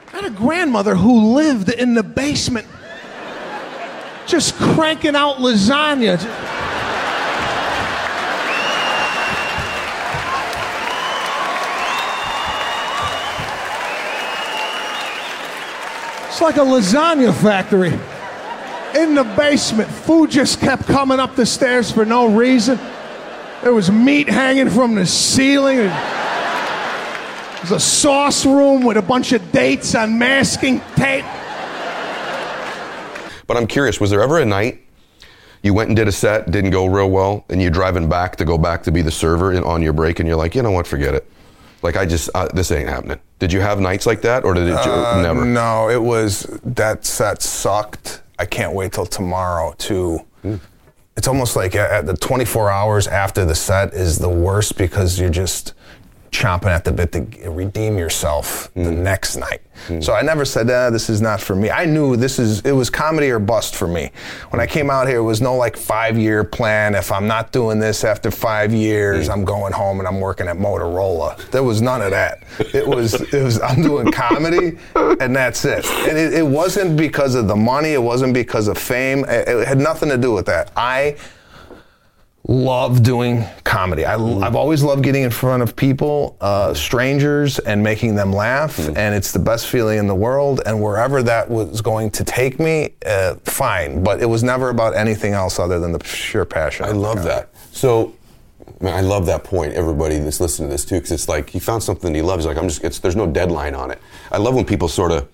I 0.09 0.13
had 0.13 0.27
a 0.27 0.31
grandmother 0.31 0.95
who 0.95 1.33
lived 1.33 1.71
in 1.71 1.95
the 1.95 2.03
basement, 2.03 2.67
just 4.27 4.55
cranking 4.57 5.17
out 5.17 5.37
lasagna. 5.37 6.17
It's 16.29 16.41
like 16.43 16.57
a 16.57 16.61
lasagna 16.61 17.35
factory 17.41 17.99
in 18.97 19.15
the 19.15 19.25
basement. 19.37 19.89
Food 19.91 20.31
just 20.31 20.61
kept 20.61 20.87
coming 20.87 21.21
up 21.21 21.37
the 21.37 21.47
stairs 21.47 21.91
for 21.91 22.05
no 22.05 22.35
reason. 22.35 22.79
There 23.63 23.73
was 23.73 23.91
meat 23.91 24.29
hanging 24.29 24.71
from 24.71 24.95
the 24.95 25.07
ceiling. 25.07 25.77
There's 27.57 27.73
a 27.73 27.81
sauce 27.81 28.47
room 28.47 28.85
with 28.85 28.97
a 28.97 29.03
bunch 29.03 29.33
of 29.33 29.51
dates 29.53 29.95
on 29.95 30.19
masking 30.19 30.81
tape. 30.95 31.25
But 33.47 33.57
I'm 33.57 33.67
curious, 33.67 34.01
was 34.01 34.11
there 34.11 34.23
ever 34.23 34.39
a 34.39 34.45
night 34.45 34.83
you 35.63 35.75
went 35.75 35.89
and 35.89 35.97
did 35.97 36.07
a 36.07 36.13
set, 36.13 36.51
didn't 36.51 36.71
go 36.71 36.87
real 36.87 37.11
well, 37.11 37.45
and 37.49 37.61
you're 37.61 37.71
driving 37.73 38.09
back 38.09 38.37
to 38.37 38.45
go 38.45 38.57
back 38.57 38.85
to 38.85 38.93
be 38.93 39.03
the 39.03 39.11
server 39.11 39.53
in, 39.53 39.65
on 39.65 39.83
your 39.83 39.93
break, 39.93 40.21
and 40.21 40.29
you're 40.29 40.37
like, 40.37 40.55
you 40.55 40.63
know 40.63 40.71
what, 40.71 40.87
forget 40.87 41.15
it. 41.15 41.29
Like 41.83 41.97
I 41.97 42.07
just, 42.07 42.31
uh, 42.35 42.47
this 42.55 42.71
ain't 42.71 42.89
happening. 42.89 43.19
Did 43.39 43.53
you 43.53 43.61
have 43.61 43.81
nights 43.81 44.07
like 44.07 44.23
that, 44.23 44.45
or 44.45 44.55
did 44.55 44.69
it 44.69 44.75
Uh, 44.75 45.21
never? 45.23 45.45
No, 45.45 45.89
it 45.89 46.03
was 46.03 46.43
that 46.65 47.05
set 47.05 47.43
sucked. 47.43 48.23
I 48.39 48.47
can't 48.47 48.73
wait 48.75 48.93
till 48.93 49.07
tomorrow 49.07 49.75
to. 49.79 50.21
It's 51.17 51.27
almost 51.29 51.57
like 51.57 51.75
at 51.75 52.05
the 52.05 52.15
24 52.15 52.71
hours 52.71 53.07
after 53.09 53.45
the 53.47 53.55
set 53.55 53.95
is 53.95 54.19
the 54.19 54.29
worst 54.29 54.77
because 54.77 55.19
you're 55.19 55.31
just 55.31 55.73
chomping 56.31 56.67
at 56.69 56.85
the 56.85 56.93
bit 56.93 57.13
to 57.13 57.51
redeem 57.51 57.99
yourself 57.99 58.71
the 58.75 58.81
Mm. 58.91 58.99
next 58.99 59.37
night. 59.37 59.61
So 60.01 60.15
I 60.15 60.23
never 60.23 60.47
said, 60.47 60.71
ah, 60.71 60.89
this 60.89 61.11
is 61.11 61.21
not 61.21 61.39
for 61.41 61.55
me. 61.55 61.71
I 61.71 61.85
knew 61.85 62.17
this 62.17 62.39
is, 62.39 62.61
it 62.63 62.73
was 62.73 62.89
comedy 62.89 63.31
or 63.31 63.39
bust 63.39 63.77
for 63.77 63.87
me. 63.87 64.11
When 64.49 64.59
I 64.59 64.67
came 64.67 64.91
out 64.91 65.07
here, 65.07 65.19
it 65.19 65.23
was 65.23 65.43
no 65.43 65.55
like 65.55 65.77
five 65.77 66.17
year 66.19 66.45
plan. 66.45 66.95
If 66.95 67.13
I'm 67.13 67.27
not 67.27 67.53
doing 67.53 67.79
this 67.79 68.03
after 68.03 68.31
five 68.31 68.71
Mm. 68.71 68.81
years, 68.81 69.29
I'm 69.29 69.45
going 69.45 69.75
home 69.75 69.99
and 69.99 70.09
I'm 70.09 70.19
working 70.19 70.49
at 70.49 70.57
Motorola. 70.57 71.37
There 71.51 71.63
was 71.63 71.83
none 71.83 72.01
of 72.01 72.11
that. 72.13 72.39
It 72.73 72.87
was, 72.87 73.15
it 73.35 73.43
was, 73.43 73.61
I'm 73.61 73.83
doing 73.83 74.11
comedy 74.13 74.79
and 74.95 75.37
that's 75.37 75.65
it. 75.67 75.85
And 76.09 76.17
it, 76.17 76.33
it 76.33 76.47
wasn't 76.47 76.97
because 76.97 77.35
of 77.35 77.47
the 77.47 77.57
money. 77.57 77.91
It 77.91 78.03
wasn't 78.03 78.33
because 78.33 78.69
of 78.69 78.79
fame. 78.79 79.25
It, 79.27 79.47
it 79.47 79.69
had 79.69 79.79
nothing 79.79 80.09
to 80.09 80.17
do 80.17 80.33
with 80.33 80.47
that. 80.47 80.73
I, 80.75 81.17
love 82.49 83.03
doing 83.03 83.45
comedy. 83.65 84.05
I, 84.05 84.19
have 84.41 84.55
always 84.55 84.83
loved 84.83 85.03
getting 85.03 85.23
in 85.23 85.31
front 85.31 85.63
of 85.63 85.75
people, 85.75 86.37
uh, 86.41 86.75
strangers, 86.75 87.59
and 87.59 87.83
making 87.83 88.15
them 88.15 88.33
laugh. 88.33 88.79
And 88.79 89.15
it's 89.15 89.33
the 89.33 89.39
best 89.39 89.67
feeling 89.67 89.99
in 89.99 90.07
the 90.07 90.15
world. 90.15 90.61
And 90.65 90.81
wherever 90.81 91.23
that 91.25 91.51
was 91.51 91.81
going 91.81 92.11
to 92.13 92.25
take 92.25 92.61
me, 92.61 92.95
uh, 93.05 93.35
fine. 93.45 94.05
But 94.05 94.23
it 94.23 94.27
was 94.27 94.43
never 94.43 94.69
about 94.71 94.95
anything 94.95 95.33
else 95.33 95.59
other 95.59 95.81
than 95.81 95.93
the 95.93 96.05
sheer 96.05 96.45
passion. 96.45 96.87
I 96.87 96.93
love 96.93 97.25
that. 97.25 97.49
So, 97.73 98.15
man, 98.81 98.95
I 98.95 99.01
love 99.01 99.27
that 99.27 99.43
point. 99.43 99.73
Everybody 99.75 100.19
that's 100.19 100.41
listening 100.41 100.69
to 100.69 100.75
this 100.75 100.85
too, 100.85 100.97
because 100.97 101.13
it's 101.13 101.29
like 101.29 101.51
he 101.51 101.59
found 101.59 101.83
something 101.83 102.15
he 102.15 102.23
loves. 102.23 102.47
Like 102.47 102.57
I'm 102.57 102.69
just, 102.69 102.85
it's, 102.85 103.01
there's 103.01 103.17
no 103.17 103.27
deadline 103.27 103.75
on 103.75 103.91
it. 103.91 104.01
I 104.31 104.39
love 104.39 104.55
when 104.55 104.65
people 104.65 104.89
sort 104.89 105.11
of 105.11 105.29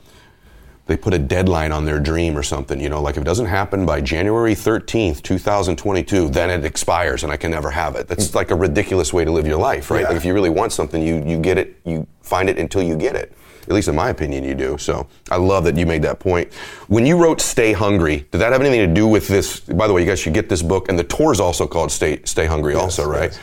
they 0.87 0.97
put 0.97 1.15
a 1.15 1.19
deadline 1.19 1.71
on 1.73 1.85
their 1.85 2.01
dream 2.01 2.37
or 2.37 2.43
something. 2.43 2.81
You 2.81 2.89
know, 2.89 3.01
like 3.01 3.17
if 3.17 3.23
it 3.23 3.25
doesn't 3.25 3.47
happen 3.47 3.87
by 3.87 4.01
January 4.01 4.55
13th, 4.55 5.23
2022, 5.23 6.29
then 6.29 6.51
it 6.51 6.65
expires 6.65 7.23
and 7.23 7.33
I 7.33 7.37
can 7.37 7.51
never 7.51 7.71
have 7.71 7.95
it. 7.95 8.09
That's 8.09 8.35
like 8.35 8.51
a 8.51 8.57
ridiculous 8.57 9.13
way 9.13 9.25
to 9.25 9.31
live 9.31 9.47
your 9.47 9.59
life, 9.59 9.91
right? 9.91 10.01
Yeah. 10.01 10.09
Like 10.09 10.17
if 10.17 10.25
you 10.25 10.35
really 10.35 10.51
want 10.51 10.73
something, 10.73 11.03
you 11.03 11.23
you 11.25 11.39
get 11.39 11.59
it, 11.59 11.81
you 11.85 12.07
find 12.21 12.49
it 12.49 12.59
until 12.59 12.83
you 12.83 12.97
get 12.97 13.15
it. 13.15 13.33
At 13.63 13.75
least 13.75 13.87
in 13.87 13.95
my 13.95 14.11
opinion, 14.11 14.43
you 14.43 14.55
do. 14.55 14.77
So 14.77 15.07
I 15.31 15.37
love 15.37 15.63
that 15.65 15.77
you 15.77 15.87
made 15.87 16.03
that 16.03 16.19
point. 16.19 16.53
When 16.89 17.07
you 17.07 17.17
wrote 17.17 17.41
"Stay 17.41 17.73
Hungry," 17.73 18.27
did 18.33 18.39
that 18.39 18.53
have 18.53 18.61
anything 18.61 18.87
to 18.89 18.93
do 18.93 19.07
with 19.07 19.29
this? 19.29 19.61
By 19.61 19.87
the 19.87 19.93
way, 19.93 20.01
you 20.03 20.07
guys 20.07 20.19
should 20.19 20.35
get 20.35 20.49
this 20.49 20.63
book, 20.63 20.89
and 20.89 20.99
the 20.99 21.05
tour 21.05 21.33
is 21.33 21.39
also 21.39 21.67
called 21.69 21.93
"Stay 21.93 22.21
Stay 22.25 22.47
Hungry," 22.47 22.75
also, 22.75 23.09
right? 23.09 23.39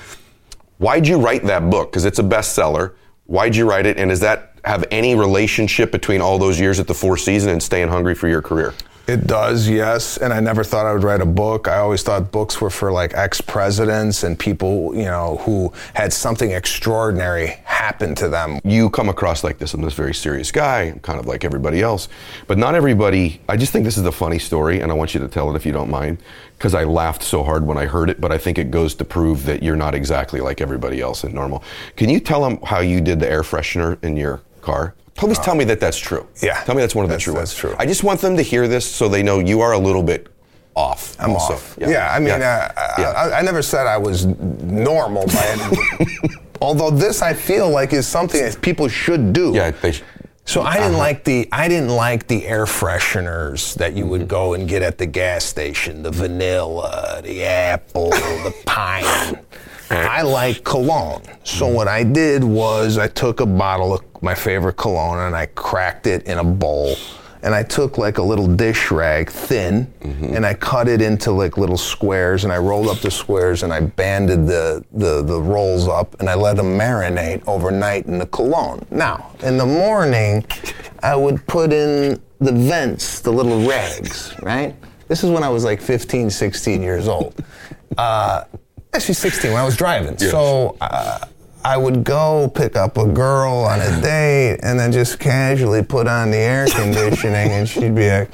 Why'd 0.78 1.08
you 1.08 1.20
write 1.20 1.44
that 1.46 1.70
book? 1.70 1.92
Because 1.92 2.06
it's 2.06 2.20
a 2.20 2.24
bestseller. 2.24 2.94
Why'd 3.30 3.56
you 3.56 3.70
write 3.70 3.86
it? 3.86 3.98
And 3.98 4.10
does 4.10 4.22
that 4.22 4.54
have 4.66 4.86
any 4.90 5.14
relationship 5.14 5.92
between 5.92 6.20
all 6.20 6.40
those 6.40 6.60
years 6.60 6.80
at 6.80 6.88
the 6.88 6.96
Four 6.96 7.16
Seasons 7.16 7.52
and 7.52 7.62
staying 7.62 7.90
hungry 7.90 8.16
for 8.16 8.28
your 8.28 8.42
career? 8.42 8.74
It 9.10 9.26
does, 9.26 9.68
yes. 9.68 10.18
And 10.18 10.32
I 10.32 10.40
never 10.40 10.64
thought 10.64 10.86
I 10.86 10.94
would 10.94 11.04
write 11.04 11.20
a 11.20 11.26
book. 11.26 11.68
I 11.68 11.78
always 11.78 12.04
thought 12.04 12.32
books 12.32 12.62
were 12.62 12.70
for 12.70 12.92
like 12.92 13.16
ex 13.16 13.42
presidents 13.42 14.22
and 14.22 14.38
people, 14.38 14.96
you 14.96 15.06
know, 15.06 15.38
who 15.38 15.74
had 15.96 16.14
something 16.14 16.52
extraordinary 16.52 17.48
happen 17.66 18.14
to 18.14 18.30
them. 18.30 18.60
You 18.64 18.92
come 18.92 19.10
across 19.10 19.44
like 19.44 19.58
this. 19.58 19.74
I'm 19.74 19.82
this 19.82 19.96
very 19.96 20.14
serious 20.14 20.52
guy, 20.52 20.94
kind 21.02 21.20
of 21.20 21.26
like 21.26 21.44
everybody 21.44 21.82
else. 21.82 22.08
But 22.46 22.60
not 22.60 22.76
everybody, 22.76 23.42
I 23.50 23.58
just 23.58 23.74
think 23.74 23.84
this 23.84 23.98
is 23.98 24.06
a 24.06 24.12
funny 24.12 24.38
story, 24.38 24.80
and 24.80 24.92
I 24.92 24.94
want 24.94 25.16
you 25.16 25.20
to 25.22 25.28
tell 25.28 25.50
it 25.50 25.56
if 25.56 25.66
you 25.66 25.72
don't 25.72 25.90
mind, 25.90 26.20
because 26.60 26.76
I 26.76 26.84
laughed 26.84 27.24
so 27.24 27.42
hard 27.42 27.66
when 27.66 27.80
I 27.80 27.88
heard 27.88 28.12
it, 28.12 28.22
but 28.22 28.32
I 28.32 28.38
think 28.38 28.60
it 28.60 28.70
goes 28.70 28.94
to 28.94 29.06
prove 29.06 29.44
that 29.48 29.64
you're 29.64 29.76
not 29.76 29.96
exactly 29.96 30.40
like 30.40 30.62
everybody 30.62 31.02
else 31.02 31.24
and 31.24 31.34
normal. 31.34 31.64
Can 31.96 32.10
you 32.10 32.20
tell 32.20 32.48
them 32.48 32.60
how 32.64 32.82
you 32.82 33.02
did 33.02 33.20
the 33.20 33.28
air 33.28 33.42
freshener 33.42 33.98
in 34.04 34.18
your 34.18 34.42
car? 34.62 34.94
Please 35.20 35.40
tell 35.40 35.56
me 35.56 35.66
that 35.66 35.80
that's 35.80 35.98
true. 35.98 36.26
Yeah. 36.42 36.64
Tell 36.64 36.76
me 36.76 36.82
that's 36.82 36.96
one 36.96 37.04
of 37.04 37.10
the 37.10 37.14
That's- 37.14 37.24
true 37.24 37.34
that's 37.34 37.52
ones. 37.64 37.76
true. 37.76 37.76
I 37.78 37.86
just 37.86 38.04
want 38.04 38.22
them 38.22 38.38
to 38.38 38.42
hear 38.44 38.68
this 38.68 38.86
so 38.86 39.08
they 39.10 39.22
know 39.24 39.40
you 39.40 39.62
are 39.62 39.74
a 39.74 39.78
little 39.78 40.04
bit 40.04 40.28
off. 40.76 41.16
I'm 41.20 41.32
also. 41.32 41.54
off. 41.56 41.78
Yeah, 41.80 42.10
I 42.14 42.20
mean, 42.20 42.30
Yeah. 42.30 42.72
Uh, 42.76 42.94
Yeah. 43.02 43.10
I, 43.12 43.40
I 43.40 43.42
never 43.42 43.62
said 43.62 43.86
I 43.86 43.98
was 43.98 44.26
normal 44.26 45.26
by 45.28 45.46
any. 46.00 46.08
Although 46.62 46.92
this, 46.92 47.22
I 47.22 47.34
feel 47.34 47.70
like 47.70 47.92
is 47.94 48.08
something 48.08 48.42
that 48.42 48.62
people 48.62 48.88
should 48.88 49.34
do. 49.34 49.52
Yeah, 49.54 49.72
they 49.72 49.92
sh- 49.94 50.04
So 50.46 50.62
I 50.62 50.76
didn't 50.76 50.92
Uh-huh. 50.92 50.98
like 51.00 51.24
the 51.26 51.48
I 51.52 51.68
didn't 51.68 51.90
like 51.96 52.28
the 52.28 52.46
air 52.48 52.66
fresheners 52.66 53.76
that 53.76 53.94
you 53.94 54.04
Mm-hmm. 54.04 54.12
would 54.12 54.28
go 54.28 54.54
and 54.54 54.68
get 54.70 54.82
at 54.82 54.98
the 54.98 55.06
gas 55.06 55.44
station, 55.46 56.02
the 56.04 56.12
vanilla, 56.12 57.22
the 57.24 57.44
apple, 57.46 58.10
the 58.12 58.54
pine. 58.66 59.40
I 59.92 60.22
like 60.22 60.64
cologne. 60.64 61.24
So 61.44 61.66
Mm-hmm. 61.66 61.76
what 61.76 61.88
I 61.88 62.04
did 62.04 62.44
was 62.44 62.98
I 62.98 63.08
took 63.08 63.40
a 63.40 63.46
bottle 63.46 63.94
of 63.94 64.02
my 64.22 64.36
favorite 64.36 64.78
cologne 64.78 65.18
and 65.20 65.36
I 65.36 65.48
cracked 65.48 66.08
it 66.08 66.24
in 66.28 66.38
a 66.38 66.44
bowl. 66.44 66.96
And 67.42 67.56
I 67.56 67.64
took 67.64 67.98
like 67.98 68.18
a 68.18 68.22
little 68.22 68.48
dish 68.48 68.92
rag, 68.92 69.30
thin, 69.30 69.92
Mm-hmm. 70.02 70.36
and 70.36 70.46
I 70.46 70.54
cut 70.54 70.88
it 70.90 71.02
into 71.02 71.32
like 71.32 71.58
little 71.58 71.78
squares 71.78 72.44
and 72.44 72.52
I 72.52 72.58
rolled 72.58 72.88
up 72.88 72.98
the 73.00 73.10
squares 73.12 73.64
and 73.64 73.72
I 73.74 73.80
banded 73.82 74.46
the, 74.46 74.84
the, 74.92 75.22
the 75.24 75.42
rolls 75.42 75.88
up 75.88 76.20
and 76.20 76.30
I 76.30 76.36
let 76.36 76.58
them 76.58 76.78
marinate 76.78 77.42
overnight 77.48 78.06
in 78.08 78.20
the 78.20 78.26
cologne. 78.28 78.86
Now, 78.92 79.32
in 79.42 79.58
the 79.58 79.66
morning, 79.66 80.46
I 81.02 81.16
would 81.16 81.46
put 81.48 81.72
in 81.72 82.22
the 82.40 82.52
vents, 82.52 83.22
the 83.22 83.32
little 83.32 83.68
rags, 83.68 84.34
right? 84.42 84.76
This 85.08 85.24
is 85.24 85.30
when 85.32 85.44
I 85.44 85.50
was 85.50 85.64
like 85.64 85.82
15, 85.82 86.30
16 86.30 86.82
years 86.84 87.08
old. 87.08 87.34
Uh, 87.98 88.44
actually, 88.94 89.14
16 89.16 89.52
when 89.52 89.62
I 89.62 89.66
was 89.66 89.76
driving. 89.78 90.18
So 90.18 90.76
uh, 90.82 91.20
I 91.64 91.78
would 91.78 92.04
go 92.04 92.50
pick 92.54 92.76
up 92.76 92.98
a 92.98 93.06
girl 93.08 93.54
on 93.54 93.80
a 93.82 94.02
date 94.02 94.60
and 94.64 94.80
then 94.80 94.92
just 94.92 95.20
casually 95.20 95.84
put 95.84 96.08
on 96.08 96.32
the 96.32 96.38
air 96.38 96.68
conditioning 96.72 97.52
and 97.52 97.68
she'd 97.68 97.96
be 97.96 98.10
like, 98.10 98.32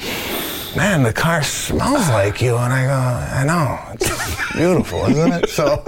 man, 0.75 1.03
the 1.03 1.13
car 1.13 1.43
smells 1.43 2.07
like 2.09 2.41
you. 2.41 2.55
And 2.55 2.71
I 2.73 2.85
go, 2.85 2.91
I 3.35 3.43
know. 3.45 3.93
It's 3.93 4.53
beautiful, 4.53 5.05
isn't 5.05 5.31
it? 5.43 5.49
So 5.49 5.83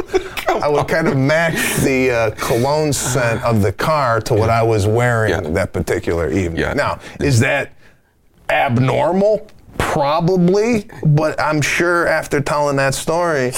I 0.47 0.67
would 0.67 0.88
kind 0.88 1.08
of 1.08 1.17
match 1.17 1.77
the 1.84 2.12
uh, 2.12 2.32
cologne 2.32 2.93
scent 2.93 3.43
of 3.43 3.62
the 3.62 3.71
car 3.73 4.19
to 4.21 4.34
what 4.34 4.49
I 4.49 4.63
was 4.63 4.88
wearing 4.88 5.32
Yeah. 5.32 5.41
that 5.51 5.73
particular 5.73 6.30
evening. 6.32 6.62
Yeah. 6.62 6.73
Now, 6.73 6.99
is 7.19 7.39
that 7.41 7.73
abnormal? 8.49 9.47
Probably, 9.77 10.87
but 11.05 11.39
I'm 11.39 11.61
sure 11.61 12.07
after 12.07 12.41
telling 12.41 12.75
that 12.77 12.95
story, 12.95 13.45
you 13.45 13.51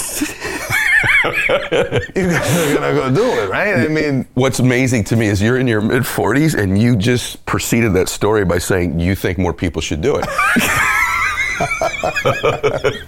guys 2.28 2.56
are 2.56 2.74
gonna 2.74 2.94
go 2.94 3.14
do 3.14 3.24
it, 3.42 3.50
right? 3.50 3.74
I 3.74 3.88
mean, 3.88 4.26
What's 4.34 4.58
amazing 4.58 5.04
to 5.04 5.16
me 5.16 5.26
is 5.26 5.42
you're 5.42 5.58
in 5.58 5.66
your 5.66 5.80
mid 5.80 6.02
40s 6.02 6.58
and 6.58 6.80
you 6.80 6.96
just 6.96 7.44
preceded 7.46 7.92
that 7.94 8.08
story 8.08 8.44
by 8.44 8.58
saying 8.58 9.00
you 9.00 9.14
think 9.14 9.38
more 9.38 9.52
people 9.52 9.82
should 9.82 10.00
do 10.00 10.16
it. 10.22 10.26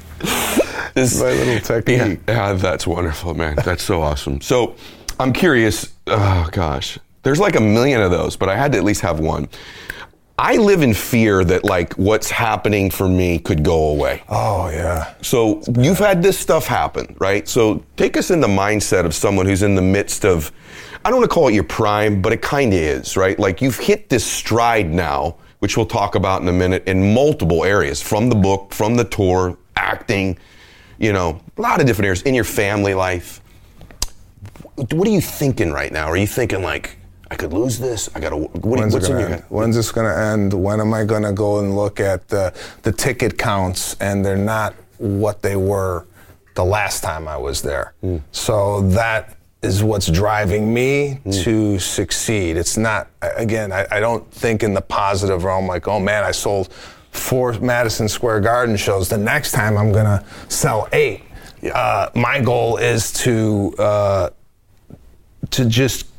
This- 0.94 1.18
my 1.20 1.31
little 1.31 1.59
technique. 1.61 2.20
Yeah, 2.29 2.51
yeah, 2.51 2.53
that's 2.53 2.87
wonderful, 2.87 3.33
man. 3.35 3.57
That's 3.64 3.83
so 3.83 4.03
awesome. 4.03 4.40
So 4.42 4.77
I'm 5.18 5.33
curious. 5.33 5.90
Oh 6.07 6.48
gosh, 6.53 6.98
there's 7.22 7.40
like 7.40 7.57
a 7.57 7.61
million 7.61 8.03
of 8.03 8.11
those, 8.11 8.37
but 8.37 8.51
I 8.51 8.57
had 8.57 8.72
to 8.72 8.79
at 8.79 8.85
least 8.85 9.01
have 9.01 9.18
one. 9.18 9.48
I 10.42 10.57
live 10.57 10.83
in 10.83 10.92
fear 10.92 11.44
that 11.44 11.62
like 11.62 11.92
what's 11.92 12.28
happening 12.28 12.90
for 12.90 13.09
me 13.09 13.38
could 13.38 13.62
go 13.62 13.90
away. 13.90 14.24
Oh 14.28 14.70
yeah. 14.70 15.14
So 15.22 15.62
you've 15.78 16.00
had 16.00 16.20
this 16.20 16.37
stuff 16.37 16.66
happen, 16.66 17.14
right? 17.20 17.46
So 17.46 17.85
take 17.96 18.16
us 18.16 18.33
in 18.33 18.40
the 18.40 18.48
mindset 18.48 19.07
of 19.07 19.14
someone 19.14 19.46
who's 19.46 19.62
in 19.62 19.76
the 19.76 19.83
midst 19.83 20.24
of, 20.24 20.50
I 21.05 21.11
don't 21.11 21.20
want 21.20 21.31
to 21.31 21.33
call 21.33 21.46
it 21.46 21.55
your 21.55 21.62
prime, 21.62 22.20
but 22.20 22.33
it 22.33 22.42
kind 22.42 22.72
of 22.72 22.78
is, 22.81 23.16
right? 23.16 23.38
Like 23.38 23.62
you've 23.62 23.78
hit 23.78 24.09
this 24.09 24.24
stride 24.24 24.90
now, 24.90 25.37
which 25.61 25.76
we'll 25.76 25.87
talk 25.87 26.16
about 26.16 26.42
in 26.42 26.48
a 26.48 26.52
minute, 26.52 26.83
in 26.88 27.14
multiple 27.14 27.62
areas 27.64 28.02
from 28.02 28.28
the 28.28 28.35
book, 28.35 28.74
from 28.74 28.96
the 28.96 29.05
tour, 29.05 29.57
acting, 29.76 30.37
you 30.98 31.12
know, 31.12 31.40
a 31.57 31.61
lot 31.61 31.81
of 31.81 31.87
different 31.87 32.07
areas 32.07 32.22
in 32.22 32.35
your 32.35 32.42
family 32.42 32.94
life. 32.94 33.40
What 34.74 35.07
are 35.07 35.12
you 35.12 35.20
thinking 35.20 35.70
right 35.70 35.92
now? 35.92 36.07
Are 36.09 36.16
you 36.16 36.26
thinking 36.26 36.64
like, 36.64 36.96
I 37.33 37.35
could 37.35 37.55
lose 37.55 37.79
this? 37.79 38.11
I 38.14 38.21
got 38.21 38.29
to, 38.31 38.37
what, 38.37 38.62
When's 38.81 38.92
what's 38.92 39.09
in 39.09 39.18
your 39.18 39.29
head? 39.31 39.45
When's 39.49 39.75
this 39.75 39.90
gonna 39.90 40.14
end? 40.14 40.53
When 40.53 40.81
am 40.83 40.92
I 40.92 41.03
gonna 41.05 41.33
go 41.33 41.61
and 41.61 41.75
look 41.75 41.99
at 41.99 42.29
the 42.29 42.53
the 42.83 42.92
ticket 42.92 43.38
counts 43.38 43.97
and 44.01 44.23
they're 44.23 44.37
not 44.37 44.75
what 44.99 45.40
they 45.40 45.57
were 45.57 46.07
the 46.57 46.64
last 46.64 47.03
time 47.03 47.27
I 47.27 47.38
was 47.38 47.62
there? 47.62 47.95
Hmm. 48.03 48.18
So 48.33 48.83
that 48.90 49.35
is 49.62 49.83
what's 49.83 50.09
driving 50.09 50.75
me 50.75 51.21
Hmm. 51.25 51.31
to 51.31 51.79
succeed. 51.79 52.59
It's 52.59 52.77
not 52.77 53.09
again. 53.23 53.73
I, 53.73 53.87
I 53.90 53.99
don't 54.01 54.31
think 54.31 54.62
in 54.62 54.75
the 54.75 54.83
positive 54.83 55.42
realm 55.45 55.66
like, 55.66 55.88
oh 55.88 56.01
man, 56.01 56.25
I 56.25 56.33
sold 56.33 56.71
four 57.12 57.55
Madison 57.61 58.11
Square 58.11 58.40
Garden 58.42 58.77
shows. 58.77 59.09
The 59.09 59.16
next 59.16 59.53
time 59.53 59.79
I'm 59.79 59.90
gonna 59.90 60.23
sell 60.49 60.87
eight. 60.92 61.23
Uh, 61.73 62.11
my 62.14 62.42
goal 62.42 62.77
is 62.77 63.11
to 63.25 63.75
uh, 63.79 64.29
to 65.51 65.64
just 65.64 66.12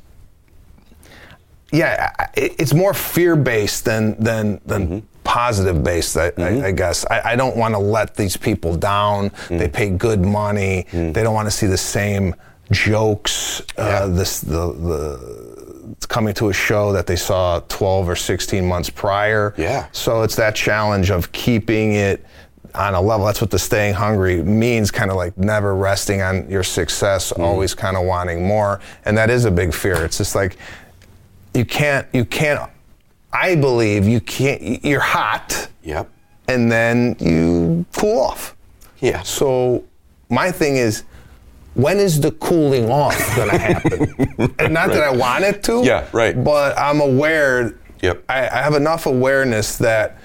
yeah, 1.74 2.12
it's 2.36 2.74
more 2.74 2.94
fear 2.94 3.36
based 3.36 3.84
than 3.86 4.16
than 4.24 4.62
than 4.66 5.06
positive 5.24 5.84
based. 5.84 6.16
I, 6.18 6.32
I, 6.38 6.66
I 6.68 6.72
guess 6.72 7.06
I, 7.10 7.32
I 7.32 7.36
don't 7.36 7.58
want 7.58 7.74
to 7.74 7.80
let 7.80 8.16
these 8.16 8.38
people 8.38 8.76
down. 8.76 9.32
They 9.50 9.68
pay 9.68 9.90
good 9.90 10.22
money. 10.22 10.86
They 10.92 11.24
don't 11.24 11.34
want 11.34 11.48
to 11.48 11.52
see 11.52 11.68
the 11.68 11.78
same 11.78 12.36
jokes. 12.72 13.62
Uh, 13.78 14.08
this 14.08 14.40
the 14.42 14.74
the 14.74 15.96
coming 16.08 16.34
to 16.36 16.50
a 16.50 16.54
show 16.54 16.92
that 16.94 17.08
they 17.08 17.16
saw 17.16 17.60
12 17.70 18.10
or 18.10 18.16
16 18.16 18.66
months 18.66 18.90
prior. 18.90 19.54
Yeah. 19.58 19.88
So 19.92 20.22
it's 20.24 20.36
that 20.36 20.56
challenge 20.56 21.10
of 21.12 21.32
keeping 21.32 21.94
it 21.94 22.26
on 22.76 22.94
a 22.96 23.02
level. 23.02 23.26
That's 23.26 23.42
what 23.42 23.52
the 23.52 23.60
staying 23.60 23.94
hungry 23.94 24.42
means, 24.42 24.92
kind 24.92 25.12
of 25.12 25.18
like 25.18 25.38
never 25.38 25.76
resting 25.76 26.22
on 26.22 26.50
your 26.50 26.64
success, 26.64 27.32
Mm-hmm. 27.32 27.44
always 27.44 27.74
kind 27.76 27.96
of 27.98 28.04
wanting 28.06 28.46
more. 28.46 28.80
And 29.06 29.18
that 29.18 29.30
is 29.30 29.46
a 29.46 29.52
big 29.52 29.74
fear. 29.74 30.04
It's 30.06 30.18
just 30.18 30.36
like 30.36 30.58
you 31.54 31.66
can't, 31.66 32.08
you 32.14 32.26
can't, 32.26 32.70
I 33.32 33.56
believe 33.56 34.08
you 34.08 34.20
can't, 34.22 34.84
you're 34.84 35.00
hot 35.00 35.68
Yep. 35.84 36.10
and 36.48 36.72
then 36.72 37.16
you 37.20 37.86
cool 37.94 38.20
off. 38.20 38.56
Yeah. 39.00 39.22
So 39.24 39.84
my 40.30 40.52
thing 40.52 40.78
is, 40.78 41.04
when 41.76 41.98
is 41.98 42.22
the 42.22 42.32
cooling 42.34 42.90
off 42.90 43.18
going 43.36 43.50
to 43.50 43.58
happen? 43.58 44.56
and 44.60 44.74
not 44.74 44.90
that 44.90 45.02
I 45.04 45.12
want 45.12 45.44
it 45.44 45.64
to. 45.64 45.82
Yeah, 45.84 46.08
right. 46.14 46.42
But 46.42 46.78
I'm 46.78 47.02
aware. 47.02 47.78
Yep. 48.02 48.24
I, 48.30 48.48
I 48.48 48.62
have 48.62 48.76
enough 48.76 49.06
awareness 49.08 49.78
that 49.80 50.18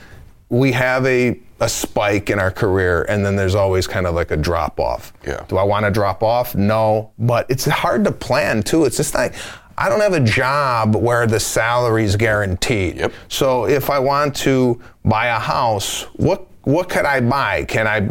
we 0.51 0.73
have 0.73 1.07
a 1.07 1.39
a 1.61 1.69
spike 1.69 2.31
in 2.31 2.39
our 2.39 2.53
career, 2.53 3.05
and 3.09 3.27
then 3.27 3.35
there's 3.35 3.57
always 3.57 3.89
kind 3.89 4.07
of 4.07 4.15
like 4.15 4.31
a 4.31 4.37
drop 4.37 4.79
off. 4.79 5.13
Yeah. 5.27 5.45
Do 5.49 5.57
I 5.57 5.65
want 5.65 5.87
to 5.87 5.91
drop 5.91 6.23
off? 6.23 6.55
No. 6.55 7.11
But 7.19 7.47
it's 7.51 7.65
hard 7.65 8.05
to 8.05 8.13
plan 8.13 8.63
too. 8.63 8.85
It's 8.85 8.97
just 8.99 9.15
like. 9.15 9.35
I 9.81 9.89
don't 9.89 10.01
have 10.01 10.13
a 10.15 10.21
job 10.21 10.97
where 10.97 11.27
the 11.27 11.39
salary's 11.39 12.17
guaranteed. 12.17 12.97
Yep. 12.97 13.13
So 13.29 13.67
if 13.67 13.91
I 13.91 13.99
want 14.01 14.35
to 14.37 14.81
buy 15.05 15.27
a 15.29 15.39
house, 15.39 16.03
what 16.17 16.47
what 16.65 16.89
could 16.89 17.05
I 17.05 17.21
buy? 17.21 17.65
Can 17.65 17.87
I 17.87 18.11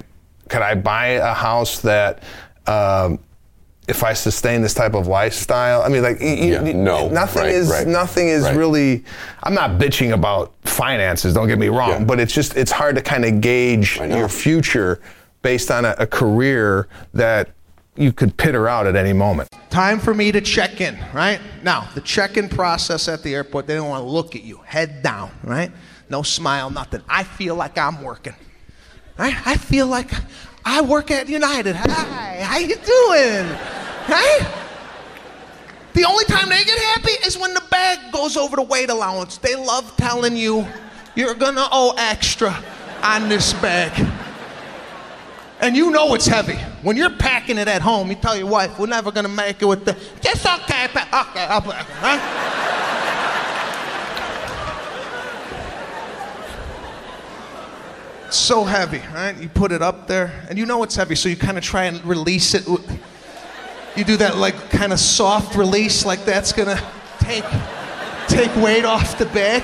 could 0.50 0.62
I 0.62 0.76
buy 0.76 1.08
a 1.08 1.34
house 1.34 1.82
that 1.82 2.24
um, 2.68 3.20
if 3.88 4.04
I 4.04 4.14
sustain 4.14 4.62
this 4.62 4.74
type 4.74 4.94
of 4.96 5.08
lifestyle? 5.08 5.82
I 5.82 5.90
mean, 5.90 6.04
like 6.04 6.18
Yeah, 6.22 6.62
y- 6.62 6.72
no, 6.72 7.10
nothing 7.10 7.44
right, 7.44 7.52
is 7.52 7.70
right, 7.70 7.86
nothing 7.88 8.30
is 8.30 8.44
right. 8.44 8.56
really. 8.56 9.04
I'm 9.44 9.54
not 9.54 9.72
bitching 9.80 10.14
about 10.14 10.54
finances. 10.64 11.34
Don't 11.34 11.48
get 11.50 11.60
me 11.60 11.68
wrong, 11.68 11.90
Yeah. 11.90 12.04
but 12.06 12.20
it's 12.20 12.34
just 12.34 12.56
it's 12.56 12.72
hard 12.72 12.96
to 12.96 13.02
kind 13.02 13.26
of 13.26 13.42
gauge 13.42 13.98
your 13.98 14.30
future 14.30 15.02
based 15.42 15.70
on 15.70 15.84
a, 15.86 15.96
a 16.00 16.08
career 16.08 16.88
that 17.14 17.50
you 17.98 18.14
could 18.14 18.38
pitter 18.38 18.68
out 18.68 18.88
at 18.88 18.96
any 18.96 19.14
moment. 19.14 19.50
Time 19.70 20.00
for 20.00 20.14
me 20.14 20.32
to 20.32 20.42
check 20.42 20.82
in, 20.82 20.98
right? 21.14 21.40
Now, 21.64 21.90
the 21.96 22.02
check 22.02 22.38
in 22.38 22.48
process 22.48 23.08
at 23.08 23.24
the 23.24 23.34
airport, 23.34 23.68
they 23.68 23.76
don't 23.76 23.90
want 23.90 24.04
to 24.04 24.10
look 24.10 24.36
at 24.36 24.44
you, 24.44 24.58
head 24.58 25.02
down, 25.02 25.32
right? 25.44 25.72
No 26.10 26.22
smile, 26.22 26.70
nothing. 26.70 27.02
I 27.10 27.24
feel 27.24 27.56
like 27.56 27.78
I'm 27.78 28.02
working. 28.02 28.36
Right? 29.18 29.36
I 29.48 29.58
feel 29.58 29.88
like 29.88 30.12
I 30.64 30.82
work 30.82 31.10
at 31.10 31.28
United. 31.28 31.76
Hi, 31.76 32.44
how 32.44 32.58
you 32.60 32.76
doing? 32.76 33.48
Right? 34.08 34.64
The 35.94 36.06
only 36.06 36.26
time 36.26 36.50
they 36.50 36.64
get 36.64 36.78
happy 36.78 37.14
is 37.26 37.38
when 37.38 37.56
the 37.56 37.64
bag 37.72 38.14
goes 38.14 38.38
over 38.38 38.56
the 38.56 38.62
weight 38.62 38.92
allowance. 38.92 39.40
They 39.40 39.56
love 39.56 39.98
telling 39.98 40.38
you 40.38 40.68
you're 41.16 41.34
gonna 41.34 41.68
owe 41.72 41.96
extra 41.98 42.64
on 43.02 43.28
this 43.28 43.54
bag. 43.54 44.08
And 45.60 45.76
you 45.76 45.90
know 45.90 46.14
it's 46.14 46.28
heavy. 46.28 46.56
When 46.84 46.96
you're 46.96 47.10
packing 47.10 47.58
it 47.58 47.68
at 47.68 47.82
home, 47.82 48.10
you 48.10 48.16
tell 48.16 48.38
your 48.38 48.48
wife, 48.48 48.78
we're 48.78 48.86
never 48.86 49.12
gonna 49.12 49.28
make 49.28 49.62
it 49.62 49.66
with 49.66 49.86
the, 49.86 49.94
just 50.22 50.46
okay, 50.46 50.88
pa- 50.88 51.28
okay, 51.32 51.46
I'll 51.46 51.62
pack 51.62 51.88
it, 51.88 51.96
huh? 51.96 52.68
So 58.30 58.66
heavy, 58.66 59.02
right? 59.14 59.36
You 59.38 59.48
put 59.50 59.72
it 59.72 59.82
up 59.82 60.06
there, 60.08 60.46
and 60.50 60.60
you 60.60 60.66
know 60.66 60.84
it's 60.84 60.96
heavy, 60.96 61.16
so 61.16 61.30
you 61.30 61.38
kind 61.38 61.58
of 61.58 61.64
try 61.64 61.86
and 61.86 62.04
release 62.06 62.54
it. 62.54 62.68
You 63.96 64.04
do 64.04 64.18
that 64.18 64.36
like 64.38 64.70
kind 64.70 64.92
of 64.92 65.00
soft 65.00 65.56
release, 65.56 66.06
like 66.06 66.24
that's 66.26 66.52
gonna 66.52 66.80
take 67.20 67.46
take 68.28 68.54
weight 68.58 68.84
off 68.86 69.18
the 69.18 69.26
bag. 69.28 69.64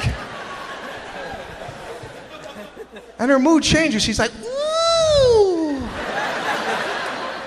And 3.19 3.29
her 3.29 3.37
mood 3.37 3.63
changes. 3.63 4.01
She's 4.01 4.17
like, 4.17 4.31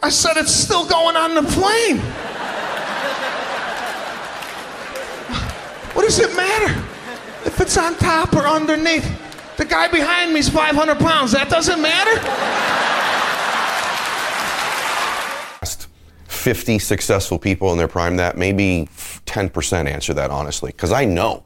I 0.04 0.10
said, 0.10 0.38
it's 0.38 0.54
still 0.54 0.86
going 0.86 1.16
on 1.16 1.34
the 1.34 1.42
plane. 1.42 1.98
What 5.96 6.06
does 6.06 6.20
it 6.20 6.36
matter 6.36 6.80
if 7.44 7.60
it's 7.60 7.76
on 7.76 7.96
top 7.96 8.36
or 8.36 8.46
underneath? 8.46 9.22
The 9.58 9.66
guy 9.66 9.88
behind 9.88 10.34
me's 10.34 10.50
500 10.50 10.98
pounds. 11.00 11.32
That 11.32 11.50
doesn't 11.50 11.82
matter? 11.82 12.20
50 16.28 16.78
successful 16.80 17.40
people 17.40 17.72
in 17.72 17.78
their 17.78 17.88
prime 17.88 18.18
that 18.18 18.38
maybe 18.38 18.90
10% 19.26 19.88
answer 19.90 20.14
that 20.14 20.30
honestly 20.30 20.72
because 20.72 20.92
i 20.92 21.06
know 21.06 21.46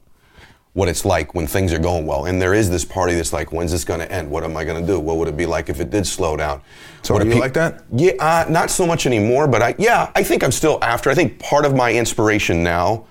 what 0.73 0.87
it's 0.89 1.05
like 1.05 1.35
when 1.35 1.45
things 1.45 1.71
are 1.71 1.77
going 1.77 2.07
well 2.07 2.25
and 2.25 2.41
there 2.41 2.55
is 2.55 2.67
this 2.67 2.83
party 2.83 3.13
that's 3.13 3.31
like 3.31 3.51
when's 3.51 3.71
this 3.71 3.83
going 3.83 3.99
to 3.99 4.11
end 4.11 4.27
what 4.27 4.43
am 4.43 4.57
i 4.57 4.63
going 4.63 4.81
to 4.81 4.87
do 4.87 4.99
what 4.99 5.17
would 5.17 5.27
it 5.27 5.37
be 5.37 5.45
like 5.45 5.69
if 5.69 5.79
it 5.79 5.91
did 5.91 6.07
slow 6.07 6.35
down 6.35 6.59
So 7.03 7.13
What 7.13 7.21
are 7.21 7.25
do 7.25 7.29
you 7.29 7.35
pe- 7.35 7.41
like 7.41 7.53
that? 7.53 7.83
yeah 7.93 8.13
uh, 8.19 8.45
not 8.49 8.71
so 8.71 8.87
much 8.87 9.05
anymore 9.05 9.47
but 9.47 9.61
i 9.61 9.75
yeah 9.77 10.11
i 10.15 10.23
think 10.23 10.43
i'm 10.43 10.51
still 10.51 10.79
after 10.81 11.11
i 11.11 11.13
think 11.13 11.37
part 11.37 11.63
of 11.63 11.75
my 11.75 11.93
inspiration 11.93 12.63
now 12.63 13.05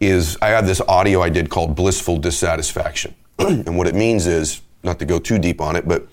is 0.00 0.36
i 0.42 0.48
have 0.48 0.66
this 0.66 0.80
audio 0.88 1.22
i 1.22 1.28
did 1.28 1.50
called 1.50 1.76
blissful 1.76 2.16
dissatisfaction 2.16 3.14
and 3.66 3.76
what 3.76 3.86
it 3.86 3.94
means 3.94 4.26
is 4.26 4.62
not 4.82 4.98
to 4.98 5.04
go 5.04 5.18
too 5.18 5.38
deep 5.38 5.60
on 5.60 5.76
it 5.76 5.86
but 5.86 6.06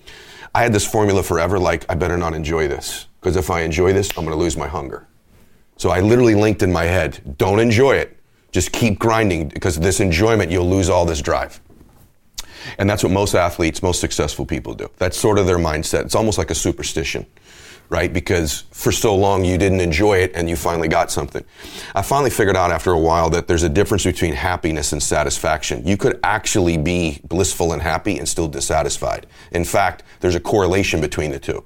i 0.54 0.62
had 0.62 0.72
this 0.72 0.86
formula 0.86 1.22
forever 1.22 1.58
like 1.58 1.84
i 1.90 1.94
better 1.94 2.16
not 2.16 2.34
enjoy 2.34 2.68
this 2.68 3.06
because 3.20 3.36
if 3.36 3.50
i 3.50 3.60
enjoy 3.60 3.92
this 3.92 4.10
i'm 4.16 4.24
going 4.24 4.36
to 4.36 4.42
lose 4.42 4.56
my 4.56 4.68
hunger 4.68 5.06
so 5.76 5.90
I 5.90 6.00
literally 6.00 6.34
linked 6.34 6.62
in 6.62 6.72
my 6.72 6.84
head, 6.84 7.36
don't 7.36 7.60
enjoy 7.60 7.96
it. 7.96 8.16
Just 8.50 8.72
keep 8.72 8.98
grinding 8.98 9.48
because 9.48 9.76
this 9.76 10.00
enjoyment, 10.00 10.50
you'll 10.50 10.68
lose 10.68 10.88
all 10.88 11.04
this 11.04 11.20
drive. 11.20 11.60
And 12.78 12.88
that's 12.88 13.02
what 13.02 13.12
most 13.12 13.34
athletes, 13.34 13.82
most 13.82 14.00
successful 14.00 14.46
people 14.46 14.74
do. 14.74 14.90
That's 14.96 15.16
sort 15.16 15.38
of 15.38 15.46
their 15.46 15.58
mindset. 15.58 16.06
It's 16.06 16.14
almost 16.14 16.38
like 16.38 16.50
a 16.50 16.54
superstition, 16.54 17.26
right? 17.88 18.12
Because 18.12 18.64
for 18.70 18.92
so 18.92 19.14
long 19.14 19.44
you 19.44 19.58
didn't 19.58 19.80
enjoy 19.80 20.18
it 20.18 20.32
and 20.34 20.48
you 20.48 20.56
finally 20.56 20.88
got 20.88 21.10
something. 21.10 21.44
I 21.94 22.02
finally 22.02 22.30
figured 22.30 22.56
out 22.56 22.70
after 22.70 22.92
a 22.92 22.98
while 22.98 23.30
that 23.30 23.46
there's 23.48 23.62
a 23.62 23.68
difference 23.68 24.04
between 24.04 24.32
happiness 24.32 24.92
and 24.92 25.02
satisfaction. 25.02 25.86
You 25.86 25.96
could 25.96 26.18
actually 26.22 26.76
be 26.76 27.20
blissful 27.24 27.72
and 27.72 27.82
happy 27.82 28.18
and 28.18 28.28
still 28.28 28.48
dissatisfied. 28.48 29.26
In 29.52 29.64
fact, 29.64 30.02
there's 30.20 30.34
a 30.34 30.40
correlation 30.40 31.00
between 31.00 31.30
the 31.30 31.38
two 31.38 31.64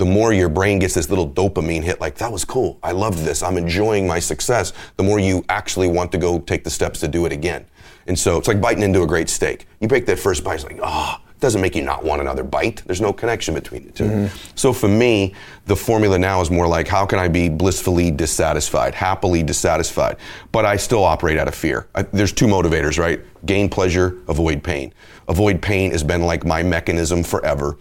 the 0.00 0.06
more 0.06 0.32
your 0.32 0.48
brain 0.48 0.78
gets 0.78 0.94
this 0.94 1.10
little 1.10 1.28
dopamine 1.28 1.82
hit, 1.82 2.00
like, 2.00 2.14
that 2.16 2.32
was 2.32 2.42
cool. 2.42 2.78
I 2.82 2.92
loved 2.92 3.18
this. 3.18 3.42
I'm 3.42 3.58
enjoying 3.58 4.06
my 4.06 4.18
success. 4.18 4.72
The 4.96 5.02
more 5.02 5.20
you 5.20 5.44
actually 5.50 5.88
want 5.88 6.10
to 6.12 6.18
go 6.18 6.38
take 6.38 6.64
the 6.64 6.70
steps 6.70 7.00
to 7.00 7.08
do 7.08 7.26
it 7.26 7.32
again. 7.32 7.66
And 8.06 8.18
so 8.18 8.38
it's 8.38 8.48
like 8.48 8.62
biting 8.62 8.82
into 8.82 9.02
a 9.02 9.06
great 9.06 9.28
steak. 9.28 9.66
You 9.78 9.88
break 9.88 10.06
that 10.06 10.18
first 10.18 10.42
bite, 10.42 10.54
it's 10.54 10.64
like, 10.64 10.80
oh, 10.82 11.16
it 11.28 11.29
doesn't 11.40 11.60
make 11.60 11.74
you 11.74 11.82
not 11.82 12.04
want 12.04 12.20
another 12.20 12.44
bite. 12.44 12.82
There's 12.86 13.00
no 13.00 13.12
connection 13.12 13.54
between 13.54 13.86
the 13.86 13.92
2 13.92 14.28
So 14.54 14.72
for 14.72 14.88
me, 14.88 15.34
the 15.66 15.76
formula 15.76 16.18
now 16.18 16.40
is 16.40 16.50
more 16.50 16.66
like, 16.66 16.86
how 16.86 17.06
can 17.06 17.18
I 17.18 17.28
be 17.28 17.48
blissfully 17.48 18.10
dissatisfied, 18.10 18.94
happily 18.94 19.42
dissatisfied? 19.42 20.16
But 20.52 20.64
I 20.64 20.76
still 20.76 21.04
operate 21.04 21.38
out 21.38 21.48
of 21.48 21.54
fear. 21.54 21.86
I, 21.94 22.02
there's 22.02 22.32
two 22.32 22.46
motivators, 22.46 22.98
right? 22.98 23.20
Gain 23.46 23.68
pleasure, 23.68 24.18
avoid 24.28 24.62
pain. 24.62 24.92
Avoid 25.28 25.62
pain 25.62 25.92
has 25.92 26.02
been 26.02 26.22
like 26.22 26.44
my 26.44 26.62
mechanism 26.62 27.22
forever. 27.22 27.76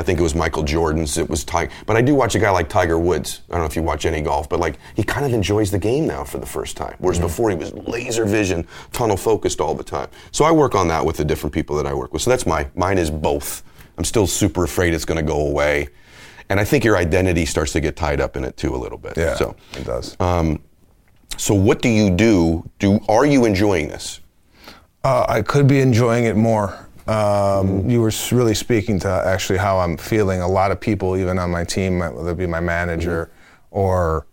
I 0.00 0.02
think 0.02 0.18
it 0.18 0.22
was 0.22 0.34
Michael 0.34 0.62
Jordan's. 0.62 1.18
It 1.18 1.28
was 1.28 1.44
Tiger. 1.44 1.70
But 1.84 1.94
I 1.94 2.00
do 2.00 2.14
watch 2.14 2.34
a 2.34 2.38
guy 2.38 2.48
like 2.50 2.70
Tiger 2.70 2.98
Woods. 2.98 3.42
I 3.50 3.52
don't 3.52 3.60
know 3.60 3.66
if 3.66 3.76
you 3.76 3.82
watch 3.82 4.06
any 4.06 4.22
golf, 4.22 4.48
but 4.48 4.58
like 4.58 4.78
he 4.96 5.02
kind 5.02 5.26
of 5.26 5.34
enjoys 5.34 5.70
the 5.70 5.78
game 5.78 6.06
now 6.06 6.24
for 6.24 6.38
the 6.38 6.46
first 6.46 6.74
time. 6.74 6.96
Whereas 7.00 7.18
before 7.18 7.50
he 7.50 7.56
was 7.56 7.74
laser 7.74 8.24
vision, 8.24 8.66
tunnel 8.92 9.18
focused 9.18 9.60
all 9.60 9.74
the 9.74 9.84
time. 9.84 10.08
So 10.32 10.46
I 10.46 10.52
work 10.52 10.74
on 10.74 10.88
that 10.88 11.04
with 11.04 11.18
the 11.18 11.24
different 11.26 11.52
people 11.52 11.76
that 11.76 11.84
I 11.86 11.92
work 11.92 12.14
with. 12.14 12.22
So 12.22 12.30
that's 12.30 12.46
my 12.46 12.66
mine 12.74 12.96
is 12.96 13.10
both. 13.10 13.62
I'm 13.98 14.04
still 14.04 14.26
super 14.26 14.64
afraid 14.64 14.94
it's 14.94 15.04
going 15.04 15.20
to 15.20 15.32
go 15.32 15.46
away, 15.46 15.88
and 16.48 16.58
I 16.58 16.64
think 16.64 16.82
your 16.82 16.96
identity 16.96 17.44
starts 17.44 17.72
to 17.72 17.80
get 17.80 17.94
tied 17.94 18.22
up 18.22 18.38
in 18.38 18.44
it 18.44 18.56
too 18.56 18.74
a 18.74 18.78
little 18.78 18.96
bit. 18.96 19.18
Yeah, 19.18 19.34
So 19.34 19.54
it 19.76 19.84
does. 19.84 20.16
So 21.36 21.54
what 21.54 21.82
do 21.82 21.90
you 21.90 22.08
do? 22.08 22.70
Do 22.78 23.00
are 23.06 23.26
you 23.26 23.44
enjoying 23.44 23.88
this? 23.88 24.20
Uh, 25.04 25.26
I 25.28 25.42
could 25.42 25.66
be 25.66 25.80
enjoying 25.80 26.24
it 26.24 26.36
more. 26.36 26.88
Um, 27.10 27.90
you 27.90 28.00
were 28.00 28.12
really 28.30 28.54
speaking 28.54 29.00
to 29.00 29.08
actually 29.08 29.58
how 29.58 29.80
I'm 29.80 29.96
feeling. 29.96 30.40
A 30.42 30.48
lot 30.48 30.70
of 30.70 30.78
people, 30.80 31.16
even 31.16 31.40
on 31.40 31.50
my 31.50 31.64
team, 31.64 31.98
whether 31.98 32.30
it 32.30 32.36
be 32.38 32.46
my 32.46 32.60
manager 32.60 33.30
or 33.72 34.26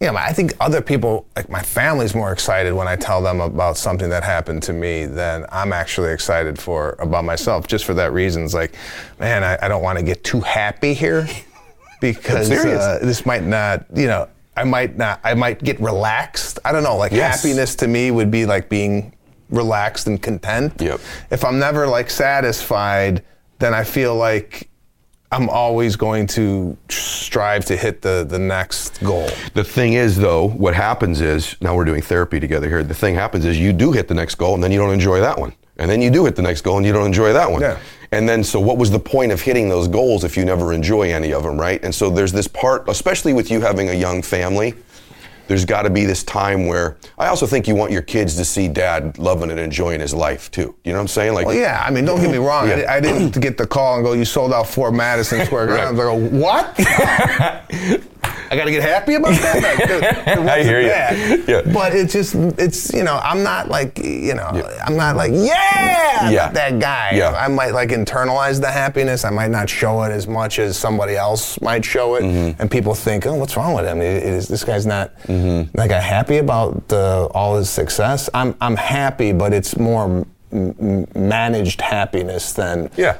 yeah, 0.00 0.12
I 0.14 0.32
think 0.32 0.52
other 0.60 0.80
people, 0.80 1.26
like 1.34 1.48
my 1.48 1.62
family's 1.62 2.14
more 2.14 2.30
excited 2.30 2.72
when 2.72 2.86
I 2.86 2.94
tell 2.94 3.20
them 3.20 3.40
about 3.40 3.76
something 3.76 4.10
that 4.10 4.22
happened 4.22 4.62
to 4.64 4.72
me 4.72 5.06
than 5.06 5.44
I'm 5.50 5.72
actually 5.72 6.12
excited 6.12 6.56
for 6.58 6.94
about 7.00 7.24
myself. 7.24 7.66
Just 7.66 7.84
for 7.84 7.94
that 7.94 8.12
reason, 8.12 8.44
it's 8.44 8.54
like, 8.54 8.74
man, 9.18 9.42
I, 9.42 9.58
I 9.64 9.68
don't 9.68 9.82
want 9.82 9.98
to 9.98 10.04
get 10.04 10.22
too 10.22 10.40
happy 10.40 10.94
here 10.94 11.26
because 12.00 12.48
uh, 12.50 13.00
this 13.02 13.26
might 13.26 13.42
not, 13.42 13.86
you 13.92 14.06
know, 14.06 14.28
I 14.56 14.62
might 14.64 14.96
not, 14.96 15.20
I 15.24 15.34
might 15.34 15.64
get 15.64 15.80
relaxed. 15.80 16.60
I 16.64 16.70
don't 16.70 16.84
know, 16.84 16.96
like 16.96 17.10
Yes. 17.10 17.42
happiness 17.42 17.74
to 17.76 17.88
me 17.88 18.10
would 18.12 18.30
be 18.30 18.46
like 18.46 18.68
being 18.68 19.12
relaxed 19.50 20.06
and 20.06 20.22
content. 20.22 20.74
Yep. 20.80 21.00
If 21.30 21.44
I'm 21.44 21.58
never 21.58 21.86
like 21.86 22.10
satisfied, 22.10 23.22
then 23.58 23.74
I 23.74 23.84
feel 23.84 24.14
like 24.14 24.68
I'm 25.30 25.50
always 25.50 25.96
going 25.96 26.26
to 26.28 26.76
strive 26.88 27.64
to 27.66 27.76
hit 27.76 28.00
the, 28.00 28.24
the 28.26 28.38
next 28.38 29.02
goal. 29.02 29.28
The 29.52 29.64
thing 29.64 29.92
is, 29.92 30.16
though, 30.16 30.48
what 30.48 30.74
happens 30.74 31.20
is 31.20 31.54
now 31.60 31.74
we're 31.74 31.84
doing 31.84 32.00
therapy 32.00 32.40
together 32.40 32.68
here. 32.68 32.82
The 32.82 32.94
thing 32.94 33.14
happens 33.14 33.44
is 33.44 33.58
you 33.58 33.74
do 33.74 33.92
hit 33.92 34.08
the 34.08 34.14
next 34.14 34.36
goal, 34.36 34.54
and 34.54 34.62
then 34.62 34.72
you 34.72 34.78
don't 34.78 34.92
enjoy 34.92 35.20
that 35.20 35.38
one, 35.38 35.54
and 35.76 35.90
then 35.90 36.00
you 36.00 36.10
do 36.10 36.24
hit 36.24 36.34
the 36.34 36.42
next 36.42 36.62
goal, 36.62 36.78
and 36.78 36.86
you 36.86 36.94
don't 36.94 37.06
enjoy 37.06 37.34
that 37.34 37.50
one. 37.50 37.60
Yeah. 37.60 37.78
And 38.10 38.26
then, 38.26 38.42
so 38.42 38.58
what 38.58 38.78
was 38.78 38.90
the 38.90 38.98
point 38.98 39.32
of 39.32 39.42
hitting 39.42 39.68
those 39.68 39.86
goals 39.86 40.24
if 40.24 40.34
you 40.34 40.46
never 40.46 40.72
enjoy 40.72 41.12
any 41.12 41.34
of 41.34 41.42
them, 41.42 41.60
right? 41.60 41.82
And 41.84 41.94
so 41.94 42.08
there's 42.08 42.32
this 42.32 42.48
part, 42.48 42.88
especially 42.88 43.34
with 43.34 43.50
you 43.50 43.60
having 43.60 43.90
a 43.90 43.94
young 43.94 44.22
family. 44.22 44.74
There's 45.48 45.64
got 45.64 45.82
to 45.82 45.90
be 45.90 46.04
this 46.04 46.22
time 46.22 46.66
where 46.66 46.98
I 47.18 47.26
also 47.28 47.46
think 47.46 47.66
you 47.66 47.74
want 47.74 47.90
your 47.90 48.02
kids 48.02 48.36
to 48.36 48.44
see 48.44 48.68
dad 48.68 49.18
loving 49.18 49.50
and 49.50 49.58
enjoying 49.58 50.00
his 50.00 50.14
life 50.14 50.50
too. 50.50 50.76
You 50.84 50.92
know 50.92 50.98
what 50.98 51.02
I'm 51.02 51.08
saying? 51.08 51.34
Like, 51.34 51.46
Well, 51.46 51.56
yeah, 51.56 51.82
I 51.84 51.90
mean, 51.90 52.04
don't 52.04 52.20
get 52.20 52.30
me 52.30 52.36
wrong. 52.36 52.68
Yeah. 52.68 52.84
I, 52.88 52.96
I 52.96 53.00
didn't 53.00 53.40
get 53.40 53.56
the 53.56 53.66
call 53.66 53.96
and 53.96 54.04
go, 54.04 54.12
you 54.12 54.26
sold 54.26 54.52
out 54.52 54.66
Fort 54.66 54.92
Madison 54.94 55.44
Square 55.46 55.68
Garden. 55.68 55.86
I 55.86 55.90
was 55.90 56.32
like, 56.32 56.32
what? 56.32 58.02
I 58.50 58.56
got 58.56 58.64
to 58.64 58.70
get 58.70 58.82
happy 58.82 59.14
about 59.14 59.32
that? 59.32 60.24
It 60.26 60.38
I 60.38 60.62
hear 60.62 60.80
you. 60.80 61.44
Yeah. 61.46 61.62
But 61.72 61.94
it's 61.94 62.12
just, 62.12 62.34
it's, 62.58 62.92
you 62.92 63.02
know, 63.04 63.18
I'm 63.22 63.42
not 63.42 63.68
like, 63.68 63.98
you 63.98 64.34
know, 64.34 64.46
I'm 64.86 64.96
not 64.96 65.16
like, 65.16 65.32
yeah, 65.34 66.30
Yeah. 66.30 66.50
that 66.52 66.78
guy. 66.78 67.12
Yeah. 67.14 67.30
I 67.32 67.48
might 67.48 67.72
like 67.72 67.90
internalize 67.90 68.60
the 68.60 68.70
happiness. 68.70 69.24
I 69.24 69.30
might 69.30 69.50
not 69.50 69.68
show 69.68 70.02
it 70.02 70.10
as 70.12 70.26
much 70.26 70.58
as 70.58 70.76
somebody 70.76 71.16
else 71.16 71.60
might 71.60 71.84
show 71.84 72.14
it. 72.16 72.22
Mm-hmm. 72.24 72.60
And 72.60 72.70
people 72.70 72.94
think, 72.94 73.26
oh, 73.26 73.34
what's 73.34 73.56
wrong 73.56 73.74
with 73.74 73.84
him? 73.86 74.00
Is, 74.00 74.48
this 74.48 74.64
guy's 74.64 74.86
not 74.86 75.14
Mm-hmm. 75.28 75.76
like 75.76 75.90
happy 75.90 76.38
about 76.38 76.82
uh, 76.92 77.26
all 77.26 77.56
his 77.58 77.68
success. 77.70 78.28
I'm, 78.34 78.54
I'm 78.60 78.76
happy, 78.76 79.32
but 79.32 79.52
it's 79.52 79.76
more 79.76 80.24
m- 80.52 81.06
managed 81.14 81.80
happiness 81.80 82.52
than 82.52 82.90
Yeah. 82.96 83.18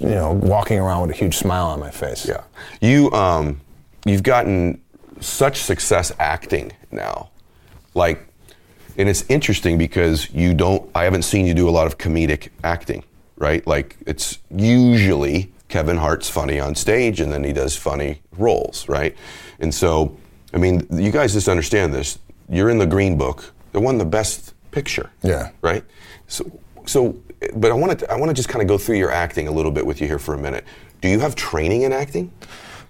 you 0.00 0.08
know 0.10 0.32
walking 0.32 0.78
around 0.78 1.02
with 1.02 1.10
a 1.10 1.18
huge 1.18 1.36
smile 1.36 1.66
on 1.66 1.80
my 1.80 1.90
face. 1.90 2.26
Yeah. 2.28 2.42
You 2.80 3.10
um 3.12 3.60
you've 4.04 4.22
gotten 4.22 4.80
such 5.20 5.58
success 5.58 6.12
acting 6.18 6.72
now. 6.90 7.30
Like 7.94 8.26
and 8.96 9.08
it's 9.08 9.24
interesting 9.28 9.78
because 9.78 10.30
you 10.30 10.54
don't 10.54 10.88
I 10.94 11.04
haven't 11.04 11.22
seen 11.22 11.46
you 11.46 11.54
do 11.54 11.68
a 11.68 11.70
lot 11.70 11.86
of 11.86 11.98
comedic 11.98 12.50
acting, 12.62 13.04
right? 13.36 13.66
Like 13.66 13.96
it's 14.06 14.38
usually 14.50 15.52
Kevin 15.68 15.96
Hart's 15.96 16.28
funny 16.28 16.60
on 16.60 16.74
stage 16.74 17.20
and 17.20 17.32
then 17.32 17.42
he 17.42 17.52
does 17.52 17.76
funny 17.76 18.20
roles, 18.32 18.88
right? 18.88 19.16
And 19.58 19.74
so 19.74 20.16
I 20.52 20.58
mean, 20.58 20.86
you 20.90 21.10
guys 21.10 21.32
just 21.32 21.48
understand 21.48 21.92
this. 21.92 22.18
You're 22.48 22.70
in 22.70 22.78
the 22.78 22.86
Green 22.86 23.18
Book. 23.18 23.52
They 23.72 23.80
won 23.80 23.98
the 23.98 24.04
best 24.04 24.54
picture. 24.70 25.10
Yeah. 25.22 25.50
Right? 25.62 25.84
So 26.28 26.60
so 26.86 27.16
but 27.54 27.70
I 27.70 27.74
want 27.74 27.98
to 27.98 28.10
I 28.12 28.16
want 28.16 28.30
to 28.30 28.34
just 28.34 28.48
kind 28.48 28.62
of 28.62 28.68
go 28.68 28.78
through 28.78 28.98
your 28.98 29.10
acting 29.10 29.48
a 29.48 29.52
little 29.52 29.72
bit 29.72 29.84
with 29.84 30.00
you 30.00 30.06
here 30.06 30.18
for 30.18 30.34
a 30.34 30.38
minute. 30.38 30.64
Do 31.00 31.08
you 31.08 31.20
have 31.20 31.34
training 31.34 31.82
in 31.82 31.92
acting? 31.92 32.32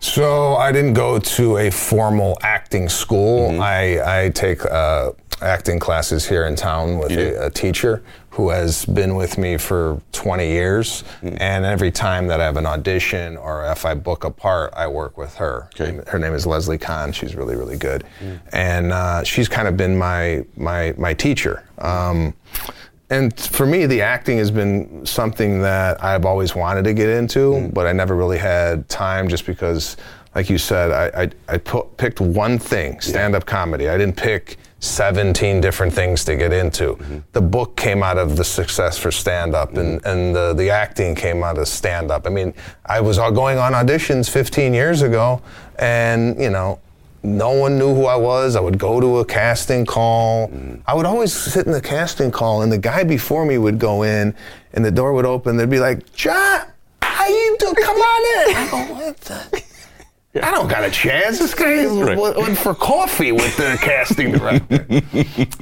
So 0.04 0.56
I 0.56 0.70
didn't 0.70 0.92
go 0.92 1.18
to 1.18 1.56
a 1.56 1.70
formal 1.70 2.36
acting 2.42 2.90
school. 2.90 3.48
Mm-hmm. 3.48 3.62
I, 3.62 4.24
I 4.24 4.28
take 4.28 4.62
uh, 4.66 5.12
acting 5.40 5.78
classes 5.78 6.28
here 6.28 6.44
in 6.44 6.56
town 6.56 6.98
with 6.98 7.12
a, 7.12 7.46
a 7.46 7.50
teacher 7.50 8.02
who 8.28 8.50
has 8.50 8.84
been 8.84 9.14
with 9.14 9.38
me 9.38 9.56
for 9.56 10.02
20 10.12 10.46
years. 10.46 11.04
Mm. 11.22 11.40
And 11.40 11.64
every 11.64 11.90
time 11.90 12.26
that 12.26 12.38
I 12.38 12.44
have 12.44 12.58
an 12.58 12.66
audition 12.66 13.38
or 13.38 13.64
if 13.64 13.86
I 13.86 13.94
book 13.94 14.24
a 14.24 14.30
part, 14.30 14.74
I 14.76 14.86
work 14.88 15.16
with 15.16 15.34
her. 15.36 15.70
Okay. 15.80 15.98
Her 16.06 16.18
name 16.18 16.34
is 16.34 16.46
Leslie 16.46 16.76
Kahn. 16.76 17.10
She's 17.10 17.34
really, 17.34 17.56
really 17.56 17.78
good. 17.78 18.04
And 18.52 18.92
uh, 18.92 19.24
she's 19.24 19.48
kind 19.48 19.66
of 19.66 19.78
been 19.78 19.96
my, 19.96 20.44
my, 20.54 20.94
my 20.98 21.14
teacher. 21.14 21.64
Um, 21.78 22.34
and 23.14 23.38
for 23.38 23.64
me, 23.64 23.86
the 23.86 24.02
acting 24.02 24.38
has 24.38 24.50
been 24.50 25.06
something 25.06 25.62
that 25.62 26.02
I've 26.02 26.24
always 26.24 26.56
wanted 26.56 26.82
to 26.84 26.94
get 26.94 27.08
into, 27.08 27.52
mm. 27.52 27.74
but 27.74 27.86
I 27.86 27.92
never 27.92 28.16
really 28.16 28.38
had 28.38 28.88
time 28.88 29.28
just 29.28 29.46
because, 29.46 29.96
like 30.34 30.50
you 30.50 30.58
said, 30.58 30.90
I, 30.90 31.22
I, 31.22 31.30
I 31.54 31.58
pu- 31.58 31.88
picked 31.96 32.20
one 32.20 32.58
thing 32.58 33.00
stand 33.00 33.36
up 33.36 33.46
comedy. 33.46 33.88
I 33.88 33.96
didn't 33.96 34.16
pick 34.16 34.58
17 34.80 35.60
different 35.60 35.92
things 35.92 36.24
to 36.24 36.34
get 36.34 36.52
into. 36.52 36.94
Mm-hmm. 36.94 37.18
The 37.32 37.40
book 37.40 37.76
came 37.76 38.02
out 38.02 38.18
of 38.18 38.36
the 38.36 38.44
success 38.44 38.98
for 38.98 39.12
stand 39.12 39.54
up, 39.54 39.76
and, 39.76 40.02
mm. 40.02 40.12
and 40.12 40.34
the, 40.34 40.52
the 40.52 40.70
acting 40.70 41.14
came 41.14 41.44
out 41.44 41.56
of 41.56 41.68
stand 41.68 42.10
up. 42.10 42.26
I 42.26 42.30
mean, 42.30 42.52
I 42.84 43.00
was 43.00 43.18
going 43.18 43.58
on 43.58 43.74
auditions 43.74 44.28
15 44.28 44.74
years 44.74 45.02
ago, 45.02 45.40
and, 45.78 46.40
you 46.40 46.50
know, 46.50 46.80
no 47.24 47.50
one 47.52 47.78
knew 47.78 47.94
who 47.94 48.04
I 48.04 48.16
was. 48.16 48.54
I 48.54 48.60
would 48.60 48.78
go 48.78 49.00
to 49.00 49.18
a 49.18 49.24
casting 49.24 49.86
call. 49.86 50.48
Mm. 50.48 50.80
I 50.86 50.94
would 50.94 51.06
always 51.06 51.32
sit 51.32 51.66
in 51.66 51.72
the 51.72 51.80
casting 51.80 52.30
call, 52.30 52.62
and 52.62 52.70
the 52.70 52.78
guy 52.78 53.02
before 53.02 53.46
me 53.46 53.58
would 53.58 53.78
go 53.78 54.02
in, 54.02 54.34
and 54.74 54.84
the 54.84 54.90
door 54.90 55.12
would 55.14 55.24
open. 55.24 55.56
They'd 55.56 55.70
be 55.70 55.80
like, 55.80 56.12
"John, 56.12 56.66
how 57.02 57.26
you 57.26 57.56
doing? 57.58 57.74
Come 57.74 57.96
on 57.96 58.50
in." 58.50 58.56
I 58.56 58.68
go, 58.70 58.94
"What 58.94 59.16
the?" 59.20 59.62
I 60.42 60.50
don't 60.50 60.68
got 60.68 60.82
a 60.84 60.90
chance. 60.90 61.38
This 61.38 61.54
guy 61.54 61.86
Right. 61.86 62.16
went, 62.18 62.58
for 62.58 62.74
coffee 62.74 63.30
with 63.30 63.56
the 63.56 63.78
casting 63.82 64.32
director. 64.32 64.84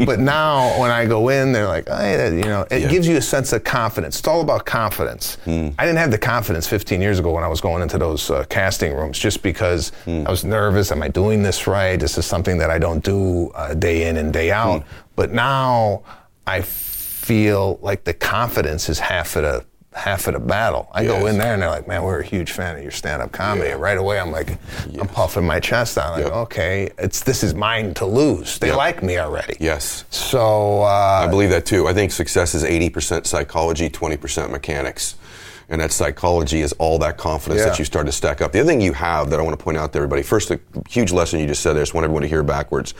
but 0.07 0.19
now, 0.19 0.81
when 0.81 0.91
I 0.91 1.05
go 1.05 1.29
in, 1.29 1.53
they're 1.53 1.67
like, 1.69 1.89
"Hey, 1.89 2.31
you 2.35 2.43
know, 2.45 2.67
it 2.71 2.83
Yeah. 2.83 2.89
gives 2.89 3.07
you 3.07 3.17
a 3.19 3.21
sense 3.23 3.53
of 3.53 3.65
confidence. 3.65 4.19
It's 4.19 4.27
all 4.29 4.41
about 4.41 4.65
confidence. 4.65 5.37
I 5.47 5.51
didn't 5.85 5.99
have 5.99 6.11
the 6.11 6.19
confidence 6.19 6.67
15 6.67 7.03
years 7.03 7.19
ago 7.19 7.33
when 7.33 7.45
I 7.45 7.49
was 7.49 7.61
going 7.61 7.83
into 7.83 7.99
those 7.99 8.31
uh, 8.31 8.45
casting 8.49 8.95
rooms, 8.95 9.19
just 9.19 9.43
because 9.43 9.93
I 10.07 10.31
was 10.31 10.45
nervous. 10.45 10.91
Am 10.91 11.03
I 11.03 11.09
doing 11.09 11.43
this 11.43 11.67
right? 11.67 11.99
This 12.01 12.17
is 12.17 12.25
something 12.25 12.57
that 12.59 12.71
I 12.71 12.79
don't 12.79 13.05
do 13.05 13.51
uh, 13.55 13.75
day 13.75 14.09
in 14.09 14.17
and 14.17 14.33
day 14.33 14.51
out. 14.53 14.85
But 15.17 15.33
now, 15.33 16.03
I 16.47 16.63
feel 16.63 17.79
like 17.83 18.05
the 18.05 18.15
confidence 18.15 18.89
is 18.89 18.99
half 18.99 19.37
of 19.37 19.43
the 19.43 19.65
half 19.95 20.27
of 20.27 20.35
the 20.35 20.41
battle. 20.41 20.89
I 20.93 21.05
go 21.05 21.27
in 21.27 21.37
there 21.39 21.53
and 21.53 21.63
they're 21.63 21.69
like, 21.71 21.87
"Man, 21.87 22.03
we're 22.03 22.21
a 22.21 22.25
huge 22.25 22.53
fan 22.53 22.77
of 22.77 22.83
your 22.83 22.91
stand-up 22.93 23.33
comedy." 23.33 23.69
Yeah. 23.71 23.77
Right 23.77 23.99
away, 23.99 24.19
I'm 24.19 24.33
like, 24.33 24.59
I'm 24.99 25.09
puffing 25.09 25.45
my 25.45 25.61
chest 25.61 25.99
out. 25.99 26.13
Like, 26.13 26.25
Yep. 26.25 26.33
okay, 26.33 26.91
it's 26.99 27.21
this 27.23 27.43
is 27.43 27.55
mine 27.55 27.95
to 27.95 28.07
lose. 28.07 28.59
They 28.59 28.69
Yep. 28.69 28.77
like 28.77 29.03
me 29.03 29.19
already. 29.19 29.57
Yes. 29.61 30.05
So 30.11 30.83
uh, 30.83 31.23
I 31.25 31.27
believe 31.29 31.51
that 31.51 31.67
too. 31.67 31.89
I 31.89 31.93
think 31.95 32.13
success 32.13 32.55
is 32.55 32.65
80% 32.65 33.27
psychology, 33.27 33.91
20% 33.91 34.51
mechanics. 34.51 35.15
And 35.73 35.81
that 35.81 35.91
psychology 35.91 36.61
is 36.61 36.75
all 36.75 36.99
that 36.99 37.17
confidence 37.17 37.61
Yeah. 37.63 37.71
that 37.71 37.79
you 37.79 37.87
start 37.87 38.05
to 38.05 38.13
stack 38.13 38.43
up. 38.43 38.53
The 38.53 38.61
other 38.61 38.69
thing 38.69 38.83
you 38.83 38.93
have 38.93 39.31
that 39.31 39.41
I 39.41 39.43
want 39.43 39.59
to 39.59 39.65
point 39.65 39.79
out 39.79 39.91
to 39.95 39.99
everybody 39.99 40.21
first, 40.23 40.51
a 40.51 40.61
huge 40.87 41.13
lesson 41.13 41.41
you 41.41 41.47
just 41.47 41.63
said 41.63 41.73
there. 41.73 41.81
I 41.81 41.85
just 41.85 41.95
want 41.95 42.05
everyone 42.05 42.21
to 42.23 42.29
hear 42.29 42.43
backwards, 42.43 42.93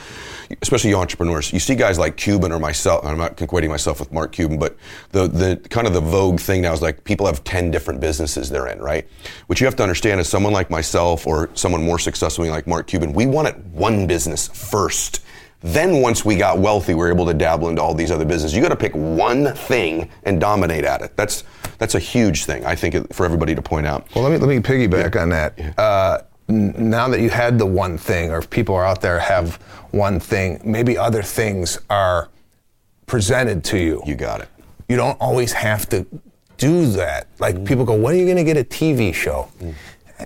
especially 0.63 0.89
you 0.89 0.97
entrepreneurs. 0.97 1.53
You 1.53 1.61
see 1.61 1.75
guys 1.75 1.99
like 1.99 2.17
Cuban 2.17 2.51
or 2.51 2.59
myself, 2.59 3.05
I'm 3.05 3.19
not 3.19 3.37
equating 3.37 3.69
myself 3.69 4.01
with 4.01 4.11
Mark 4.11 4.33
Cuban, 4.33 4.59
but 4.59 4.79
the, 5.11 5.29
the 5.29 5.57
kind 5.69 5.87
of 5.87 5.93
the 5.93 6.01
vogue 6.01 6.41
thing 6.41 6.63
now 6.63 6.73
is 6.73 6.81
like 6.81 7.05
people 7.05 7.27
have 7.27 7.45
10 7.45 7.71
different 7.71 8.01
businesses 8.01 8.49
they're 8.49 8.69
in, 8.69 8.79
right? 8.81 9.07
What 9.49 9.61
you 9.61 9.67
have 9.67 9.77
to 9.77 9.83
understand 9.83 10.19
is 10.23 10.29
someone 10.29 10.55
like 10.55 10.71
myself 10.71 11.27
or 11.27 11.51
someone 11.53 11.85
more 11.85 11.99
successful 11.99 12.47
like 12.47 12.67
Mark 12.67 12.87
Cuban, 12.87 13.13
we 13.13 13.27
wanted 13.27 13.71
one 13.75 14.07
business 14.07 14.49
first. 14.49 15.21
Then 15.61 16.01
once 16.01 16.25
we 16.25 16.37
got 16.37 16.59
wealthy, 16.59 16.95
we 16.95 17.01
were 17.01 17.13
able 17.13 17.27
to 17.27 17.35
dabble 17.35 17.69
into 17.69 17.83
all 17.83 17.93
these 17.95 18.11
other 18.11 18.25
businesses. 18.25 18.57
You 18.57 18.63
got 18.63 18.71
to 18.71 18.77
pick 18.77 18.95
one 18.95 19.55
thing 19.55 20.09
and 20.25 20.41
dominate 20.41 20.85
at 20.85 21.03
it. 21.03 21.17
That's 21.17 21.45
that's 21.83 21.97
a 21.97 21.99
huge 21.99 22.45
thing, 22.45 22.65
I 22.65 22.77
think, 22.77 23.13
for 23.13 23.27
everybody 23.27 23.57
to 23.57 23.61
point 23.63 23.87
out. 23.89 24.07
Well, 24.15 24.23
let 24.23 24.31
me 24.31 24.39
let 24.39 24.49
me 24.49 24.61
piggyback 24.63 25.21
on 25.21 25.31
that. 25.31 25.59
Uh, 25.77 26.21
n- 26.49 26.73
now 26.79 27.09
that 27.09 27.19
you 27.21 27.29
had 27.29 27.59
the 27.59 27.67
one 27.67 27.99
thing, 27.99 28.31
or 28.31 28.39
if 28.39 28.49
people 28.49 28.77
are 28.77 28.85
out 28.85 29.01
there 29.01 29.19
have 29.19 29.57
one 29.91 30.21
thing, 30.21 30.61
maybe 30.65 30.97
other 30.97 31.23
things 31.25 31.81
are 31.91 32.29
presented 33.07 33.65
to 33.65 33.79
you. 33.79 34.01
You 34.07 34.15
got 34.15 34.41
it. 34.43 34.49
You 34.89 34.95
don't 34.97 35.21
always 35.21 35.53
have 35.55 35.89
to 35.89 36.07
do 36.57 36.87
that. 36.93 37.27
Like 37.41 37.65
people 37.65 37.85
go, 37.85 37.95
"When 37.97 38.15
are 38.15 38.19
you 38.19 38.27
going 38.27 38.37
to 38.37 38.45
get 38.45 38.57
a 38.57 38.63
TV 38.63 39.13
show?" 39.13 39.49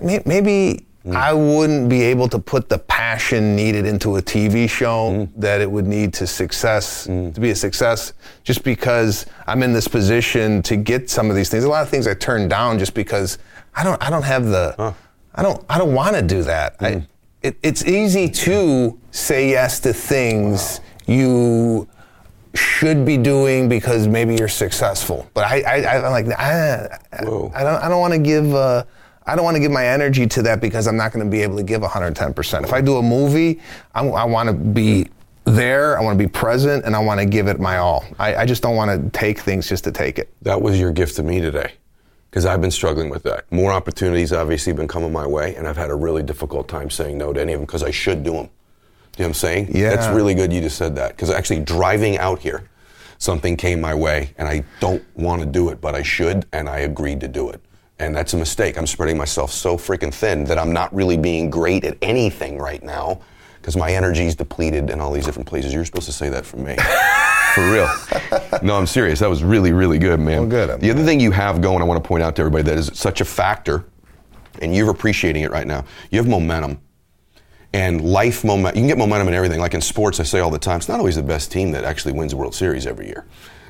May- 0.03 0.21
Maybe 0.27 0.85
Mm. 1.07 1.15
I 1.15 1.31
wouldn't 1.31 1.89
be 1.89 2.01
able 2.01 2.27
to 2.27 2.37
put 2.37 2.67
the 2.67 2.79
passion 2.79 3.55
needed 3.55 3.85
into 3.85 4.17
a 4.17 4.21
TV 4.21 4.69
show 4.69 5.11
mm. 5.11 5.29
that 5.37 5.61
it 5.61 5.71
would 5.71 5.87
need 5.87 6.13
to 6.15 6.27
success 6.27 7.07
mm. 7.07 7.33
to 7.33 7.39
be 7.39 7.51
a 7.51 7.55
success, 7.55 8.11
just 8.43 8.63
because 8.63 9.25
I'm 9.47 9.63
in 9.63 9.71
this 9.71 9.87
position 9.87 10.61
to 10.63 10.75
get 10.75 11.09
some 11.09 11.29
of 11.29 11.37
these 11.37 11.49
things. 11.49 11.63
A 11.63 11.69
lot 11.69 11.83
of 11.83 11.89
things 11.89 12.07
I 12.07 12.13
turn 12.13 12.49
down 12.49 12.77
just 12.77 12.93
because 12.93 13.37
I 13.73 13.85
don't 13.85 14.01
I 14.03 14.09
don't 14.09 14.23
have 14.23 14.45
the 14.45 14.93
I 15.33 15.43
don't 15.43 15.63
I 15.69 15.77
don't 15.77 15.93
want 15.93 16.17
to 16.17 16.21
do 16.21 16.43
that. 16.43 16.75
I 16.81 17.07
it, 17.41 17.57
it's 17.63 17.85
easy 17.85 18.27
to 18.29 18.99
say 19.11 19.49
yes 19.49 19.79
to 19.81 19.93
things 19.93 20.81
you 21.05 21.87
should 22.53 23.05
be 23.05 23.17
doing 23.17 23.69
because 23.69 24.07
maybe 24.07 24.35
you're 24.35 24.47
successful. 24.47 25.29
But 25.33 25.45
I, 25.45 25.61
I, 25.61 25.97
I'm 25.97 26.11
like, 26.11 26.27
I, 26.37 26.99
I 27.13 27.23
don't, 27.23 27.55
I 27.55 27.87
don't 27.87 28.01
want 28.01 28.13
to 28.13 28.19
give. 28.19 28.53
Uh, 28.53 28.83
I 29.27 29.35
don't 29.35 29.43
want 29.43 29.55
to 29.55 29.59
give 29.59 29.71
my 29.71 29.85
energy 29.85 30.25
to 30.25 30.41
that 30.43 30.61
because 30.61 30.87
I'm 30.87 30.95
not 30.95 31.11
going 31.11 31.25
to 31.25 31.29
be 31.29 31.43
able 31.43 31.57
to 31.57 31.63
give 31.63 31.81
110%. 31.81 32.63
If 32.63 32.71
I 32.71 32.79
do 32.79 32.97
a 32.97 33.03
movie, 33.03 33.59
I'm, 33.93 34.13
I 34.13 34.23
want 34.23 34.47
to 34.47 34.53
be 34.53 35.09
there, 35.43 35.97
I 35.97 36.01
want 36.01 36.17
to 36.17 36.23
be 36.23 36.29
present, 36.29 36.85
and 36.85 36.95
I 36.95 36.99
want 36.99 37.19
to 37.19 37.25
give 37.25 37.47
it 37.47 37.59
my 37.59 37.77
all. 37.77 38.05
I, 38.17 38.35
I 38.35 38.45
just 38.45 38.63
don't 38.63 38.75
want 38.75 38.89
to 38.89 39.09
take 39.17 39.39
things 39.39 39.67
just 39.67 39.83
to 39.83 39.91
take 39.91 40.17
it. 40.17 40.33
That 40.41 40.61
was 40.61 40.79
your 40.79 40.91
gift 40.91 41.17
to 41.17 41.23
me 41.23 41.41
today. 41.41 41.73
Because 42.29 42.45
I've 42.45 42.61
been 42.61 42.71
struggling 42.71 43.09
with 43.09 43.23
that. 43.23 43.49
More 43.51 43.71
opportunities 43.71 44.33
obviously 44.33 44.71
have 44.71 44.77
been 44.77 44.87
coming 44.87 45.11
my 45.11 45.25
way, 45.25 45.55
and 45.55 45.67
I've 45.67 45.77
had 45.77 45.89
a 45.89 45.95
really 45.95 46.23
difficult 46.23 46.67
time 46.67 46.89
saying 46.89 47.17
no 47.17 47.33
to 47.33 47.41
any 47.41 47.53
of 47.53 47.59
them 47.59 47.65
because 47.65 47.83
I 47.83 47.91
should 47.91 48.23
do 48.23 48.33
them. 48.33 48.49
You 49.17 49.23
know 49.23 49.25
what 49.25 49.25
I'm 49.27 49.33
saying? 49.33 49.75
Yeah. 49.75 49.95
That's 49.95 50.13
really 50.13 50.35
good 50.35 50.53
you 50.53 50.61
just 50.61 50.77
said 50.77 50.95
that. 50.95 51.15
Because 51.15 51.31
actually, 51.31 51.61
driving 51.61 52.17
out 52.17 52.39
here, 52.39 52.69
something 53.17 53.57
came 53.57 53.81
my 53.81 53.93
way, 53.93 54.33
and 54.37 54.47
I 54.47 54.63
don't 54.79 55.03
want 55.15 55.41
to 55.41 55.47
do 55.47 55.69
it, 55.69 55.81
but 55.81 55.95
I 55.95 56.03
should, 56.03 56.45
and 56.53 56.69
I 56.69 56.79
agreed 56.79 57.21
to 57.21 57.27
do 57.27 57.49
it. 57.49 57.61
And 57.99 58.15
that's 58.15 58.33
a 58.33 58.37
mistake. 58.37 58.77
I'm 58.77 58.87
spreading 58.87 59.17
myself 59.17 59.51
so 59.51 59.75
freaking 59.77 60.13
thin 60.13 60.43
that 60.45 60.59
I'm 60.59 60.71
not 60.71 60.93
really 60.93 61.17
being 61.17 61.49
great 61.49 61.83
at 61.83 61.97
anything 62.01 62.59
right 62.59 62.83
now 62.83 63.21
because 63.59 63.75
my 63.75 63.91
energy's 63.91 64.35
depleted 64.35 64.89
in 64.89 65.01
all 65.01 65.11
these 65.11 65.25
different 65.25 65.47
places. 65.47 65.73
You're 65.73 65.83
supposed 65.83 66.05
to 66.05 66.13
say 66.13 66.29
that 66.29 66.45
for 66.45 66.57
me. 66.57 66.75
For 67.57 67.71
real. 67.71 67.89
No, 68.61 68.77
I'm 68.77 68.85
serious. 68.85 69.17
That 69.17 69.31
was 69.31 69.43
really, 69.43 69.71
really 69.73 69.97
good, 69.97 70.19
man. 70.19 70.41
Well, 70.41 70.67
good. 70.67 70.79
The 70.79 70.91
other 70.91 71.03
thing 71.03 71.19
you 71.19 71.31
have 71.31 71.59
going, 71.59 71.81
I 71.81 71.85
want 71.85 72.03
to 72.03 72.07
point 72.07 72.21
out 72.21 72.35
to 72.35 72.41
everybody 72.43 72.63
that 72.65 72.77
is 72.77 72.91
such 72.93 73.19
a 73.19 73.25
factor, 73.25 73.83
and 74.61 74.75
you're 74.75 74.91
appreciating 74.91 75.41
it 75.41 75.49
right 75.49 75.65
now. 75.65 75.83
You 76.11 76.19
have 76.19 76.27
momentum. 76.27 76.79
And 77.73 78.01
life 78.01 78.43
momentum, 78.43 78.77
you 78.77 78.81
can 78.81 78.87
get 78.87 78.99
momentum 78.99 79.27
in 79.29 79.33
everything. 79.33 79.59
Like 79.59 79.73
in 79.73 79.81
sports, 79.81 80.19
I 80.19 80.23
say 80.23 80.39
all 80.39 80.51
the 80.51 80.59
time, 80.59 80.77
it's 80.77 80.87
not 80.87 80.99
always 80.99 81.15
the 81.15 81.23
best 81.23 81.51
team 81.51 81.71
that 81.71 81.83
actually 81.83 82.13
wins 82.13 82.31
the 82.31 82.37
World 82.37 82.53
Series 82.53 82.85
every 82.85 83.07
year. 83.07 83.25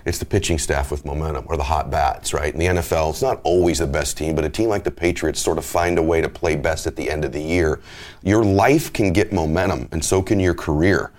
It's 0.08 0.20
the 0.20 0.26
pitching 0.26 0.58
staff 0.58 0.90
with 0.90 1.04
momentum 1.04 1.46
or 1.50 1.58
the 1.58 1.64
hot 1.64 1.92
bats, 1.92 2.34
right? 2.34 2.54
In 2.54 2.60
the 2.60 2.66
NFL, 2.68 3.10
it's 3.10 3.22
not 3.22 3.42
always 3.44 3.80
the 3.80 3.88
best 3.88 4.18
team, 4.18 4.36
but 4.36 4.46
a 4.46 4.50
team 4.50 4.70
like 4.70 4.86
the 4.86 4.92
Patriots 4.92 5.42
sort 5.42 5.58
of 5.58 5.66
find 5.66 5.98
a 5.98 6.02
way 6.04 6.22
to 6.22 6.30
play 6.30 6.56
best 6.56 6.88
at 6.88 6.96
the 6.96 7.10
end 7.10 7.26
of 7.26 7.34
the 7.34 7.42
year. 7.42 7.82
Your 8.24 8.46
life 8.46 8.94
can 8.94 9.12
get 9.12 9.34
momentum, 9.34 9.90
and 9.92 10.04
so 10.04 10.22
can 10.22 10.40
your 10.40 10.54
career. 10.54 11.12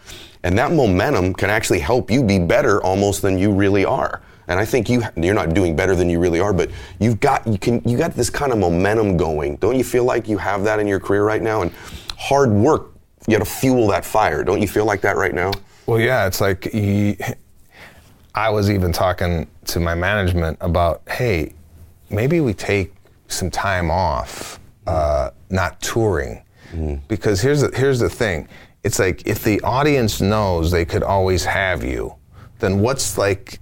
And 0.43 0.57
that 0.57 0.73
momentum 0.73 1.35
can 1.35 1.51
actually 1.51 1.81
help 1.81 2.11
you 2.11 2.23
be 2.23 2.39
better 2.39 2.83
almost 2.83 3.21
than 3.21 3.37
you 3.37 3.53
really 3.53 3.85
are. 3.85 4.23
And 4.47 4.59
I 4.59 4.65
think 4.65 4.89
you 4.89 5.03
you're 5.17 5.35
not 5.35 5.53
doing 5.53 5.77
better 5.77 5.95
than 5.95 6.09
you 6.09 6.19
really 6.19 6.41
are, 6.41 6.55
but 6.55 6.71
you've 6.99 7.21
got 7.21 7.47
you 7.47 7.59
can 7.59 7.83
you 7.85 7.99
got 7.99 8.15
this 8.15 8.31
kind 8.31 8.53
of 8.53 8.59
momentum 8.59 9.19
going. 9.19 9.57
Don't 9.57 9.77
you 9.77 9.85
feel 9.85 10.05
like 10.05 10.27
you 10.29 10.39
have 10.39 10.65
that 10.65 10.81
in 10.81 10.87
your 10.87 11.01
career 11.01 11.25
right 11.25 11.43
now? 11.43 11.61
And 11.61 11.71
hard 12.17 12.51
work, 12.51 12.93
you 13.27 13.37
got 13.37 13.45
to 13.45 13.51
fuel 13.51 13.87
that 13.89 14.07
fire. 14.07 14.43
Don't 14.43 14.63
you 14.63 14.69
feel 14.69 14.87
like 14.87 15.03
that 15.03 15.19
right 15.19 15.35
now? 15.35 15.51
Well, 15.85 16.01
yeah, 16.01 16.27
it's 16.27 16.41
like 16.41 16.67
I 18.39 18.51
was 18.51 18.71
even 18.71 18.93
talking 18.93 19.49
to 19.67 19.81
my 19.81 19.97
management 19.97 20.59
about, 20.61 21.03
hey, 21.09 21.55
maybe 22.09 22.39
we 22.41 22.55
take 22.55 22.95
some 23.27 23.51
time 23.51 23.91
off, 23.91 24.61
uh, 24.87 25.31
not 25.51 25.81
touring, 25.81 26.43
because 27.09 27.41
here's 27.41 27.63
the, 27.63 27.71
here's 27.77 27.99
the 27.99 28.09
thing. 28.09 28.47
It's 28.85 29.01
like 29.01 29.27
if 29.27 29.43
the 29.43 29.61
audience 29.63 30.21
knows 30.21 30.71
they 30.71 30.85
could 30.85 31.03
always 31.03 31.45
have 31.47 31.83
you, 31.83 32.15
then 32.61 32.79
what's 32.79 33.19
like 33.19 33.59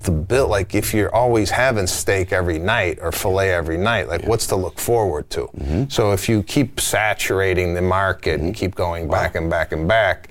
the 0.00 0.10
bill? 0.10 0.48
Like 0.48 0.74
if 0.74 0.92
you're 0.92 1.14
always 1.14 1.50
having 1.50 1.86
steak 1.86 2.32
every 2.32 2.58
night 2.58 2.98
or 3.00 3.12
fillet 3.12 3.54
every 3.54 3.76
night, 3.78 4.08
like 4.08 4.26
what's 4.26 4.48
to 4.48 4.56
look 4.56 4.80
forward 4.80 5.30
to? 5.30 5.48
So 5.90 6.10
if 6.12 6.28
you 6.28 6.42
keep 6.42 6.80
saturating 6.80 7.74
the 7.74 7.82
market 7.82 8.40
and 8.40 8.52
keep 8.52 8.74
going 8.74 9.08
back 9.08 9.36
and 9.36 9.48
back 9.48 9.70
and 9.70 9.86
back, 9.86 10.28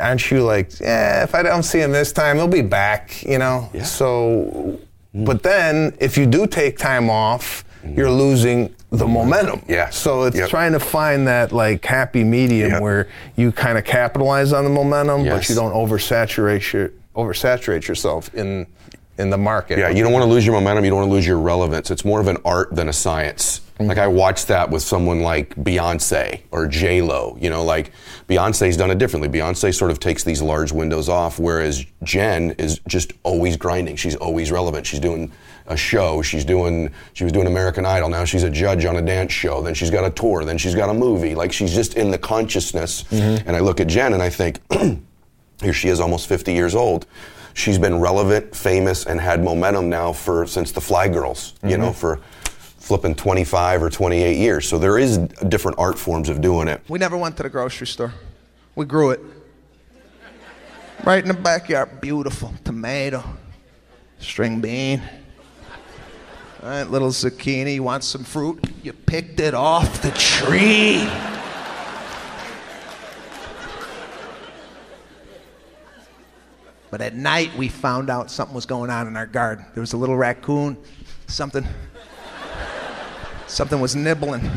aren't 0.00 0.30
you 0.30 0.42
like, 0.42 0.80
yeah, 0.80 1.22
if 1.22 1.34
I 1.34 1.42
don't 1.42 1.62
see 1.62 1.80
him 1.80 1.92
this 1.92 2.12
time, 2.12 2.36
he'll 2.36 2.48
be 2.48 2.62
back, 2.62 3.22
you 3.22 3.38
know? 3.38 3.70
Yeah. 3.72 3.82
So, 3.82 4.78
mm. 5.14 5.24
but 5.24 5.42
then 5.42 5.96
if 6.00 6.16
you 6.16 6.26
do 6.26 6.46
take 6.46 6.78
time 6.78 7.10
off, 7.10 7.64
mm. 7.82 7.96
you're 7.96 8.10
losing 8.10 8.74
the 8.90 9.06
mm. 9.06 9.12
momentum. 9.12 9.62
Yeah. 9.68 9.90
So 9.90 10.24
it's 10.24 10.36
Yep. 10.36 10.48
trying 10.48 10.72
to 10.72 10.80
find 10.80 11.26
that 11.26 11.52
like 11.52 11.84
happy 11.84 12.24
medium 12.24 12.72
Yep. 12.72 12.82
where 12.82 13.08
you 13.36 13.52
kind 13.52 13.78
of 13.78 13.84
capitalize 13.84 14.52
on 14.52 14.64
the 14.64 14.70
momentum, 14.70 15.24
but 15.24 15.48
you 15.48 15.54
don't 15.54 15.72
oversaturate 15.72 16.72
your 16.72 16.90
oversaturate 17.16 17.86
yourself 17.86 18.32
in 18.34 18.66
in 19.16 19.30
the 19.30 19.38
market. 19.38 19.78
Yeah, 19.78 19.90
you 19.90 20.02
don't 20.02 20.12
want 20.12 20.24
to 20.24 20.30
lose 20.30 20.44
your 20.44 20.54
momentum. 20.54 20.84
You 20.84 20.90
don't 20.90 21.00
want 21.00 21.10
to 21.10 21.14
lose 21.14 21.26
your 21.26 21.38
relevance. 21.38 21.90
It's 21.90 22.04
more 22.04 22.20
of 22.20 22.26
an 22.26 22.38
art 22.44 22.74
than 22.74 22.88
a 22.88 22.92
science. 22.92 23.60
Like 23.80 23.98
I 23.98 24.06
watched 24.06 24.48
that 24.48 24.70
with 24.70 24.82
someone 24.82 25.22
like 25.22 25.54
Beyonce 25.56 26.42
or 26.52 26.68
J 26.68 27.02
Lo. 27.02 27.36
You 27.40 27.50
know, 27.50 27.64
like 27.64 27.92
Beyonce's 28.28 28.76
done 28.76 28.90
it 28.90 28.98
differently. 28.98 29.28
Beyonce 29.28 29.74
sort 29.74 29.90
of 29.90 29.98
takes 29.98 30.22
these 30.22 30.40
large 30.40 30.70
windows 30.70 31.08
off, 31.08 31.40
whereas 31.40 31.84
Jen 32.04 32.52
is 32.52 32.80
just 32.86 33.12
always 33.24 33.56
grinding. 33.56 33.96
She's 33.96 34.14
always 34.14 34.52
relevant. 34.52 34.86
She's 34.86 35.00
doing 35.00 35.32
a 35.66 35.76
show. 35.76 36.22
She's 36.22 36.44
doing. 36.44 36.92
She 37.14 37.24
was 37.24 37.32
doing 37.32 37.48
American 37.48 37.84
Idol. 37.84 38.08
Now 38.08 38.24
she's 38.24 38.44
a 38.44 38.50
judge 38.50 38.84
on 38.84 38.96
a 38.96 39.02
dance 39.02 39.32
show. 39.32 39.60
Then 39.60 39.74
she's 39.74 39.90
got 39.90 40.04
a 40.04 40.10
tour. 40.10 40.44
Then 40.44 40.56
she's 40.56 40.76
got 40.76 40.88
a 40.88 40.94
movie. 40.94 41.34
Like 41.34 41.52
she's 41.52 41.74
just 41.74 41.94
in 41.94 42.12
the 42.12 42.18
consciousness. 42.18 43.02
Mm-hmm. 43.04 43.48
And 43.48 43.56
I 43.56 43.60
look 43.60 43.80
at 43.80 43.88
Jen 43.88 44.12
and 44.12 44.22
I 44.22 44.30
think. 44.30 44.60
here 45.62 45.72
she 45.72 45.88
is 45.88 46.00
almost 46.00 46.26
50 46.26 46.52
years 46.52 46.74
old 46.74 47.06
she's 47.54 47.78
been 47.78 48.00
relevant 48.00 48.54
famous 48.54 49.06
and 49.06 49.20
had 49.20 49.42
momentum 49.42 49.88
now 49.88 50.12
for 50.12 50.46
since 50.46 50.72
the 50.72 50.80
fly 50.80 51.08
girls 51.08 51.54
you 51.62 51.70
mm-hmm. 51.70 51.82
know 51.82 51.92
for 51.92 52.20
flipping 52.84 53.14
25 53.14 53.82
or 53.82 53.88
28 53.88 54.36
years 54.36 54.68
so 54.68 54.78
there 54.78 54.98
is 54.98 55.16
different 55.48 55.78
art 55.78 55.98
forms 55.98 56.28
of 56.28 56.42
doing 56.42 56.68
it 56.68 56.82
We 56.86 56.98
never 56.98 57.16
went 57.16 57.34
to 57.38 57.42
the 57.42 57.48
grocery 57.48 57.86
store. 57.86 58.12
We 58.76 58.84
grew 58.84 59.10
it. 59.10 59.20
Right 61.04 61.22
in 61.22 61.28
the 61.28 61.34
backyard. 61.34 62.00
Beautiful. 62.00 62.52
Tomato. 62.64 63.22
String 64.18 64.60
bean. 64.60 65.02
All 66.62 66.68
right, 66.70 66.90
little 66.90 67.10
zucchini. 67.10 67.74
You 67.74 67.82
want 67.82 68.04
some 68.04 68.24
fruit? 68.24 68.64
You 68.82 68.92
picked 68.92 69.38
it 69.38 69.54
off 69.54 70.02
the 70.02 70.10
tree. 70.10 71.08
But 76.90 77.00
at 77.00 77.14
night, 77.14 77.54
we 77.56 77.68
found 77.68 78.08
out 78.08 78.30
something 78.30 78.54
was 78.54 78.66
going 78.66 78.90
on 78.90 79.06
in 79.06 79.16
our 79.16 79.26
garden. 79.26 79.64
There 79.74 79.80
was 79.80 79.92
a 79.92 79.96
little 79.96 80.16
raccoon. 80.16 80.76
Something. 81.26 81.66
Something 83.54 83.78
was 83.78 83.94
nibbling 83.94 84.50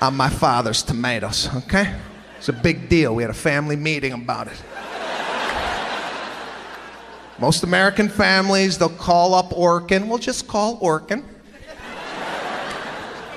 on 0.00 0.16
my 0.16 0.28
father's 0.28 0.84
tomatoes, 0.84 1.48
okay? 1.52 1.92
It's 2.38 2.48
a 2.48 2.52
big 2.52 2.88
deal. 2.88 3.12
We 3.12 3.24
had 3.24 3.30
a 3.30 3.34
family 3.34 3.74
meeting 3.74 4.12
about 4.12 4.46
it. 4.46 4.62
Most 7.40 7.64
American 7.64 8.08
families, 8.08 8.78
they'll 8.78 8.88
call 8.88 9.34
up 9.34 9.50
Orkin. 9.50 10.06
We'll 10.06 10.18
just 10.18 10.46
call 10.46 10.78
Orkin. 10.78 11.24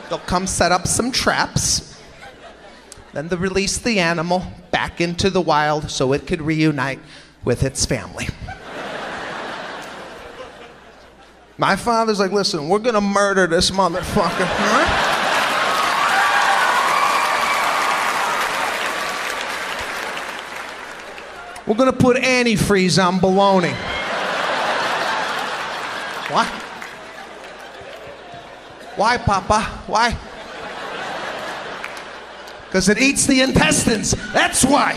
They'll 0.10 0.20
come 0.20 0.46
set 0.46 0.72
up 0.72 0.86
some 0.86 1.12
traps. 1.12 2.00
Then 3.14 3.30
they'll 3.30 3.40
release 3.40 3.80
the 3.80 3.98
animal 3.98 4.46
back 4.70 5.02
into 5.02 5.32
the 5.32 5.42
wild 5.42 5.90
so 5.90 6.14
it 6.14 6.28
could 6.28 6.44
reunite 6.44 7.00
with 7.44 7.64
its 7.64 7.84
family. 7.84 8.28
My 11.58 11.78
father's 11.78 12.20
like, 12.20 12.32
listen, 12.32 12.68
we're 12.68 12.80
gonna 12.80 13.00
murder 13.00 13.48
this 13.48 13.72
motherfucker? 13.72 14.42
We're 21.66 21.76
gonna 21.76 21.94
put 21.94 22.18
antifreeze 22.18 23.04
on 23.04 23.20
bologna. 23.20 23.70
what? 26.30 26.48
Why, 28.98 29.18
Papa? 29.18 29.62
Why? 29.88 30.18
Because 32.68 32.90
it 32.90 32.98
eats 33.00 33.26
the 33.26 33.42
intestines. 33.42 34.12
That's 34.34 34.66
why. 34.66 34.94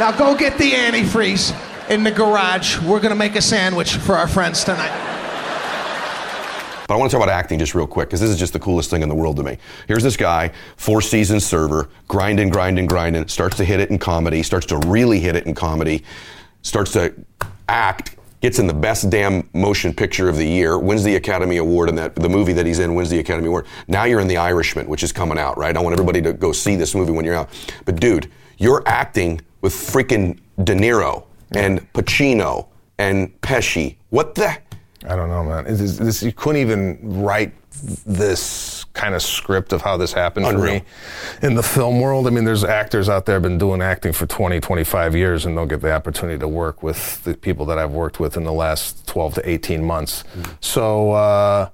Now 0.00 0.10
go 0.12 0.36
get 0.36 0.58
the 0.58 0.72
antifreeze 0.72 1.54
in 1.88 2.02
the 2.02 2.10
garage. 2.10 2.78
We're 2.80 3.00
gonna 3.00 3.14
make 3.14 3.36
a 3.36 3.42
sandwich 3.42 3.96
for 3.96 4.16
our 4.16 4.28
friends 4.28 4.64
tonight. 4.64 5.14
But 6.86 6.94
I 6.94 6.98
want 6.98 7.10
to 7.10 7.16
talk 7.16 7.24
about 7.24 7.34
acting 7.34 7.58
just 7.58 7.74
real 7.74 7.86
quick 7.86 8.08
because 8.08 8.20
this 8.20 8.30
is 8.30 8.38
just 8.38 8.52
the 8.52 8.60
coolest 8.60 8.90
thing 8.90 9.02
in 9.02 9.08
the 9.08 9.14
world 9.14 9.36
to 9.38 9.42
me. 9.42 9.58
Here's 9.88 10.04
this 10.04 10.16
guy, 10.16 10.52
four 10.76 11.00
seasons 11.00 11.44
server, 11.44 11.88
grinding, 12.06 12.48
grinding, 12.48 12.86
grinding, 12.86 13.26
starts 13.26 13.56
to 13.56 13.64
hit 13.64 13.80
it 13.80 13.90
in 13.90 13.98
comedy, 13.98 14.42
starts 14.44 14.66
to 14.66 14.78
really 14.78 15.18
hit 15.18 15.34
it 15.34 15.46
in 15.46 15.54
comedy, 15.54 16.04
starts 16.62 16.92
to 16.92 17.12
act, 17.68 18.16
gets 18.40 18.60
in 18.60 18.68
the 18.68 18.74
best 18.74 19.10
damn 19.10 19.48
motion 19.52 19.92
picture 19.92 20.28
of 20.28 20.36
the 20.36 20.46
year, 20.46 20.78
wins 20.78 21.02
the 21.02 21.16
Academy 21.16 21.56
Award, 21.56 21.88
and 21.88 21.98
that 21.98 22.14
the 22.14 22.28
movie 22.28 22.52
that 22.52 22.66
he's 22.66 22.78
in 22.78 22.94
wins 22.94 23.10
the 23.10 23.18
Academy 23.18 23.48
Award. 23.48 23.66
Now 23.88 24.04
you're 24.04 24.20
in 24.20 24.28
The 24.28 24.36
Irishman, 24.36 24.86
which 24.86 25.02
is 25.02 25.10
coming 25.10 25.38
out, 25.38 25.58
right? 25.58 25.76
I 25.76 25.80
want 25.80 25.92
everybody 25.92 26.22
to 26.22 26.32
go 26.32 26.52
see 26.52 26.76
this 26.76 26.94
movie 26.94 27.10
when 27.10 27.24
you're 27.24 27.34
out. 27.34 27.50
But 27.84 27.96
dude, 27.96 28.30
you're 28.58 28.84
acting 28.86 29.40
with 29.60 29.72
freaking 29.72 30.38
De 30.62 30.74
Niro 30.74 31.25
and 31.52 31.92
Pacino 31.92 32.68
and 32.98 33.40
Pesci. 33.40 33.96
What 34.10 34.34
the? 34.34 34.56
I 35.08 35.14
don't 35.14 35.28
know, 35.28 35.44
man. 35.44 35.64
This, 35.64 35.98
this, 35.98 36.22
you 36.22 36.32
couldn't 36.32 36.60
even 36.60 36.98
write 37.02 37.52
this 38.06 38.84
kind 38.94 39.14
of 39.14 39.22
script 39.22 39.72
of 39.72 39.82
how 39.82 39.96
this 39.96 40.12
happened 40.12 40.46
Unreal. 40.46 40.80
for 40.80 40.84
me 40.84 40.84
in 41.42 41.54
the 41.54 41.62
film 41.62 42.00
world. 42.00 42.26
I 42.26 42.30
mean, 42.30 42.44
there's 42.44 42.64
actors 42.64 43.08
out 43.08 43.26
there 43.26 43.34
have 43.34 43.42
been 43.42 43.58
doing 43.58 43.82
acting 43.82 44.12
for 44.12 44.26
20, 44.26 44.58
25 44.60 45.14
years, 45.14 45.46
and 45.46 45.56
they'll 45.56 45.66
get 45.66 45.82
the 45.82 45.92
opportunity 45.92 46.38
to 46.38 46.48
work 46.48 46.82
with 46.82 47.22
the 47.24 47.34
people 47.34 47.66
that 47.66 47.78
I've 47.78 47.92
worked 47.92 48.18
with 48.18 48.36
in 48.36 48.44
the 48.44 48.52
last 48.52 49.06
12 49.06 49.34
to 49.34 49.48
18 49.48 49.84
months. 49.84 50.24
So, 50.60 51.12
uh, 51.12 51.68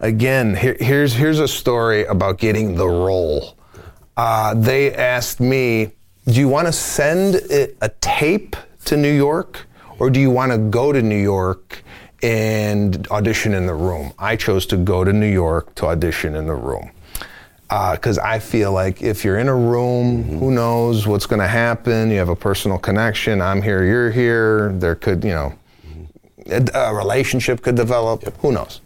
again, 0.00 0.56
here, 0.56 0.76
here's 0.80 1.12
here's 1.12 1.40
a 1.40 1.48
story 1.48 2.04
about 2.06 2.38
getting 2.38 2.74
the 2.74 2.88
role. 2.88 3.56
Uh, 4.16 4.54
they 4.54 4.94
asked 4.94 5.40
me, 5.40 5.92
"Do 6.26 6.32
you 6.32 6.48
want 6.48 6.66
to 6.66 6.72
send 6.72 7.36
it, 7.36 7.76
a 7.82 7.90
tape 8.00 8.56
to 8.84 8.96
New 8.96 9.12
York, 9.12 9.66
or 9.98 10.10
do 10.10 10.20
you 10.20 10.30
want 10.30 10.52
to 10.52 10.58
go 10.58 10.92
to 10.92 11.02
New 11.02 11.20
York 11.20 11.82
and 12.22 13.06
audition 13.08 13.54
in 13.54 13.66
the 13.66 13.74
room?" 13.74 14.12
I 14.18 14.36
chose 14.36 14.66
to 14.66 14.76
go 14.76 15.04
to 15.04 15.12
New 15.12 15.30
York 15.30 15.74
to 15.76 15.86
audition 15.86 16.34
in 16.36 16.46
the 16.46 16.54
room 16.54 16.90
uh, 17.70 17.92
because 17.92 18.18
I 18.18 18.38
feel 18.38 18.72
like 18.72 19.02
if 19.02 19.24
you're 19.24 19.38
in 19.38 19.48
a 19.48 19.54
room, 19.54 20.22
mm-hmm. 20.22 20.38
who 20.38 20.50
knows 20.52 21.06
what's 21.06 21.26
going 21.26 21.40
to 21.40 21.48
happen? 21.48 22.10
You 22.10 22.18
have 22.18 22.28
a 22.28 22.36
personal 22.36 22.78
connection. 22.78 23.40
I'm 23.40 23.62
here, 23.62 23.84
you're 23.84 24.10
here. 24.10 24.72
There 24.74 24.94
could, 24.94 25.24
you 25.24 25.32
know, 25.32 25.54
mm-hmm. 25.86 26.76
a, 26.76 26.78
a 26.78 26.94
relationship 26.94 27.62
could 27.62 27.74
develop. 27.74 28.22
Who 28.38 28.52
knows? 28.52 28.80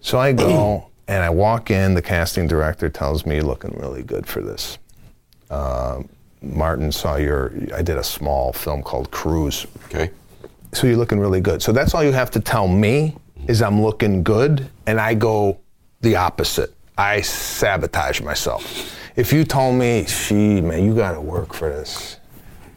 So 0.00 0.18
I 0.18 0.32
go 0.32 0.90
and 1.08 1.22
I 1.22 1.30
walk 1.30 1.70
in. 1.70 1.94
The 1.94 2.02
casting 2.02 2.48
director 2.48 2.88
tells 2.88 3.26
me, 3.26 3.40
"Looking 3.40 3.78
really 3.78 4.02
good 4.02 4.26
for 4.26 4.40
this." 4.40 4.78
Uh, 5.50 6.02
Martin 6.54 6.92
saw 6.92 7.16
your. 7.16 7.52
I 7.74 7.82
did 7.82 7.98
a 7.98 8.04
small 8.04 8.52
film 8.52 8.82
called 8.82 9.10
Cruise. 9.10 9.66
Okay. 9.86 10.10
So 10.72 10.86
you're 10.86 10.96
looking 10.96 11.18
really 11.18 11.40
good. 11.40 11.62
So 11.62 11.72
that's 11.72 11.94
all 11.94 12.04
you 12.04 12.12
have 12.12 12.30
to 12.32 12.40
tell 12.40 12.68
me 12.68 13.16
is 13.46 13.62
I'm 13.62 13.82
looking 13.82 14.22
good, 14.22 14.68
and 14.86 15.00
I 15.00 15.14
go 15.14 15.58
the 16.00 16.16
opposite. 16.16 16.74
I 16.98 17.20
sabotage 17.20 18.20
myself. 18.20 18.94
If 19.16 19.32
you 19.32 19.44
told 19.44 19.76
me, 19.76 20.06
"She, 20.06 20.60
man, 20.60 20.84
you 20.84 20.94
got 20.94 21.12
to 21.12 21.20
work 21.20 21.54
for 21.54 21.68
this," 21.68 22.18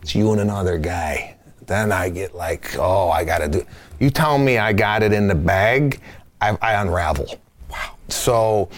it's 0.01 0.15
you 0.15 0.31
and 0.31 0.41
another 0.41 0.77
guy. 0.77 1.35
Then 1.65 1.91
I 1.91 2.09
get 2.09 2.35
like, 2.35 2.75
"Oh, 2.77 3.09
I 3.09 3.23
got 3.23 3.39
to 3.39 3.47
do." 3.47 3.65
You 3.99 4.09
tell 4.09 4.37
me 4.37 4.57
I 4.57 4.71
got 4.71 5.03
it 5.03 5.11
in 5.11 5.27
the 5.27 5.35
bag, 5.35 5.99
I, 6.41 6.57
I 6.61 6.81
unravel. 6.81 7.39
Wow. 7.69 7.95
So 8.07 8.69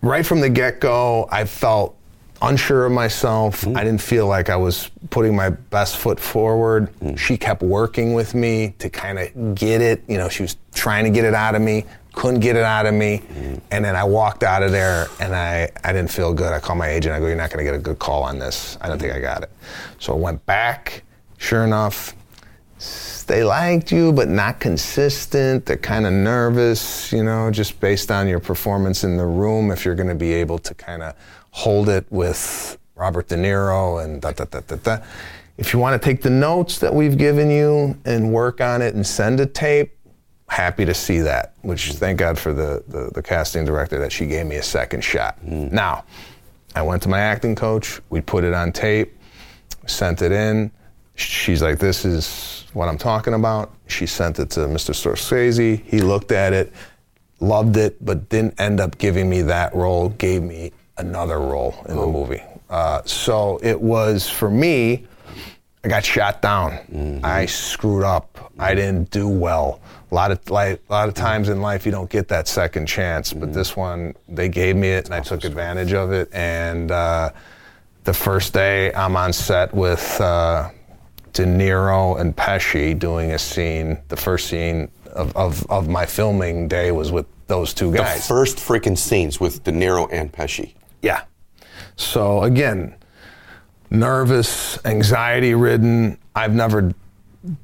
right 0.00 0.24
from 0.24 0.40
the 0.40 0.48
get 0.48 0.80
go, 0.80 1.28
I 1.30 1.44
felt 1.44 1.96
unsure 2.42 2.86
of 2.86 2.92
myself. 2.92 3.62
Mm-hmm. 3.62 3.76
I 3.76 3.84
didn't 3.84 4.02
feel 4.02 4.26
like 4.26 4.50
I 4.50 4.56
was 4.56 4.90
putting 5.10 5.34
my 5.34 5.50
best 5.50 5.96
foot 5.96 6.20
forward. 6.20 6.92
Mm. 6.98 7.18
She 7.18 7.36
kept 7.36 7.62
working 7.62 8.12
with 8.12 8.34
me 8.34 8.74
to 8.78 8.90
kind 8.90 9.18
of 9.18 9.54
get 9.54 9.80
it. 9.80 10.02
You 10.08 10.18
know, 10.18 10.28
she 10.28 10.42
was 10.42 10.56
trying 10.74 11.04
to 11.04 11.10
get 11.10 11.24
it 11.24 11.34
out 11.34 11.54
of 11.54 11.62
me, 11.62 11.84
couldn't 12.12 12.40
get 12.40 12.56
it 12.56 12.64
out 12.64 12.86
of 12.86 12.94
me. 12.94 13.22
Mm. 13.34 13.60
And 13.70 13.84
then 13.84 13.96
I 13.96 14.04
walked 14.04 14.42
out 14.42 14.62
of 14.62 14.72
there 14.72 15.06
and 15.20 15.34
I, 15.34 15.70
I 15.84 15.92
didn't 15.92 16.10
feel 16.10 16.34
good. 16.34 16.52
I 16.52 16.58
called 16.58 16.78
my 16.78 16.88
agent. 16.88 17.14
I 17.14 17.20
go, 17.20 17.26
You're 17.26 17.36
not 17.36 17.50
going 17.50 17.64
to 17.64 17.70
get 17.70 17.74
a 17.74 17.82
good 17.82 17.98
call 17.98 18.24
on 18.24 18.38
this. 18.38 18.76
I 18.80 18.88
don't 18.88 18.98
think 18.98 19.14
I 19.14 19.20
got 19.20 19.42
it. 19.42 19.50
So 19.98 20.12
I 20.12 20.16
went 20.16 20.44
back. 20.44 21.04
Sure 21.38 21.64
enough, 21.64 22.14
they 23.26 23.44
liked 23.44 23.90
you, 23.92 24.12
but 24.12 24.28
not 24.28 24.60
consistent. 24.60 25.66
They're 25.66 25.76
kind 25.76 26.06
of 26.06 26.12
nervous, 26.12 27.12
you 27.12 27.24
know, 27.24 27.50
just 27.50 27.80
based 27.80 28.10
on 28.10 28.28
your 28.28 28.40
performance 28.40 29.04
in 29.04 29.16
the 29.16 29.26
room. 29.26 29.70
If 29.70 29.84
you're 29.84 29.94
going 29.94 30.08
to 30.08 30.14
be 30.14 30.32
able 30.34 30.58
to 30.60 30.74
kind 30.74 31.02
of 31.02 31.14
hold 31.52 31.88
it 31.88 32.06
with 32.10 32.78
Robert 32.96 33.28
De 33.28 33.36
Niro 33.36 34.04
and 34.04 34.20
da 34.20 34.32
da 34.32 34.44
da 34.44 34.60
da 34.60 34.76
da. 34.76 34.98
If 35.58 35.72
you 35.72 35.78
want 35.78 36.00
to 36.00 36.04
take 36.04 36.22
the 36.22 36.30
notes 36.30 36.78
that 36.78 36.92
we've 36.92 37.16
given 37.16 37.50
you 37.50 37.96
and 38.04 38.32
work 38.32 38.60
on 38.60 38.82
it 38.82 38.94
and 38.94 39.06
send 39.06 39.38
a 39.38 39.46
tape, 39.46 39.96
happy 40.48 40.84
to 40.84 40.94
see 40.94 41.20
that. 41.20 41.54
Which 41.62 41.92
thank 41.92 42.18
God 42.18 42.38
for 42.38 42.52
the 42.52 42.82
the, 42.88 43.10
the 43.14 43.22
casting 43.22 43.64
director 43.64 43.98
that 44.00 44.12
she 44.12 44.26
gave 44.26 44.46
me 44.46 44.56
a 44.56 44.62
second 44.62 45.04
shot. 45.04 45.38
Hmm. 45.38 45.68
Now, 45.68 46.04
I 46.74 46.82
went 46.82 47.02
to 47.02 47.08
my 47.08 47.20
acting 47.20 47.54
coach. 47.54 48.00
We 48.10 48.20
put 48.20 48.44
it 48.44 48.54
on 48.54 48.72
tape, 48.72 49.16
sent 49.86 50.22
it 50.22 50.32
in. 50.32 50.70
She's 51.14 51.62
like, 51.62 51.78
"This 51.78 52.04
is 52.04 52.66
what 52.72 52.88
I'm 52.88 52.98
talking 52.98 53.34
about." 53.34 53.72
She 53.86 54.06
sent 54.06 54.38
it 54.38 54.48
to 54.50 54.60
Mr. 54.60 54.94
Scorsese. 54.94 55.84
He 55.84 56.00
looked 56.00 56.32
at 56.32 56.54
it, 56.54 56.72
loved 57.40 57.76
it, 57.76 58.02
but 58.02 58.30
didn't 58.30 58.58
end 58.58 58.80
up 58.80 58.96
giving 58.96 59.28
me 59.28 59.42
that 59.42 59.74
role. 59.74 60.08
Gave 60.08 60.42
me 60.42 60.72
another 60.98 61.38
role 61.38 61.74
in 61.88 61.96
the 61.96 62.06
movie. 62.06 62.42
Uh, 62.70 63.02
so 63.04 63.58
it 63.62 63.80
was 63.80 64.28
for 64.28 64.50
me. 64.50 65.06
I 65.84 65.88
got 65.88 66.04
shot 66.04 66.40
down. 66.42 67.20
I 67.24 67.46
screwed 67.46 68.04
up. 68.04 68.52
I 68.58 68.74
didn't 68.74 69.10
do 69.10 69.28
well. 69.28 69.80
A 70.10 70.14
lot 70.14 70.30
of 70.30 70.48
like, 70.48 70.80
a 70.88 70.92
lot 70.92 71.08
of 71.08 71.14
times 71.14 71.48
in 71.48 71.60
life 71.60 71.84
you 71.84 71.92
don't 71.92 72.10
get 72.10 72.28
that 72.28 72.46
second 72.46 72.86
chance, 72.86 73.32
but 73.32 73.52
this 73.52 73.76
one 73.76 74.14
they 74.28 74.48
gave 74.48 74.76
me 74.76 74.88
it 74.88 75.06
and 75.06 75.14
I 75.14 75.20
took 75.20 75.44
advantage 75.44 75.92
of 75.92 76.12
it. 76.12 76.28
And 76.32 76.90
uh, 76.90 77.30
the 78.04 78.14
first 78.14 78.52
day 78.52 78.92
I'm 78.94 79.16
on 79.16 79.32
set 79.32 79.74
with 79.74 80.20
uh, 80.20 80.70
De 81.32 81.44
Niro 81.44 82.20
and 82.20 82.36
Pesci 82.36 82.96
doing 82.96 83.32
a 83.32 83.38
scene. 83.38 83.98
The 84.08 84.16
first 84.16 84.48
scene 84.48 84.90
of, 85.12 85.34
of, 85.36 85.68
of 85.70 85.88
my 85.88 86.06
filming 86.06 86.68
day 86.68 86.92
was 86.92 87.10
with 87.10 87.26
those 87.48 87.74
two 87.74 87.92
guys. 87.92 87.98
The 87.98 88.18
guys. 88.18 88.28
first 88.28 88.56
freaking 88.58 88.96
scenes 88.96 89.40
with 89.40 89.64
De 89.64 89.72
Niro 89.72 90.08
and 90.12 90.32
Pesci. 90.32 90.74
Yeah. 91.02 91.24
So 91.96 92.44
again, 92.44 92.94
nervous, 93.90 94.84
anxiety 94.84 95.54
ridden. 95.54 96.18
I've 96.34 96.54
never 96.54 96.94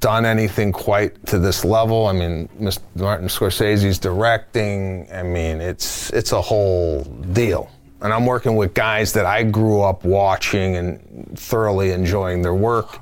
done 0.01 0.27
anything 0.27 0.73
quite 0.73 1.25
to 1.27 1.39
this 1.39 1.65
level. 1.65 2.07
I 2.07 2.13
mean, 2.13 2.49
Mr. 2.61 2.81
Martin 2.97 3.29
Scorsese's 3.29 3.99
directing. 3.99 5.09
I 5.13 5.23
mean, 5.23 5.61
it's 5.61 6.13
it's 6.13 6.33
a 6.33 6.41
whole 6.41 7.05
deal. 7.33 7.71
And 8.01 8.13
I'm 8.13 8.27
working 8.27 8.57
with 8.57 8.75
guys 8.75 9.13
that 9.15 9.27
I 9.27 9.43
grew 9.43 9.81
up 9.81 10.05
watching 10.05 10.77
and 10.77 11.37
thoroughly 11.37 11.91
enjoying 11.91 12.43
their 12.43 12.55
work. 12.55 13.01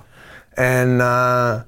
And 0.57 1.03
uh, 1.03 1.65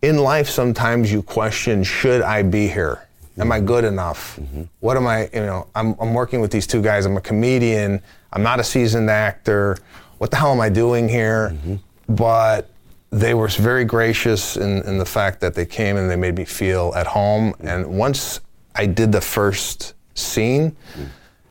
in 0.00 0.18
life, 0.18 0.48
sometimes 0.48 1.12
you 1.12 1.22
question, 1.22 1.84
should 1.84 2.22
I 2.22 2.42
be 2.42 2.66
here? 2.66 3.06
Am 3.40 3.52
I 3.52 3.60
good 3.60 3.84
enough? 3.84 4.36
Mm-hmm. 4.36 4.62
What 4.80 4.96
am 4.96 5.06
I, 5.06 5.30
you 5.32 5.40
know, 5.40 5.66
I'm, 5.74 5.94
I'm 6.00 6.14
working 6.14 6.40
with 6.40 6.50
these 6.50 6.66
two 6.66 6.82
guys. 6.82 7.06
I'm 7.06 7.16
a 7.16 7.20
comedian. 7.20 8.00
I'm 8.32 8.42
not 8.42 8.60
a 8.60 8.64
seasoned 8.64 9.10
actor. 9.10 9.78
What 10.18 10.30
the 10.30 10.36
hell 10.36 10.52
am 10.52 10.60
I 10.60 10.68
doing 10.68 11.08
here? 11.08 11.50
Mm-hmm. 11.54 12.14
But 12.14 12.70
they 13.10 13.34
were 13.34 13.48
very 13.48 13.84
gracious 13.84 14.56
in, 14.56 14.82
in 14.82 14.98
the 14.98 15.04
fact 15.04 15.40
that 15.40 15.54
they 15.54 15.66
came 15.66 15.96
and 15.96 16.10
they 16.10 16.16
made 16.16 16.36
me 16.36 16.44
feel 16.44 16.92
at 16.94 17.06
home. 17.06 17.52
Mm-hmm. 17.52 17.68
And 17.68 17.86
once 17.86 18.40
I 18.74 18.86
did 18.86 19.12
the 19.12 19.20
first 19.20 19.94
scene, 20.14 20.76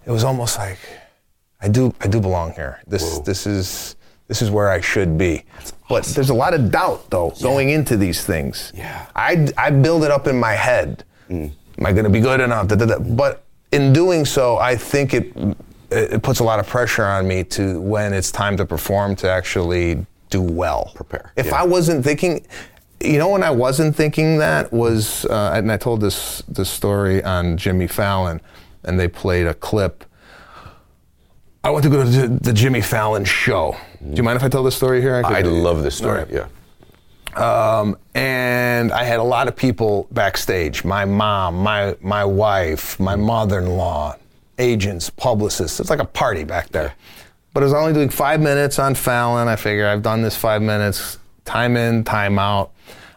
it 0.05 0.11
was 0.11 0.23
almost 0.23 0.57
like 0.57 0.79
I 1.61 1.67
do 1.67 1.93
I 1.99 2.07
do 2.07 2.19
belong 2.21 2.53
here. 2.53 2.81
This 2.87 3.19
this 3.19 3.45
is 3.45 3.95
this 4.27 4.41
is 4.41 4.49
where 4.49 4.69
I 4.69 4.79
should 4.79 5.17
be. 5.17 5.43
But 5.89 6.05
there's 6.05 6.29
a 6.29 6.33
lot 6.33 6.53
of 6.53 6.71
doubt 6.71 7.09
though 7.09 7.33
going 7.41 7.69
into 7.69 7.97
these 7.97 8.23
things. 8.23 8.71
Yeah. 8.75 9.07
I 9.15 9.49
I 9.57 9.71
build 9.71 10.03
it 10.03 10.11
up 10.11 10.27
in 10.27 10.39
my 10.39 10.53
head. 10.53 11.03
Mm. 11.29 11.51
Am 11.80 11.86
I 11.86 11.93
going 11.93 12.03
to 12.03 12.09
be 12.09 12.19
good 12.19 12.41
enough? 12.41 12.67
Da, 12.67 12.75
da, 12.75 12.86
da. 12.86 12.99
But 12.99 13.43
in 13.71 13.93
doing 13.93 14.25
so, 14.25 14.57
I 14.57 14.75
think 14.75 15.13
it 15.13 15.34
it 15.91 16.21
puts 16.21 16.39
a 16.39 16.43
lot 16.43 16.59
of 16.59 16.67
pressure 16.67 17.03
on 17.05 17.27
me 17.27 17.43
to 17.43 17.82
when 17.82 18.13
it's 18.13 18.32
time 18.32 18.55
to 18.57 18.65
perform 18.65 19.15
to 19.15 19.30
actually 19.30 20.05
do 20.30 20.39
well. 20.41 20.91
Prepare, 20.93 21.32
If 21.36 21.47
yeah. 21.47 21.55
I 21.55 21.63
wasn't 21.63 22.03
thinking, 22.03 22.45
you 23.01 23.17
know, 23.17 23.30
when 23.30 23.41
I 23.43 23.49
wasn't 23.49 23.95
thinking 23.95 24.38
that 24.38 24.71
was, 24.71 25.25
uh, 25.25 25.53
and 25.55 25.71
I 25.71 25.77
told 25.77 26.01
this 26.01 26.43
this 26.47 26.69
story 26.69 27.23
on 27.23 27.57
Jimmy 27.57 27.88
Fallon, 27.88 28.39
and 28.84 28.99
they 28.99 29.07
played 29.07 29.47
a 29.47 29.53
clip. 29.53 30.03
I 31.63 31.71
went 31.71 31.84
to 31.84 31.89
go 31.89 32.03
to 32.03 32.27
the, 32.27 32.53
Jimmy 32.53 32.82
Fallon 32.82 33.25
show. 33.25 33.75
Do 34.01 34.15
you 34.15 34.23
mind 34.23 34.38
if 34.38 34.43
I 34.43 34.49
tell 34.49 34.63
this 34.63 34.75
story 34.75 35.01
here? 35.01 35.15
I 35.15 35.41
could- 35.41 35.51
love 35.51 35.84
this 35.84 35.95
story. 35.95 36.19
Right. 36.19 36.32
Yeah. 36.32 36.45
Um, 37.36 37.97
and 38.15 38.91
I 38.91 39.03
had 39.03 39.19
a 39.19 39.23
lot 39.23 39.47
of 39.47 39.55
people 39.55 40.07
backstage. 40.11 40.84
My 40.84 41.05
mom, 41.05 41.55
my 41.61 41.95
my 42.01 42.25
wife, 42.25 42.99
my 42.99 43.15
mother-in-law, 43.15 44.15
agents, 44.57 45.09
publicists. 45.09 45.80
It's 45.80 45.89
like 45.89 45.99
a 45.99 46.05
party 46.05 46.43
back 46.43 46.69
there. 46.69 46.93
But 47.53 47.63
I 47.63 47.65
was 47.65 47.73
only 47.73 47.93
doing 47.93 48.09
five 48.09 48.39
minutes 48.39 48.80
on 48.80 48.95
Fallon. 48.95 49.47
I 49.47 49.55
figure 49.55 49.88
I've 49.88 50.03
done 50.03 50.21
this 50.21 50.36
five 50.36 50.61
minutes, 50.61 51.17
time 51.45 51.77
in, 51.77 52.03
time 52.03 52.38
out. 52.38 52.71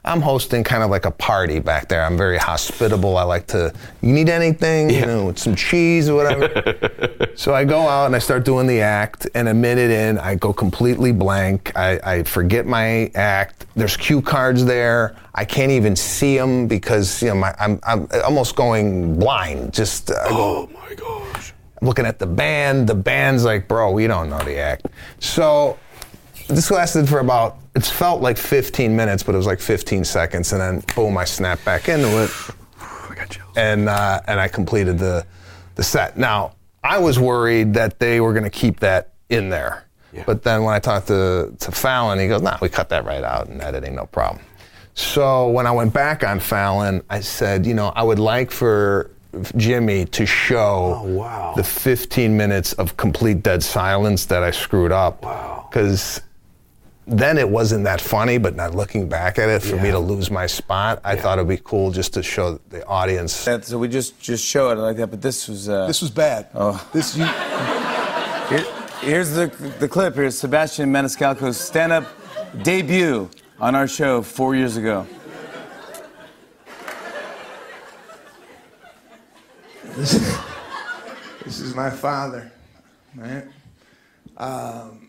I'm 0.05 0.21
hosting 0.21 0.65
kind 0.65 0.83
of 0.83 0.91
like 0.91 1.05
a 1.05 1.13
party 1.13 1.61
back 1.61 1.87
there. 1.87 2.05
I'm 2.05 2.17
very 2.17 2.37
hospitable. 2.37 3.17
I 3.17 3.23
like 3.23 3.47
to, 3.49 3.73
you 4.01 4.13
need 4.13 4.29
anything, 4.29 4.91
you 4.91 5.07
know, 5.07 5.33
some 5.35 5.55
cheese 5.55 6.09
or 6.09 6.17
whatever. 6.17 7.29
so 7.37 7.55
I 7.55 7.65
go 7.65 7.87
out 7.87 8.07
and 8.07 8.17
I 8.17 8.19
start 8.19 8.45
doing 8.45 8.67
the 8.67 8.81
act, 8.81 9.29
and 9.35 9.49
a 9.49 9.55
minute 9.55 9.93
in, 9.93 10.19
I 10.19 10.35
go 10.35 10.53
completely 10.53 11.13
blank. 11.13 11.71
I, 11.77 12.01
I 12.05 12.23
forget 12.25 12.67
my 12.67 13.13
act. 13.15 13.67
There's 13.77 13.97
cue 13.97 14.21
cards 14.21 14.65
there. 14.65 15.15
I 15.37 15.45
can't 15.45 15.71
even 15.71 15.95
see 15.95 16.37
them 16.37 16.67
because 16.67 17.23
you 17.23 17.29
know 17.29 17.37
my, 17.37 17.55
I'm, 17.61 17.79
I'm 17.85 18.09
almost 18.25 18.57
going 18.57 19.19
blind. 19.21 19.73
Just 19.73 20.09
go, 20.09 20.17
Oh 20.29 20.71
my 20.75 20.95
gosh. 20.97 21.55
I'm 21.81 21.87
looking 21.87 22.07
at 22.07 22.19
the 22.19 22.27
band. 22.27 22.89
The 22.89 22.95
band's 22.97 23.45
like, 23.45 23.69
bro, 23.69 23.93
we 23.93 24.09
don't 24.09 24.31
know 24.31 24.43
the 24.43 24.59
act. 24.59 24.87
So 25.21 25.79
this 26.49 26.73
lasted 26.73 27.09
for 27.09 27.21
about, 27.21 27.59
it's 27.75 27.89
felt 27.91 28.21
like 28.21 28.37
15 28.39 28.95
minutes, 28.95 29.23
but 29.23 29.35
it 29.35 29.39
was 29.39 29.47
like 29.47 29.61
15 29.61 30.05
seconds. 30.05 30.53
And 30.53 30.61
then 30.61 30.85
boom, 30.95 31.17
I 31.17 31.25
snapped 31.25 31.65
back 31.65 31.89
into 31.89 32.23
it. 32.25 32.31
I 32.81 33.15
got 33.15 33.31
chills. 33.31 33.57
And, 33.57 33.89
uh, 33.89 34.21
and 34.27 34.39
I 34.41 34.49
completed 34.49 34.99
the, 34.99 35.27
the 35.77 35.83
set. 35.83 36.19
Now, 36.19 36.55
I 36.85 36.99
was 36.99 37.19
worried 37.19 37.75
that 37.75 37.99
they 37.99 38.21
were 38.21 38.33
going 38.33 38.45
to 38.45 38.51
keep 38.51 38.81
that 38.81 39.15
in 39.29 39.49
there. 39.49 39.85
Yeah. 40.13 40.25
But 40.27 40.43
then 40.43 40.65
when 40.65 40.75
I 40.75 40.79
talked 40.79 41.07
to, 41.07 41.55
to 41.59 41.73
Fallon, 41.73 42.19
he 42.19 42.29
goes, 42.29 42.43
nah, 42.43 42.59
we 42.61 42.69
cut 42.69 42.91
that 42.91 43.05
right 43.07 43.25
out 43.25 43.49
in 43.49 43.61
editing, 43.63 43.95
no 43.95 44.05
problem. 44.07 44.45
So 44.95 45.49
when 45.49 45.67
I 45.67 45.71
went 45.71 45.95
back 45.95 46.23
on 46.23 46.39
Fallon, 46.39 47.03
I 47.09 47.21
said, 47.21 47.65
you 47.65 47.73
know, 47.73 47.89
I 47.97 48.03
would 48.03 48.19
like 48.19 48.51
for 48.51 49.11
Jimmy 49.57 50.05
to 50.07 50.27
show 50.27 51.01
Oh, 51.03 51.07
wow. 51.09 51.55
the 51.57 51.65
15 51.65 52.37
minutes 52.37 52.75
of 52.75 52.99
complete 52.99 53.43
dead 53.43 53.63
silence 53.63 54.27
that 54.27 54.43
I 54.43 54.51
screwed 54.51 54.93
up. 54.93 55.23
Wow. 55.23 55.71
Because 57.05 57.19
then 57.19 57.39
it 57.39 57.49
wasn't 57.49 57.85
that 57.85 58.01
funny, 58.01 58.39
but 58.39 58.55
not 58.55 58.75
looking 58.75 59.09
back 59.09 59.39
at 59.39 59.49
it, 59.49 59.63
for 59.63 59.77
me 59.77 59.91
to 59.91 59.99
lose 59.99 60.31
my 60.31 60.47
spot, 60.47 61.01
I 61.05 61.17
thought 61.17 61.39
it'd 61.39 61.49
be 61.49 61.57
cool 61.57 61.91
just 61.91 62.15
to 62.15 62.23
show 62.23 62.59
the 62.71 62.87
audience. 62.87 63.45
That, 63.45 63.65
so 63.65 63.79
we 63.79 63.89
just 63.89 64.21
just 64.21 64.45
show 64.45 64.71
it 64.71 64.77
like 64.77 64.97
that, 64.97 65.09
but 65.09 65.21
this 65.21 65.49
was. 65.49 65.69
Uh, 65.69 65.87
This 65.87 66.01
was 66.01 66.11
bad. 66.11 66.49
Oh. 66.55 66.85
This 66.93 67.17
you. 67.17 67.25
Here, 68.49 68.67
here's 69.01 69.31
the 69.31 69.47
the 69.79 69.89
clip. 69.89 70.15
Here's 70.15 70.37
Sebastian 70.39 70.93
Maniscalco's 70.93 71.57
stand-up 71.59 72.05
debut 72.63 73.31
on 73.59 73.75
our 73.75 73.89
show 73.89 74.21
four 74.21 74.55
years 74.55 74.77
ago. 74.77 75.07
This 81.45 81.61
is 81.61 81.75
my 81.75 81.91
father, 81.91 82.51
right? 83.15 83.45
Um, 84.37 85.02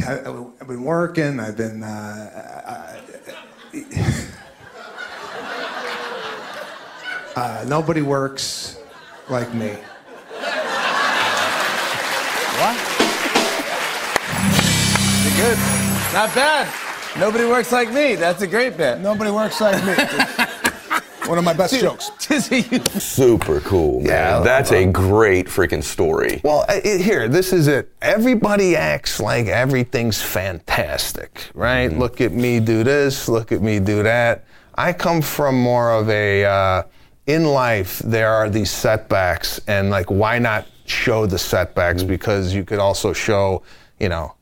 I, 0.00 0.10
have 0.12 0.66
been 0.66 0.82
working. 0.82 1.40
I've 1.40 1.56
been. 1.56 1.82
Uh, 1.82 3.00
uh, 7.36 7.64
nobody 7.68 8.02
works 8.02 8.78
like 9.28 9.52
me. 9.54 9.76
What? 12.56 12.76
Pretty 15.22 15.36
good. 15.36 15.58
Not 16.12 16.34
bad. 16.34 16.72
Nobody 17.18 17.44
works 17.44 17.72
like 17.72 17.92
me. 17.92 18.14
That's 18.16 18.42
a 18.42 18.46
great 18.46 18.76
bit. 18.76 19.00
Nobody 19.00 19.30
works 19.30 19.60
like 19.60 19.84
me. 19.84 19.94
One 21.26 21.38
of 21.38 21.44
my 21.44 21.54
best 21.54 21.80
jokes. 21.80 22.10
Super 23.02 23.60
cool, 23.60 24.00
man. 24.00 24.06
Yeah, 24.08 24.40
That's 24.40 24.72
a 24.72 24.84
great 24.84 25.46
freaking 25.46 25.82
story. 25.82 26.40
Well, 26.44 26.66
I- 26.68 26.82
it, 26.84 27.00
here, 27.00 27.28
this 27.28 27.52
is 27.52 27.66
it. 27.66 27.90
Everybody 28.02 28.76
acts 28.76 29.20
like 29.20 29.46
everything's 29.46 30.20
fantastic, 30.20 31.46
right? 31.54 31.88
Look 31.88 32.20
at 32.20 32.32
me 32.32 32.60
do 32.60 32.84
this, 32.84 33.26
look 33.28 33.52
at 33.52 33.62
me 33.62 33.78
do 33.80 34.02
that. 34.02 34.44
I 34.74 34.92
come 34.92 35.22
from 35.22 35.58
more 35.58 35.92
of 35.92 36.10
a, 36.10 36.44
uh, 36.44 36.82
in 37.26 37.44
life, 37.46 38.00
there 38.00 38.30
are 38.30 38.50
these 38.50 38.70
setbacks, 38.70 39.58
and 39.66 39.88
like, 39.88 40.10
why 40.10 40.38
not 40.38 40.66
show 40.84 41.24
the 41.24 41.38
setbacks? 41.38 42.02
Because 42.02 42.52
you 42.52 42.64
could 42.64 42.78
also 42.78 43.14
show, 43.14 43.62
you 43.98 44.10
know, 44.10 44.34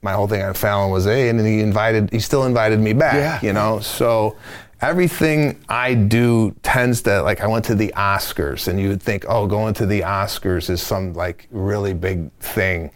my 0.00 0.12
whole 0.14 0.26
thing 0.26 0.40
on 0.40 0.54
Fallon 0.54 0.90
was 0.90 1.06
A, 1.06 1.28
and 1.28 1.38
then 1.38 1.44
he 1.46 1.60
invited, 1.60 2.10
he 2.10 2.18
still 2.20 2.44
invited 2.46 2.80
me 2.80 2.94
back, 2.94 3.14
Yeah. 3.42 3.46
you 3.46 3.52
know? 3.52 3.80
So 3.80 4.36
everything 4.80 5.62
I 5.68 5.94
do 5.94 6.54
tends 6.62 7.02
to, 7.02 7.22
like, 7.22 7.40
I 7.40 7.46
went 7.46 7.64
to 7.66 7.74
the 7.74 7.92
Oscars, 7.96 8.68
and 8.68 8.80
you 8.80 8.88
would 8.88 9.02
think, 9.02 9.24
oh, 9.28 9.46
going 9.46 9.74
to 9.74 9.86
the 9.86 10.00
Oscars 10.00 10.70
is 10.70 10.82
some, 10.82 11.14
like, 11.14 11.46
really 11.50 11.92
big 11.92 12.32
thing. 12.40 12.90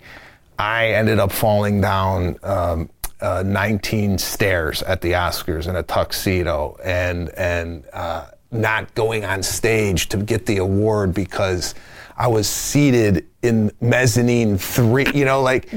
I 0.58 0.88
ended 0.88 1.18
up 1.18 1.32
falling 1.32 1.80
down 1.80 2.36
um, 2.42 2.90
uh, 3.20 3.42
19 3.44 4.18
stairs 4.18 4.82
at 4.82 5.00
the 5.00 5.12
Oscars 5.12 5.68
in 5.68 5.76
a 5.76 5.82
tuxedo 5.82 6.76
and, 6.84 7.30
and 7.30 7.84
uh, 7.92 8.26
not 8.50 8.94
going 8.94 9.24
on 9.24 9.42
stage 9.42 10.08
to 10.10 10.16
get 10.18 10.46
the 10.46 10.58
award 10.58 11.12
because 11.12 11.74
I 12.16 12.28
was 12.28 12.48
seated 12.48 13.26
in 13.42 13.72
mezzanine 13.80 14.56
three, 14.58 15.06
you 15.12 15.24
know, 15.24 15.42
like, 15.42 15.68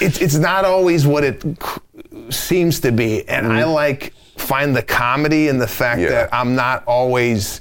it's 0.00 0.20
it's 0.20 0.36
not 0.36 0.64
always 0.64 1.06
what 1.06 1.24
it 1.24 1.44
seems 2.30 2.80
to 2.80 2.92
be, 2.92 3.28
and 3.28 3.46
I 3.46 3.64
like 3.64 4.14
find 4.40 4.74
the 4.74 4.82
comedy 4.82 5.48
in 5.48 5.58
the 5.58 5.68
fact 5.68 6.00
Yeah. 6.00 6.08
that 6.10 6.34
I'm 6.34 6.54
not 6.54 6.82
always 6.86 7.60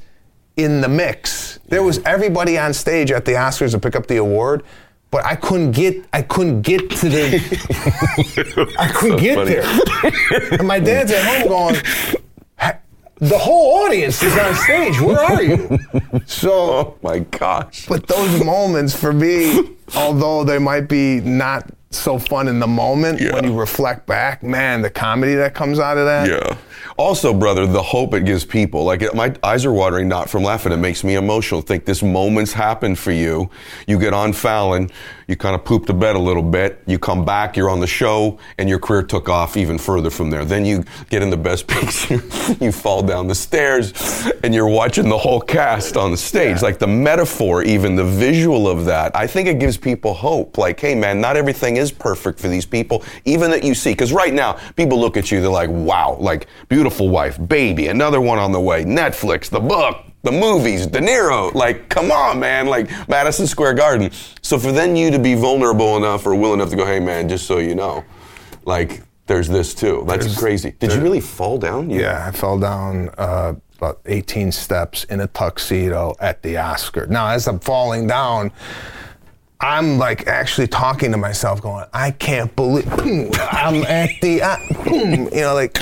in 0.58 0.82
the 0.82 0.90
mix. 0.90 1.60
There 1.68 1.84
was 1.84 2.00
everybody 2.06 2.58
on 2.58 2.74
stage 2.74 3.12
at 3.12 3.26
the 3.26 3.34
Oscars 3.34 3.72
to 3.72 3.80
pick 3.80 3.96
up 3.96 4.08
the 4.08 4.18
award, 4.18 4.64
but 5.12 5.26
I 5.26 5.36
couldn't 5.36 5.72
get 5.72 6.04
I 6.14 6.22
couldn't 6.22 6.62
get 6.64 6.90
to 6.92 7.10
the 7.10 8.76
I 8.80 8.88
couldn't 8.88 9.18
get 9.20 9.36
funny. 9.36 9.56
there. 9.56 10.54
and 10.60 10.68
my 10.68 10.80
dad's 10.80 11.12
at 11.12 11.24
home 11.26 11.48
going. 11.50 11.76
The 13.22 13.38
whole 13.38 13.84
audience 13.86 14.24
is 14.24 14.34
on 14.38 14.56
stage. 14.56 15.02
Where 15.02 15.20
are 15.20 15.44
you? 15.44 15.78
So 16.26 16.52
Oh 16.54 16.98
my 17.04 17.20
gosh. 17.20 17.86
but 17.86 18.08
those 18.08 18.42
moments 18.46 18.96
for 18.96 19.12
me, 19.12 19.72
although 19.94 20.46
they 20.46 20.58
might 20.58 20.88
be 20.88 21.20
not 21.20 21.70
so 21.92 22.20
fun 22.20 22.48
in 22.48 22.60
the 22.60 22.68
moment, 22.68 23.20
Yeah. 23.20 23.34
when 23.34 23.44
you 23.46 23.54
reflect 23.60 24.06
back, 24.06 24.44
man, 24.44 24.82
the 24.82 24.90
comedy 24.92 25.34
that 25.36 25.54
comes 25.56 25.80
out 25.80 25.98
of 25.98 26.06
that. 26.06 26.28
Yeah. 26.30 26.56
Also, 26.98 27.34
brother, 27.34 27.66
the 27.66 27.82
hope 27.82 28.14
it 28.14 28.26
gives 28.26 28.46
people. 28.46 28.84
Like 28.84 29.02
it, 29.02 29.16
my 29.16 29.34
eyes 29.44 29.66
are 29.66 29.72
watering 29.74 30.08
not 30.08 30.30
from 30.30 30.44
laughing. 30.44 30.72
It 30.72 30.78
makes 30.78 31.04
me 31.04 31.16
emotional. 31.16 31.62
Think 31.62 31.86
this 31.86 32.04
moment's 32.04 32.54
happened 32.54 33.00
for 33.00 33.12
you. 33.12 33.50
You 33.88 33.98
get 33.98 34.14
on 34.14 34.34
Fallon, 34.34 34.92
you 35.30 35.36
kind 35.36 35.54
of 35.54 35.64
poop 35.64 35.86
the 35.86 35.94
bed 35.94 36.16
a 36.16 36.20
little 36.20 36.42
bit. 36.42 36.82
You 36.88 36.98
come 36.98 37.24
back, 37.24 37.56
you're 37.56 37.70
on 37.70 37.80
the 37.80 37.86
show, 37.86 38.40
and 38.58 38.68
your 38.68 38.80
career 38.80 39.04
took 39.04 39.30
off 39.30 39.58
even 39.58 39.78
further 39.78 40.10
from 40.10 40.32
there. 40.32 40.44
Then 40.44 40.66
you 40.66 40.84
get 41.12 41.22
in 41.22 41.30
the 41.30 41.38
best 41.38 41.68
picture, 41.68 42.16
you 42.60 42.72
fall 42.72 43.04
down 43.04 43.28
the 43.28 43.36
stairs, 43.36 43.94
and 44.44 44.56
you're 44.56 44.68
watching 44.68 45.08
the 45.08 45.18
whole 45.18 45.40
cast 45.40 45.98
on 45.98 46.10
the 46.10 46.18
stage. 46.18 46.64
Like 46.64 46.80
the 46.80 46.88
metaphor, 46.88 47.62
even 47.62 47.96
the 47.96 48.04
visual 48.04 48.68
of 48.68 48.86
that, 48.86 49.16
I 49.16 49.28
think 49.28 49.48
it 49.48 49.60
gives 49.60 49.78
people 49.78 50.16
hope. 50.16 50.58
Like, 50.58 50.80
hey, 50.80 50.96
man, 50.96 51.22
not 51.22 51.38
everything 51.38 51.78
is 51.78 51.92
perfect 51.92 52.40
for 52.40 52.48
these 52.48 52.66
people, 52.66 53.04
even 53.26 53.52
that 53.52 53.64
you 53.64 53.76
see. 53.76 53.92
Because 53.92 54.12
right 54.12 54.34
now, 54.34 54.54
people 54.76 55.00
look 55.00 55.16
at 55.16 55.30
you, 55.32 55.42
they're 55.42 55.50
like, 55.52 55.70
wow, 55.70 56.18
like 56.20 56.48
beautiful 56.70 57.08
wife, 57.08 57.38
baby, 57.48 57.90
another 57.90 58.20
one 58.20 58.40
on 58.40 58.52
the 58.52 58.60
way, 58.60 58.84
Netflix, 58.84 59.48
the 59.48 59.60
book, 59.60 60.09
the 60.24 60.32
movies, 60.32 60.86
De 60.88 61.00
Niro. 61.00 61.54
Like, 61.54 61.90
come 61.90 62.12
on, 62.12 62.40
man, 62.40 62.68
like 62.68 62.90
Madison 63.08 63.48
Square 63.48 63.76
Garden. 63.76 64.12
So 64.42 64.58
for 64.60 64.72
then 64.72 64.96
you 64.96 65.12
to 65.12 65.20
be 65.20 65.34
vulnerable 65.36 65.98
enough 65.98 66.26
or 66.26 66.36
willing 66.36 66.60
enough 66.60 66.72
to 66.72 66.76
go, 66.76 66.86
hey, 66.86 67.00
man, 67.00 67.30
just 67.30 67.46
so 67.48 67.58
you 67.60 67.76
know, 67.76 68.04
like, 68.66 69.02
there's 69.28 69.48
this 69.48 69.74
too. 69.76 70.04
That's 70.08 70.26
There's- 70.26 70.40
crazy. 70.40 70.74
Did 70.80 70.92
you 70.94 71.02
really 71.02 71.22
fall 71.22 71.58
down? 71.58 71.90
You- 71.90 72.02
Yeah, 72.02 72.26
I 72.28 72.32
fell 72.32 72.58
down 72.58 73.10
uh, 73.18 73.54
about 73.78 74.00
18 74.08 74.52
steps 74.52 75.04
in 75.06 75.22
a 75.22 75.28
tuxedo 75.28 76.16
at 76.20 76.42
the 76.42 76.58
Oscar. 76.58 77.06
Now, 77.08 77.28
as 77.28 77.48
I'm 77.48 77.60
falling 77.60 78.08
down, 78.08 78.52
I'm 79.62 79.97
like 79.97 80.28
actually 80.28 80.68
talking 80.68 81.12
to 81.12 81.18
myself, 81.18 81.62
going, 81.62 81.86
"I 81.93 82.12
can't 82.12 82.55
believe 82.55 82.88
I'm 83.51 83.84
at 83.84 84.10
the," 84.22 84.41
uh, 84.41 84.57
you 84.89 85.30
know, 85.41 85.53
like, 85.53 85.78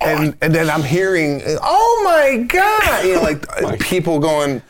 and 0.00 0.36
and 0.40 0.54
then 0.54 0.70
I'm 0.70 0.82
hearing, 0.82 1.42
"Oh 1.60 2.02
my 2.04 2.44
god!" 2.44 3.04
You 3.04 3.16
know, 3.16 3.22
like 3.22 3.80
people 3.80 4.18
going. 4.20 4.62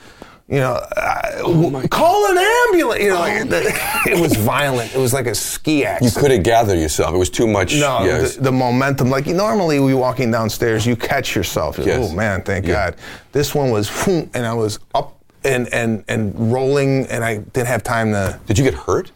You 0.48 0.60
know, 0.60 0.74
uh, 0.74 1.88
call 1.88 2.30
an 2.30 2.38
ambulance. 2.38 3.02
You 3.02 3.08
know, 3.08 3.18
like, 3.18 3.46
it 4.06 4.20
was 4.20 4.36
violent. 4.36 4.94
It 4.94 4.98
was 4.98 5.12
like 5.12 5.26
a 5.26 5.34
ski 5.34 5.84
accident. 5.84 6.14
You 6.14 6.20
couldn't 6.20 6.44
gather 6.44 6.76
yourself. 6.76 7.12
It 7.16 7.18
was 7.18 7.30
too 7.30 7.48
much. 7.48 7.74
No, 7.74 8.04
yes. 8.04 8.36
the, 8.36 8.42
the 8.42 8.52
momentum. 8.52 9.10
Like 9.10 9.26
normally, 9.26 9.80
we 9.80 9.92
walking 9.92 10.30
downstairs, 10.30 10.86
you 10.86 10.94
catch 10.94 11.34
yourself. 11.34 11.78
Yes. 11.78 11.98
Oh 12.08 12.14
man, 12.14 12.42
thank 12.42 12.64
Yeah. 12.64 12.90
God. 12.92 12.96
This 13.32 13.56
one 13.56 13.72
was, 13.72 13.90
and 14.06 14.46
I 14.46 14.54
was 14.54 14.78
up 14.94 15.15
and 15.46 15.72
and 15.72 16.04
and 16.08 16.52
rolling, 16.52 17.06
and 17.06 17.24
I 17.24 17.38
didn't 17.38 17.68
have 17.68 17.82
time 17.82 18.12
to. 18.12 18.38
Did 18.46 18.58
you 18.58 18.64
get 18.64 18.74
hurt? 18.74 19.12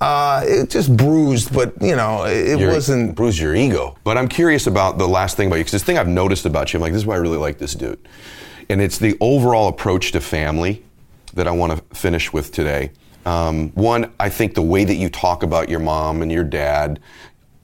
Uh, 0.00 0.42
it 0.44 0.68
just 0.70 0.94
bruised, 0.96 1.54
but 1.54 1.72
you 1.80 1.96
know, 1.96 2.24
it, 2.24 2.58
Your- 2.58 2.72
wasn't. 2.72 3.14
bruised 3.14 3.38
your 3.38 3.54
ego. 3.54 3.96
But 4.04 4.18
I'm 4.18 4.28
curious 4.28 4.66
about 4.66 4.98
the 4.98 5.08
last 5.08 5.36
thing 5.36 5.46
about 5.46 5.56
you 5.56 5.60
because 5.62 5.72
this 5.72 5.84
thing 5.84 5.96
I've 5.98 6.08
noticed 6.08 6.44
about 6.46 6.72
you, 6.72 6.78
I'm 6.78 6.82
like, 6.82 6.92
this 6.92 7.02
is 7.02 7.06
why 7.06 7.14
I 7.14 7.18
really 7.18 7.38
like 7.38 7.58
this 7.58 7.74
dude, 7.74 7.98
and 8.68 8.82
it's 8.82 8.98
the 8.98 9.16
overall 9.20 9.68
approach 9.68 10.12
to 10.12 10.20
family 10.20 10.84
that 11.32 11.48
I 11.48 11.52
want 11.52 11.72
to 11.76 11.96
finish 11.96 12.32
with 12.32 12.52
today. 12.52 12.90
Um, 13.24 13.70
one, 13.70 14.12
I 14.20 14.28
think 14.28 14.54
the 14.54 14.62
way 14.62 14.84
that 14.84 14.96
you 14.96 15.08
talk 15.08 15.42
about 15.42 15.70
your 15.70 15.80
mom 15.80 16.20
and 16.20 16.30
your 16.30 16.44
dad 16.44 17.00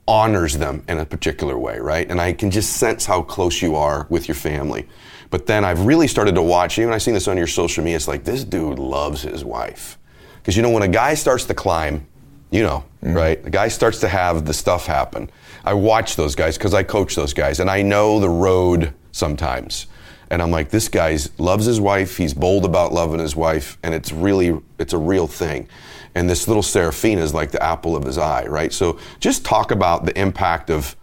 honors 0.09 0.57
them 0.57 0.83
in 0.89 0.99
a 0.99 1.05
particular 1.05 1.59
way, 1.59 1.79
right? 1.79 2.11
And 2.11 2.21
I 2.21 2.33
can 2.33 2.51
just 2.51 2.79
sense 2.79 3.05
how 3.05 3.23
close 3.23 3.61
you 3.61 3.77
are 3.77 4.07
with 4.09 4.27
your 4.27 4.35
family. 4.35 4.89
But 5.31 5.47
then 5.47 5.65
I've 5.65 5.87
really 5.87 6.09
started 6.09 6.35
to 6.35 6.43
watch, 6.43 6.79
even 6.79 6.93
I've 6.93 7.03
seen 7.03 7.15
this 7.15 7.29
on 7.29 7.37
your 7.37 7.47
social 7.47 7.85
media, 7.85 7.97
it's 7.97 8.09
like 8.09 8.25
this 8.25 8.45
dude 8.45 8.79
loves 8.79 9.23
his 9.23 9.45
wife. 9.45 9.97
Because 10.39 10.57
you 10.57 10.63
know, 10.63 10.71
when 10.71 10.83
a 10.83 10.89
guy 10.89 11.15
starts 11.15 11.45
to 11.47 11.55
climb, 11.55 12.07
you 12.51 12.63
know, 12.63 12.85
mm-hmm. 13.03 13.15
right? 13.15 13.43
The 13.43 13.51
guy 13.51 13.69
starts 13.69 14.01
to 14.01 14.09
have 14.09 14.45
the 14.45 14.53
stuff 14.53 14.87
happen. 14.87 15.31
I 15.65 15.75
watch 15.75 16.17
those 16.17 16.35
guys 16.35 16.59
because 16.59 16.75
I 16.75 16.83
coach 16.83 17.15
those 17.15 17.33
guys 17.33 17.61
and 17.61 17.71
I 17.71 17.83
know 17.83 18.19
the 18.19 18.29
road 18.29 18.93
sometimes. 19.13 19.87
And 20.31 20.41
I'm 20.41 20.51
like, 20.51 20.71
this 20.71 20.89
guy 20.89 21.19
loves 21.39 21.67
his 21.67 21.81
wife. 21.81 22.17
He's 22.17 22.35
bold 22.35 22.65
about 22.65 22.93
loving 22.93 23.19
his 23.19 23.35
wife, 23.35 23.79
and 23.83 23.93
it's 23.93 24.13
really, 24.13 24.57
it's 24.79 24.93
a 24.93 24.99
real 24.99 25.27
thing. 25.27 25.69
And 26.15 26.31
this 26.31 26.47
little 26.47 26.63
Serafina 26.63 27.21
is 27.21 27.35
like 27.35 27.51
the 27.51 27.63
apple 27.63 27.97
of 27.97 28.05
his 28.05 28.17
eye, 28.17 28.47
right? 28.47 28.73
So 28.73 28.99
just 29.19 29.45
talk 29.45 29.73
about 29.73 30.07
the 30.07 30.17
impact 30.19 30.71
of 30.71 30.95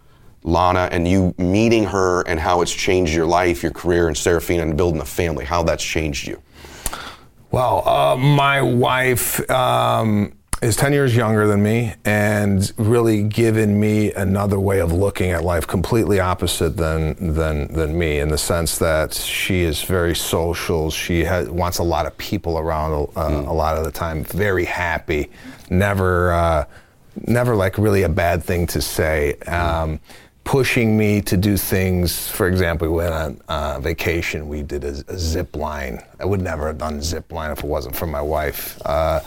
Lana 0.48 0.88
and 0.90 1.06
you 1.06 1.34
meeting 1.38 1.84
her 1.84 2.22
and 2.22 2.40
how 2.40 2.62
it's 2.62 2.72
changed 2.72 3.14
your 3.14 3.26
life, 3.26 3.62
your 3.62 3.72
career, 3.72 4.08
and 4.08 4.16
Serafina 4.16 4.62
and 4.62 4.76
building 4.76 5.00
a 5.00 5.04
family. 5.04 5.44
How 5.44 5.62
that's 5.62 5.84
changed 5.84 6.26
you. 6.26 6.42
Well, 7.50 7.88
uh, 7.88 8.16
my 8.16 8.60
wife 8.60 9.48
um, 9.50 10.34
is 10.60 10.76
10 10.76 10.92
years 10.92 11.14
younger 11.16 11.46
than 11.46 11.62
me 11.62 11.94
and 12.04 12.70
really 12.76 13.22
given 13.22 13.78
me 13.78 14.12
another 14.12 14.58
way 14.58 14.80
of 14.80 14.92
looking 14.92 15.30
at 15.30 15.44
life, 15.44 15.66
completely 15.66 16.20
opposite 16.20 16.76
than, 16.76 17.34
than, 17.34 17.72
than 17.72 17.98
me, 17.98 18.18
in 18.18 18.28
the 18.28 18.38
sense 18.38 18.78
that 18.78 19.14
she 19.14 19.62
is 19.62 19.82
very 19.82 20.14
social. 20.14 20.90
She 20.90 21.24
has, 21.24 21.48
wants 21.48 21.78
a 21.78 21.84
lot 21.84 22.06
of 22.06 22.18
people 22.18 22.58
around 22.58 23.10
uh, 23.16 23.20
a 23.20 23.54
lot 23.54 23.78
of 23.78 23.84
the 23.84 23.92
time, 23.92 24.24
very 24.24 24.64
happy, 24.64 25.30
never, 25.70 26.32
uh, 26.32 26.64
never 27.26 27.56
like 27.56 27.78
really 27.78 28.02
a 28.02 28.08
bad 28.08 28.42
thing 28.42 28.66
to 28.68 28.82
say. 28.82 29.34
Um, 29.46 30.00
pushing 30.48 30.96
me 30.96 31.20
to 31.20 31.36
do 31.36 31.58
things. 31.58 32.26
For 32.26 32.48
example, 32.48 32.88
we 32.88 32.94
went 32.94 33.12
on 33.12 33.40
uh, 33.48 33.80
vacation. 33.80 34.48
We 34.48 34.62
did 34.62 34.82
a, 34.82 35.04
a, 35.08 35.18
zip 35.18 35.54
line. 35.54 36.02
I 36.18 36.24
would 36.24 36.40
never 36.40 36.68
have 36.68 36.78
done 36.78 37.02
zip 37.02 37.30
line 37.30 37.50
if 37.50 37.58
it 37.58 37.66
wasn't 37.66 37.94
for 37.94 38.06
my 38.06 38.22
wife. 38.22 38.80
Uh, 38.86 39.20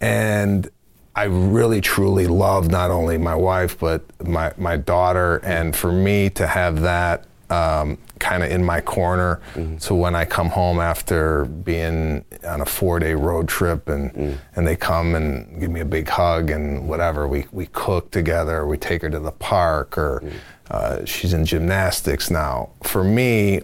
and 0.00 0.68
I 1.14 1.24
really 1.26 1.80
truly 1.80 2.26
love 2.26 2.72
not 2.72 2.90
only 2.90 3.18
my 3.18 3.36
wife 3.36 3.78
but 3.78 4.02
my 4.26 4.52
my 4.58 4.76
daughter. 4.76 5.36
And 5.44 5.76
for 5.76 5.92
me 5.92 6.28
to 6.30 6.48
have 6.48 6.80
that 6.80 7.26
um, 7.50 7.96
kind 8.18 8.42
of 8.42 8.50
in 8.50 8.64
my 8.64 8.80
corner, 8.80 9.40
mm-hmm. 9.54 9.78
so 9.78 9.94
when 9.94 10.14
I 10.14 10.24
come 10.24 10.48
home 10.48 10.80
after 10.80 11.44
being 11.44 12.24
on 12.44 12.60
a 12.60 12.66
four 12.66 12.98
day 12.98 13.14
road 13.14 13.48
trip 13.48 13.88
and 13.88 14.12
mm. 14.12 14.38
and 14.56 14.66
they 14.66 14.76
come 14.76 15.14
and 15.14 15.60
give 15.60 15.70
me 15.70 15.80
a 15.80 15.84
big 15.84 16.08
hug 16.08 16.50
and 16.50 16.88
whatever, 16.88 17.26
we 17.26 17.46
we 17.52 17.66
cook 17.66 18.10
together, 18.10 18.66
we 18.66 18.76
take 18.76 19.02
her 19.02 19.10
to 19.10 19.20
the 19.20 19.32
park, 19.32 19.96
or 19.96 20.22
mm. 20.24 20.32
uh, 20.70 21.04
she's 21.04 21.32
in 21.32 21.44
gymnastics 21.44 22.30
now. 22.30 22.70
For 22.82 23.04
me, 23.04 23.62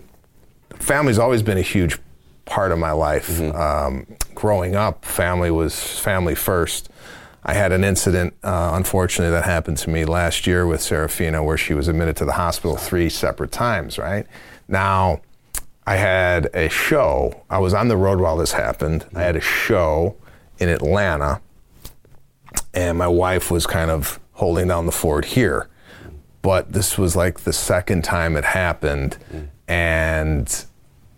family's 0.78 1.18
always 1.18 1.42
been 1.42 1.58
a 1.58 1.62
huge 1.62 1.98
part 2.44 2.72
of 2.72 2.78
my 2.78 2.92
life. 2.92 3.28
Mm-hmm. 3.28 3.56
Um, 3.56 4.06
growing 4.34 4.76
up, 4.76 5.04
family 5.04 5.50
was 5.50 5.98
family 5.98 6.34
first. 6.34 6.90
I 7.44 7.52
had 7.54 7.72
an 7.72 7.84
incident, 7.84 8.34
uh, 8.42 8.70
unfortunately, 8.72 9.30
that 9.32 9.44
happened 9.44 9.76
to 9.78 9.90
me 9.90 10.04
last 10.06 10.46
year 10.46 10.66
with 10.66 10.80
Serafina, 10.80 11.42
where 11.42 11.58
she 11.58 11.74
was 11.74 11.88
admitted 11.88 12.16
to 12.16 12.24
the 12.24 12.32
hospital 12.32 12.76
three 12.76 13.10
separate 13.10 13.52
times. 13.52 13.98
Right 13.98 14.26
now, 14.66 15.20
I 15.86 15.96
had 15.96 16.48
a 16.54 16.70
show. 16.70 17.42
I 17.50 17.58
was 17.58 17.74
on 17.74 17.88
the 17.88 17.98
road 17.98 18.18
while 18.18 18.38
this 18.38 18.52
happened. 18.52 19.04
I 19.14 19.22
had 19.22 19.36
a 19.36 19.42
show 19.42 20.16
in 20.58 20.70
Atlanta, 20.70 21.42
and 22.72 22.96
my 22.96 23.08
wife 23.08 23.50
was 23.50 23.66
kind 23.66 23.90
of 23.90 24.18
holding 24.32 24.68
down 24.68 24.86
the 24.86 24.92
fort 24.92 25.26
here. 25.26 25.68
But 26.40 26.72
this 26.72 26.96
was 26.96 27.14
like 27.14 27.40
the 27.40 27.52
second 27.52 28.04
time 28.04 28.36
it 28.36 28.44
happened, 28.44 29.18
and 29.68 30.64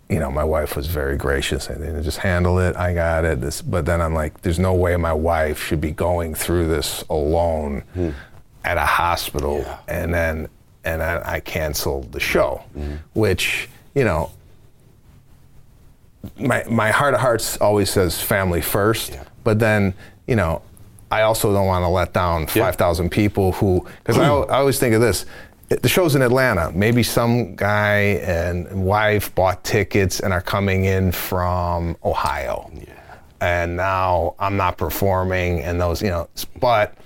you 0.09 0.21
know, 0.21 0.31
my 0.31 0.45
wife 0.45 0.77
was 0.77 0.87
very 0.87 1.17
gracious 1.17 1.69
and 1.69 2.03
just 2.05 2.19
handle 2.19 2.59
it. 2.61 2.77
I 2.77 2.95
got 2.95 3.25
it. 3.25 3.41
This, 3.41 3.61
but 3.61 3.87
then 3.87 4.01
I'm 4.01 4.15
like, 4.15 4.41
there's 4.43 4.59
no 4.59 4.73
way 4.75 4.97
my 4.97 5.13
wife 5.13 5.61
should 5.61 5.81
be 5.81 5.91
going 5.91 6.35
through 6.35 6.69
this 6.69 7.03
alone 7.11 7.81
hmm. 7.95 8.11
at 8.65 8.77
a 8.77 8.85
hospital. 8.85 9.59
Yeah. 9.59 9.79
And 9.89 10.15
then, 10.15 10.49
and 10.85 11.03
I, 11.03 11.23
I 11.25 11.41
canceled 11.41 12.13
the 12.13 12.21
show, 12.21 12.63
mm. 12.77 12.99
which, 13.15 13.69
you 13.97 14.05
know, 14.05 14.31
my, 16.39 16.63
my 16.71 16.93
heart 16.93 17.15
of 17.15 17.21
hearts 17.21 17.57
always 17.57 17.91
says 17.91 18.21
family 18.23 18.61
first, 18.61 19.11
yeah. 19.11 19.25
but 19.43 19.59
then, 19.59 19.95
you 20.29 20.37
know, 20.37 20.63
I 21.11 21.23
also 21.23 21.53
don't 21.53 21.67
want 21.67 21.83
to 21.83 21.89
let 21.89 22.13
down 22.13 22.47
5,000 22.47 23.05
yeah. 23.05 23.11
people 23.11 23.53
who, 23.53 23.85
because 23.99 24.19
I, 24.19 24.29
I 24.29 24.59
always 24.59 24.79
think 24.79 24.95
of 24.95 25.01
this 25.01 25.27
the 25.69 25.89
show's 25.89 26.15
in 26.15 26.23
Atlanta. 26.23 26.71
Maybe 26.73 27.03
some 27.03 27.57
guy 27.57 28.21
and 28.23 28.85
wife 28.85 29.35
bought 29.35 29.65
tickets 29.65 30.21
and 30.21 30.33
are 30.33 30.43
coming 30.43 30.85
in 30.85 31.13
from 31.13 31.97
Ohio. 32.05 32.71
Yeah. 32.73 32.93
And 33.41 33.77
now 33.77 34.35
I'm 34.39 34.57
not 34.57 34.79
performing 34.79 35.61
and 35.61 35.81
those, 35.81 36.01
you 36.03 36.09
know, 36.09 36.29
but 36.61 36.97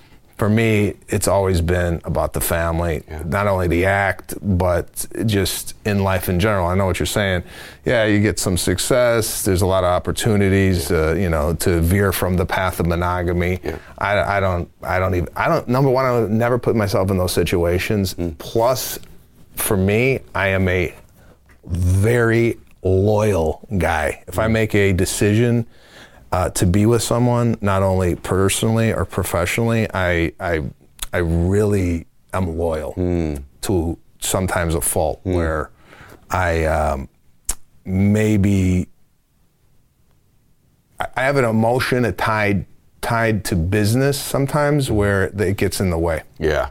for 0.41 0.49
me, 0.49 0.95
it's 1.07 1.27
always 1.27 1.61
been 1.61 2.01
about 2.03 2.33
the 2.33 2.41
family, 2.41 3.03
yeah. 3.07 3.21
not 3.27 3.45
only 3.45 3.67
the 3.67 3.85
act, 3.85 4.33
but 4.41 5.05
just 5.27 5.75
in 5.85 6.03
life 6.03 6.29
in 6.29 6.39
general. 6.39 6.65
I 6.65 6.73
know 6.73 6.87
what 6.87 6.97
you're 6.97 7.05
saying. 7.05 7.43
Yeah, 7.85 8.05
you 8.05 8.19
get 8.21 8.39
some 8.39 8.57
success. 8.57 9.45
There's 9.45 9.61
a 9.61 9.67
lot 9.67 9.83
of 9.83 9.91
opportunities, 9.91 10.89
yeah. 10.89 11.09
uh, 11.09 11.13
you 11.13 11.29
know, 11.29 11.53
to 11.57 11.79
veer 11.79 12.11
from 12.11 12.37
the 12.37 12.45
path 12.47 12.79
of 12.79 12.87
monogamy. 12.87 13.59
Yeah. 13.63 13.77
I, 13.99 14.37
I, 14.37 14.39
don't, 14.39 14.67
I 14.81 14.97
don't 14.97 15.13
even, 15.13 15.29
I 15.35 15.47
don't. 15.47 15.67
Number 15.67 15.91
one, 15.91 16.05
I 16.05 16.19
would 16.19 16.31
never 16.31 16.57
put 16.57 16.75
myself 16.75 17.11
in 17.11 17.19
those 17.19 17.33
situations. 17.33 18.15
Mm. 18.15 18.35
Plus, 18.39 18.97
for 19.57 19.77
me, 19.77 20.21
I 20.33 20.47
am 20.47 20.67
a 20.67 20.91
very 21.65 22.57
loyal 22.81 23.67
guy. 23.77 24.23
If 24.27 24.39
I 24.39 24.47
mm. 24.47 24.53
make 24.53 24.73
a 24.73 24.91
decision 24.91 25.67
uh, 26.31 26.49
to 26.49 26.65
be 26.65 26.85
with 26.85 27.03
someone, 27.03 27.57
not 27.61 27.83
only 27.83 28.15
personally 28.15 28.93
or 28.93 29.05
professionally, 29.05 29.87
I 29.93 30.33
I 30.39 30.63
I 31.13 31.17
really 31.17 32.07
am 32.33 32.57
loyal 32.57 32.93
mm. 32.93 33.43
to 33.61 33.97
sometimes 34.19 34.75
a 34.75 34.81
fault 34.81 35.23
mm. 35.23 35.35
where 35.35 35.71
I 36.29 36.65
um, 36.65 37.09
maybe 37.85 38.87
I 40.99 41.23
have 41.23 41.37
an 41.37 41.45
emotion 41.45 42.11
tied 42.15 42.65
tied 43.01 43.43
to 43.45 43.55
business 43.55 44.19
sometimes 44.19 44.91
where 44.91 45.25
it 45.25 45.57
gets 45.57 45.79
in 45.79 45.89
the 45.89 45.97
way. 45.97 46.23
Yeah. 46.39 46.69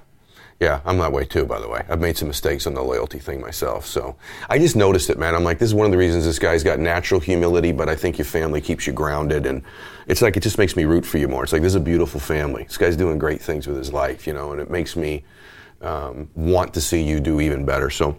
Yeah, 0.60 0.82
I'm 0.84 0.98
that 0.98 1.10
way 1.10 1.24
too, 1.24 1.46
by 1.46 1.58
the 1.58 1.68
way. 1.68 1.82
I've 1.88 2.02
made 2.02 2.18
some 2.18 2.28
mistakes 2.28 2.66
on 2.66 2.74
the 2.74 2.82
loyalty 2.82 3.18
thing 3.18 3.40
myself. 3.40 3.86
So 3.86 4.16
I 4.50 4.58
just 4.58 4.76
noticed 4.76 5.08
it, 5.08 5.18
man. 5.18 5.34
I'm 5.34 5.42
like, 5.42 5.58
this 5.58 5.70
is 5.70 5.74
one 5.74 5.86
of 5.86 5.90
the 5.90 5.96
reasons 5.96 6.26
this 6.26 6.38
guy's 6.38 6.62
got 6.62 6.78
natural 6.78 7.18
humility, 7.18 7.72
but 7.72 7.88
I 7.88 7.96
think 7.96 8.18
your 8.18 8.26
family 8.26 8.60
keeps 8.60 8.86
you 8.86 8.92
grounded. 8.92 9.46
And 9.46 9.62
it's 10.06 10.20
like, 10.20 10.36
it 10.36 10.42
just 10.42 10.58
makes 10.58 10.76
me 10.76 10.84
root 10.84 11.06
for 11.06 11.16
you 11.16 11.28
more. 11.28 11.44
It's 11.44 11.54
like, 11.54 11.62
this 11.62 11.72
is 11.72 11.76
a 11.76 11.80
beautiful 11.80 12.20
family. 12.20 12.64
This 12.64 12.76
guy's 12.76 12.94
doing 12.94 13.18
great 13.18 13.40
things 13.40 13.66
with 13.66 13.78
his 13.78 13.90
life, 13.90 14.26
you 14.26 14.34
know, 14.34 14.52
and 14.52 14.60
it 14.60 14.70
makes 14.70 14.96
me 14.96 15.24
um, 15.80 16.28
want 16.34 16.74
to 16.74 16.80
see 16.82 17.02
you 17.02 17.20
do 17.20 17.40
even 17.40 17.64
better. 17.64 17.88
So 17.88 18.18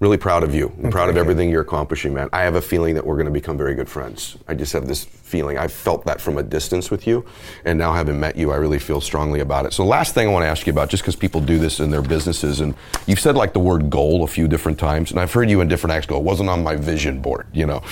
really 0.00 0.16
proud 0.16 0.42
of 0.42 0.54
you. 0.54 0.72
I'm 0.82 0.90
proud 0.90 1.10
of 1.10 1.18
everything 1.18 1.50
you're 1.50 1.60
accomplishing, 1.60 2.14
man. 2.14 2.30
I 2.32 2.40
have 2.40 2.54
a 2.54 2.60
feeling 2.62 2.94
that 2.94 3.06
we're 3.06 3.16
going 3.16 3.26
to 3.26 3.32
become 3.32 3.58
very 3.58 3.74
good 3.74 3.88
friends. 3.88 4.38
I 4.48 4.54
just 4.54 4.72
have 4.72 4.88
this 4.88 5.04
feeling. 5.04 5.58
I 5.58 5.68
felt 5.68 6.06
that 6.06 6.22
from 6.22 6.38
a 6.38 6.42
distance 6.42 6.90
with 6.90 7.06
you, 7.06 7.24
and 7.66 7.78
now 7.78 7.92
having 7.92 8.18
met 8.18 8.34
you, 8.34 8.50
I 8.50 8.56
really 8.56 8.78
feel 8.78 9.02
strongly 9.02 9.40
about 9.40 9.66
it. 9.66 9.74
So, 9.74 9.84
last 9.84 10.14
thing 10.14 10.26
I 10.26 10.32
want 10.32 10.42
to 10.44 10.48
ask 10.48 10.66
you 10.66 10.72
about, 10.72 10.88
just 10.88 11.02
because 11.02 11.16
people 11.16 11.42
do 11.42 11.58
this 11.58 11.80
in 11.80 11.90
their 11.90 12.00
businesses, 12.00 12.60
and 12.60 12.74
you've 13.06 13.20
said 13.20 13.36
like 13.36 13.52
the 13.52 13.60
word 13.60 13.90
goal 13.90 14.24
a 14.24 14.26
few 14.26 14.48
different 14.48 14.78
times, 14.78 15.10
and 15.10 15.20
I've 15.20 15.32
heard 15.32 15.50
you 15.50 15.60
in 15.60 15.68
different 15.68 15.92
acts 15.92 16.06
go, 16.06 16.16
it 16.16 16.24
wasn't 16.24 16.48
on 16.48 16.64
my 16.64 16.76
vision 16.76 17.20
board, 17.20 17.46
you 17.52 17.66
know. 17.66 17.82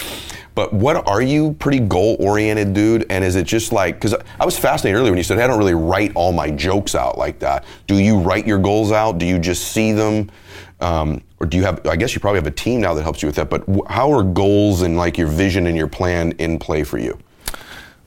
But 0.54 0.72
what 0.72 1.06
are 1.06 1.22
you 1.22 1.52
pretty 1.60 1.78
goal 1.78 2.16
oriented, 2.18 2.72
dude? 2.72 3.06
And 3.10 3.22
is 3.22 3.36
it 3.36 3.46
just 3.46 3.70
like, 3.70 3.94
because 3.94 4.14
I 4.40 4.44
was 4.44 4.58
fascinated 4.58 4.98
earlier 4.98 5.12
when 5.12 5.18
you 5.18 5.22
said, 5.22 5.38
hey, 5.38 5.44
I 5.44 5.46
don't 5.46 5.58
really 5.58 5.74
write 5.74 6.10
all 6.16 6.32
my 6.32 6.50
jokes 6.50 6.96
out 6.96 7.16
like 7.16 7.38
that. 7.40 7.64
Do 7.86 7.96
you 7.96 8.18
write 8.18 8.44
your 8.44 8.58
goals 8.58 8.90
out? 8.90 9.18
Do 9.18 9.26
you 9.26 9.38
just 9.38 9.70
see 9.70 9.92
them? 9.92 10.32
Um, 10.80 11.22
or 11.40 11.46
do 11.46 11.56
you 11.56 11.64
have, 11.64 11.84
I 11.86 11.96
guess 11.96 12.14
you 12.14 12.20
probably 12.20 12.38
have 12.38 12.46
a 12.46 12.52
team 12.52 12.80
now 12.80 12.94
that 12.94 13.02
helps 13.02 13.22
you 13.22 13.26
with 13.26 13.36
that, 13.36 13.50
but 13.50 13.64
how 13.88 14.12
are 14.12 14.22
goals 14.22 14.82
and 14.82 14.96
like 14.96 15.18
your 15.18 15.26
vision 15.26 15.66
and 15.66 15.76
your 15.76 15.88
plan 15.88 16.32
in 16.32 16.58
play 16.58 16.84
for 16.84 16.98
you? 16.98 17.18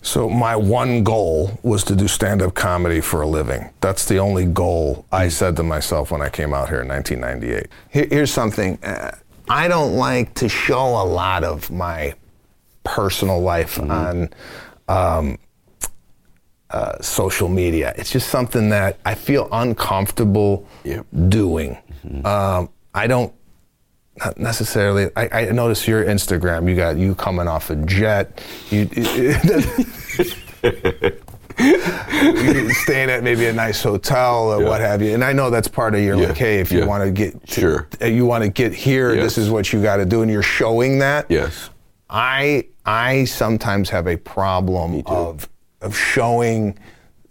So 0.04 0.30
my 0.30 0.56
one 0.56 1.04
goal 1.04 1.60
was 1.62 1.84
to 1.86 1.96
do 1.96 2.08
stand-up 2.08 2.56
comedy 2.56 3.02
for 3.02 3.22
a 3.22 3.28
living. 3.28 3.70
That's 3.82 4.06
the 4.06 4.18
only 4.18 4.46
goal 4.46 5.06
I 5.12 5.28
said 5.28 5.56
to 5.58 5.64
myself 5.64 6.12
when 6.12 6.22
I 6.22 6.30
came 6.30 6.54
out 6.54 6.70
here 6.70 6.82
in 6.82 6.88
1998. 6.88 7.68
Here, 7.90 8.08
here's 8.10 8.34
something. 8.34 8.84
Uh, 8.84 9.16
I 9.48 9.68
don't 9.68 9.96
like 9.96 10.34
to 10.36 10.50
show 10.50 10.80
a 10.80 11.06
lot 11.06 11.44
of 11.44 11.70
my 11.70 12.16
personal 12.84 13.42
life 13.42 13.76
mm-hmm. 13.76 13.92
on 13.92 14.30
um, 14.88 15.38
uh, 16.72 17.00
social 17.02 17.48
media. 17.48 17.94
It's 17.96 18.12
just 18.12 18.30
something 18.30 18.70
that 18.70 18.98
I 19.06 19.14
feel 19.14 19.48
uncomfortable 19.52 20.68
yep. 20.84 21.06
doing. 21.30 21.78
Mm-hmm. 22.06 22.26
Um, 22.26 22.70
I 22.94 23.08
don't 23.08 23.34
not 24.18 24.38
necessarily. 24.38 25.10
I, 25.16 25.30
I 25.48 25.52
notice 25.52 25.88
your 25.88 26.04
Instagram. 26.04 26.70
You 26.70 26.76
got 26.76 26.98
you 26.98 27.16
coming 27.16 27.48
off 27.48 27.70
a 27.70 27.76
jet. 27.78 28.42
You, 28.70 28.90
you 31.60 32.74
staying 32.74 33.10
at 33.10 33.24
maybe 33.24 33.46
a 33.48 33.54
nice 33.54 33.82
hotel 33.82 34.52
or 34.52 34.62
yeah. 34.62 34.70
what 34.70 34.82
have 34.82 35.02
you. 35.02 35.14
And 35.14 35.24
I 35.24 35.34
know 35.34 35.50
that's 35.50 35.68
part 35.68 35.96
of 35.96 36.02
your 36.02 36.16
yeah. 36.18 36.28
like, 36.28 36.38
hey, 36.38 36.60
if 36.60 36.72
you 36.72 36.80
yeah. 36.80 36.86
want 36.86 37.04
to 37.04 37.12
get 37.12 37.50
sure. 37.50 37.88
you 38.02 38.26
want 38.26 38.44
to 38.44 38.50
get 38.50 38.74
here, 38.74 39.14
yes. 39.14 39.24
this 39.24 39.38
is 39.38 39.50
what 39.50 39.72
you 39.72 39.82
got 39.82 39.98
to 39.98 40.06
do, 40.06 40.22
and 40.22 40.32
you're 40.32 40.44
showing 40.44 41.00
that. 41.00 41.26
Yes. 41.30 41.70
I 42.10 42.68
I 42.86 43.26
sometimes 43.26 43.90
have 43.90 44.08
a 44.08 44.18
problem 44.18 45.04
of 45.06 45.48
of 45.82 45.98
showing 45.98 46.78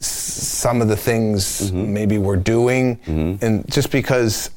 some 0.00 0.80
of 0.80 0.88
the 0.88 0.96
things 0.96 1.70
mm-hmm. 1.70 1.92
maybe 1.92 2.16
we're 2.16 2.36
doing, 2.36 2.96
mm-hmm. 2.98 3.44
and 3.44 3.70
just 3.70 3.90
because 3.90 4.50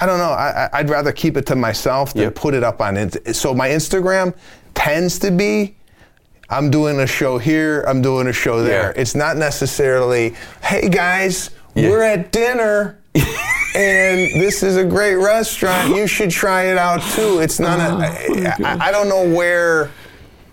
I 0.00 0.06
don't 0.06 0.18
know. 0.18 0.32
I, 0.32 0.82
would 0.82 0.90
rather 0.90 1.12
keep 1.12 1.36
it 1.36 1.46
to 1.46 1.56
myself 1.56 2.14
than 2.14 2.22
yep. 2.24 2.34
put 2.34 2.54
it 2.54 2.64
up 2.64 2.80
on 2.80 2.96
it. 2.96 3.36
So 3.36 3.54
my 3.54 3.68
Instagram 3.68 4.34
tends 4.74 5.18
to 5.20 5.30
be 5.30 5.76
I'm 6.50 6.70
doing 6.70 7.00
a 7.00 7.06
show 7.06 7.38
here, 7.38 7.84
I'm 7.88 8.02
doing 8.02 8.26
a 8.26 8.32
show 8.32 8.62
there. 8.62 8.92
Yeah. 8.94 9.00
It's 9.00 9.14
not 9.14 9.36
necessarily, 9.36 10.34
hey 10.62 10.88
guys, 10.88 11.50
yeah. 11.74 11.88
we're 11.88 12.02
at 12.02 12.32
dinner. 12.32 13.00
and 13.74 14.40
this 14.40 14.62
is 14.62 14.76
a 14.76 14.84
great 14.84 15.14
restaurant. 15.14 15.94
You 15.94 16.06
should 16.06 16.30
try 16.30 16.64
it 16.64 16.76
out 16.78 17.00
too. 17.12 17.38
It's 17.40 17.60
not 17.60 17.78
a. 17.78 17.94
Oh 17.94 18.64
I, 18.64 18.64
I, 18.64 18.88
I 18.88 18.90
don't 18.92 19.08
know 19.08 19.28
where. 19.34 19.90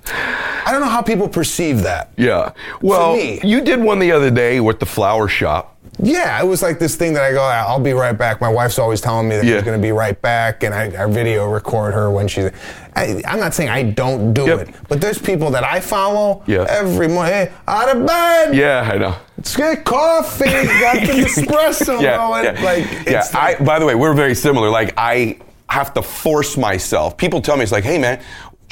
I 0.05 0.71
don't 0.71 0.81
know 0.81 0.89
how 0.89 1.01
people 1.01 1.27
perceive 1.27 1.81
that. 1.83 2.11
Yeah. 2.17 2.53
Well, 2.81 3.17
you 3.17 3.61
did 3.61 3.79
one 3.79 3.99
the 3.99 4.11
other 4.11 4.31
day 4.31 4.59
with 4.59 4.79
the 4.79 4.85
flower 4.85 5.27
shop. 5.27 5.77
Yeah, 6.03 6.41
it 6.41 6.45
was 6.45 6.61
like 6.63 6.79
this 6.79 6.95
thing 6.95 7.13
that 7.13 7.23
I 7.23 7.31
go, 7.31 7.41
I'll 7.43 7.79
be 7.79 7.93
right 7.93 8.17
back. 8.17 8.41
My 8.41 8.49
wife's 8.49 8.79
always 8.79 9.01
telling 9.01 9.29
me 9.29 9.35
that 9.35 9.45
Yeah. 9.45 9.55
she's 9.57 9.63
going 9.63 9.77
to 9.79 9.81
be 9.81 9.91
right 9.91 10.19
back, 10.21 10.63
and 10.63 10.73
I, 10.73 11.03
I 11.03 11.05
video 11.05 11.47
record 11.49 11.93
her 11.93 12.09
when 12.09 12.27
she's. 12.27 12.49
I, 12.95 13.21
I'm 13.27 13.39
not 13.39 13.53
saying 13.53 13.69
I 13.69 13.83
don't 13.83 14.33
do 14.33 14.45
Yep. 14.45 14.59
it, 14.69 14.75
but 14.89 14.99
there's 14.99 15.19
people 15.19 15.51
that 15.51 15.63
I 15.63 15.79
follow 15.79 16.43
Yeah. 16.47 16.65
every 16.69 17.07
morning. 17.07 17.33
Hey, 17.33 17.51
out 17.67 17.95
of 17.95 18.05
bed. 18.05 18.55
Yeah, 18.55 18.89
I 18.91 18.97
know. 18.97 19.15
Let's 19.37 19.55
get 19.55 19.85
coffee. 19.85 20.45
Got 20.45 21.05
the 21.05 21.13
espresso 21.27 22.01
yeah, 22.01 22.17
going. 22.17 22.45
yeah. 22.45 22.63
Like, 22.63 23.07
yeah. 23.07 23.19
like- 23.33 23.59
I, 23.61 23.63
by 23.63 23.77
the 23.79 23.85
way, 23.85 23.95
we're 23.95 24.13
very 24.15 24.35
similar. 24.35 24.69
Like, 24.69 24.93
I 24.97 25.37
have 25.69 25.93
to 25.93 26.01
force 26.01 26.57
myself. 26.57 27.15
People 27.15 27.41
tell 27.41 27.55
me, 27.57 27.63
it's 27.63 27.71
like, 27.71 27.83
hey, 27.83 27.97
man, 27.97 28.21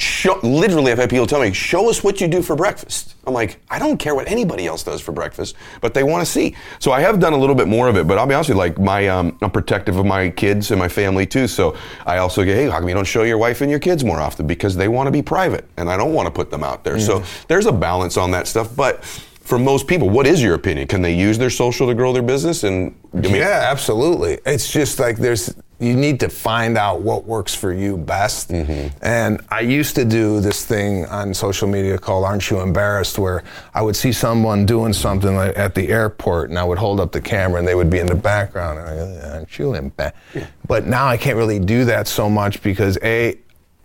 show, 0.00 0.38
literally, 0.42 0.92
I've 0.92 0.98
had 0.98 1.10
people 1.10 1.26
tell 1.26 1.40
me, 1.40 1.52
show 1.52 1.90
us 1.90 2.02
what 2.02 2.20
you 2.20 2.28
do 2.28 2.42
for 2.42 2.56
breakfast. 2.56 3.14
I'm 3.26 3.34
like, 3.34 3.60
I 3.68 3.78
don't 3.78 3.98
care 3.98 4.14
what 4.14 4.28
anybody 4.28 4.66
else 4.66 4.82
does 4.82 5.00
for 5.00 5.12
breakfast, 5.12 5.54
but 5.80 5.94
they 5.94 6.02
want 6.02 6.24
to 6.24 6.30
see. 6.30 6.56
So 6.78 6.92
I 6.92 7.00
have 7.00 7.20
done 7.20 7.32
a 7.32 7.36
little 7.36 7.54
bit 7.54 7.68
more 7.68 7.88
of 7.88 7.96
it, 7.96 8.06
but 8.06 8.18
I'll 8.18 8.26
be 8.26 8.34
honest 8.34 8.48
with 8.48 8.56
you, 8.56 8.60
like, 8.60 8.78
my, 8.78 9.08
um, 9.08 9.36
I'm 9.42 9.50
protective 9.50 9.96
of 9.96 10.06
my 10.06 10.30
kids 10.30 10.70
and 10.70 10.78
my 10.78 10.88
family 10.88 11.26
too. 11.26 11.46
So 11.46 11.76
I 12.06 12.18
also 12.18 12.44
get, 12.44 12.56
hey, 12.56 12.68
how 12.68 12.78
come 12.78 12.88
you 12.88 12.94
don't 12.94 13.04
show 13.04 13.22
your 13.22 13.38
wife 13.38 13.60
and 13.60 13.70
your 13.70 13.80
kids 13.80 14.04
more 14.04 14.20
often? 14.20 14.46
Because 14.46 14.76
they 14.76 14.88
want 14.88 15.06
to 15.06 15.10
be 15.10 15.22
private 15.22 15.68
and 15.76 15.90
I 15.90 15.96
don't 15.96 16.14
want 16.14 16.26
to 16.26 16.30
put 16.32 16.50
them 16.50 16.64
out 16.64 16.84
there. 16.84 16.98
So 16.98 17.22
there's 17.48 17.66
a 17.66 17.72
balance 17.72 18.16
on 18.16 18.30
that 18.30 18.46
stuff. 18.48 18.74
But 18.74 19.04
for 19.04 19.58
most 19.58 19.86
people, 19.86 20.08
what 20.08 20.26
is 20.26 20.42
your 20.42 20.54
opinion? 20.54 20.86
Can 20.86 21.02
they 21.02 21.14
use 21.14 21.36
their 21.36 21.50
social 21.50 21.88
to 21.88 21.94
grow 21.94 22.12
their 22.12 22.22
business? 22.22 22.64
And 22.64 22.94
I 23.12 23.16
mean, 23.18 23.34
yeah, 23.36 23.68
absolutely. 23.70 24.38
It's 24.46 24.72
just 24.72 24.98
like 24.98 25.18
there's 25.18 25.54
you 25.80 25.94
need 25.96 26.20
to 26.20 26.28
find 26.28 26.76
out 26.76 27.00
what 27.00 27.24
works 27.24 27.54
for 27.54 27.72
you 27.72 27.96
best. 27.96 28.50
Mm-hmm. 28.50 28.96
And 29.02 29.40
I 29.48 29.60
used 29.60 29.94
to 29.96 30.04
do 30.04 30.40
this 30.40 30.64
thing 30.64 31.06
on 31.06 31.32
social 31.32 31.66
media 31.66 31.98
called 31.98 32.24
"Aren't 32.24 32.50
You 32.50 32.60
Embarrassed," 32.60 33.18
where 33.18 33.42
I 33.74 33.82
would 33.82 33.96
see 33.96 34.12
someone 34.12 34.66
doing 34.66 34.92
something 34.92 35.34
like 35.34 35.56
at 35.56 35.74
the 35.74 35.88
airport, 35.88 36.50
and 36.50 36.58
I 36.58 36.64
would 36.64 36.78
hold 36.78 37.00
up 37.00 37.12
the 37.12 37.20
camera, 37.20 37.58
and 37.58 37.66
they 37.66 37.74
would 37.74 37.90
be 37.90 37.98
in 37.98 38.06
the 38.06 38.14
background, 38.14 38.78
and 38.78 38.88
I 38.88 38.94
go, 38.94 39.32
"Aren't 39.32 39.58
you 39.58 39.74
embarrassed?" 39.74 40.16
But 40.66 40.86
now 40.86 41.06
I 41.06 41.16
can't 41.16 41.36
really 41.36 41.58
do 41.58 41.84
that 41.86 42.06
so 42.06 42.28
much 42.28 42.62
because 42.62 42.98
a 43.02 43.36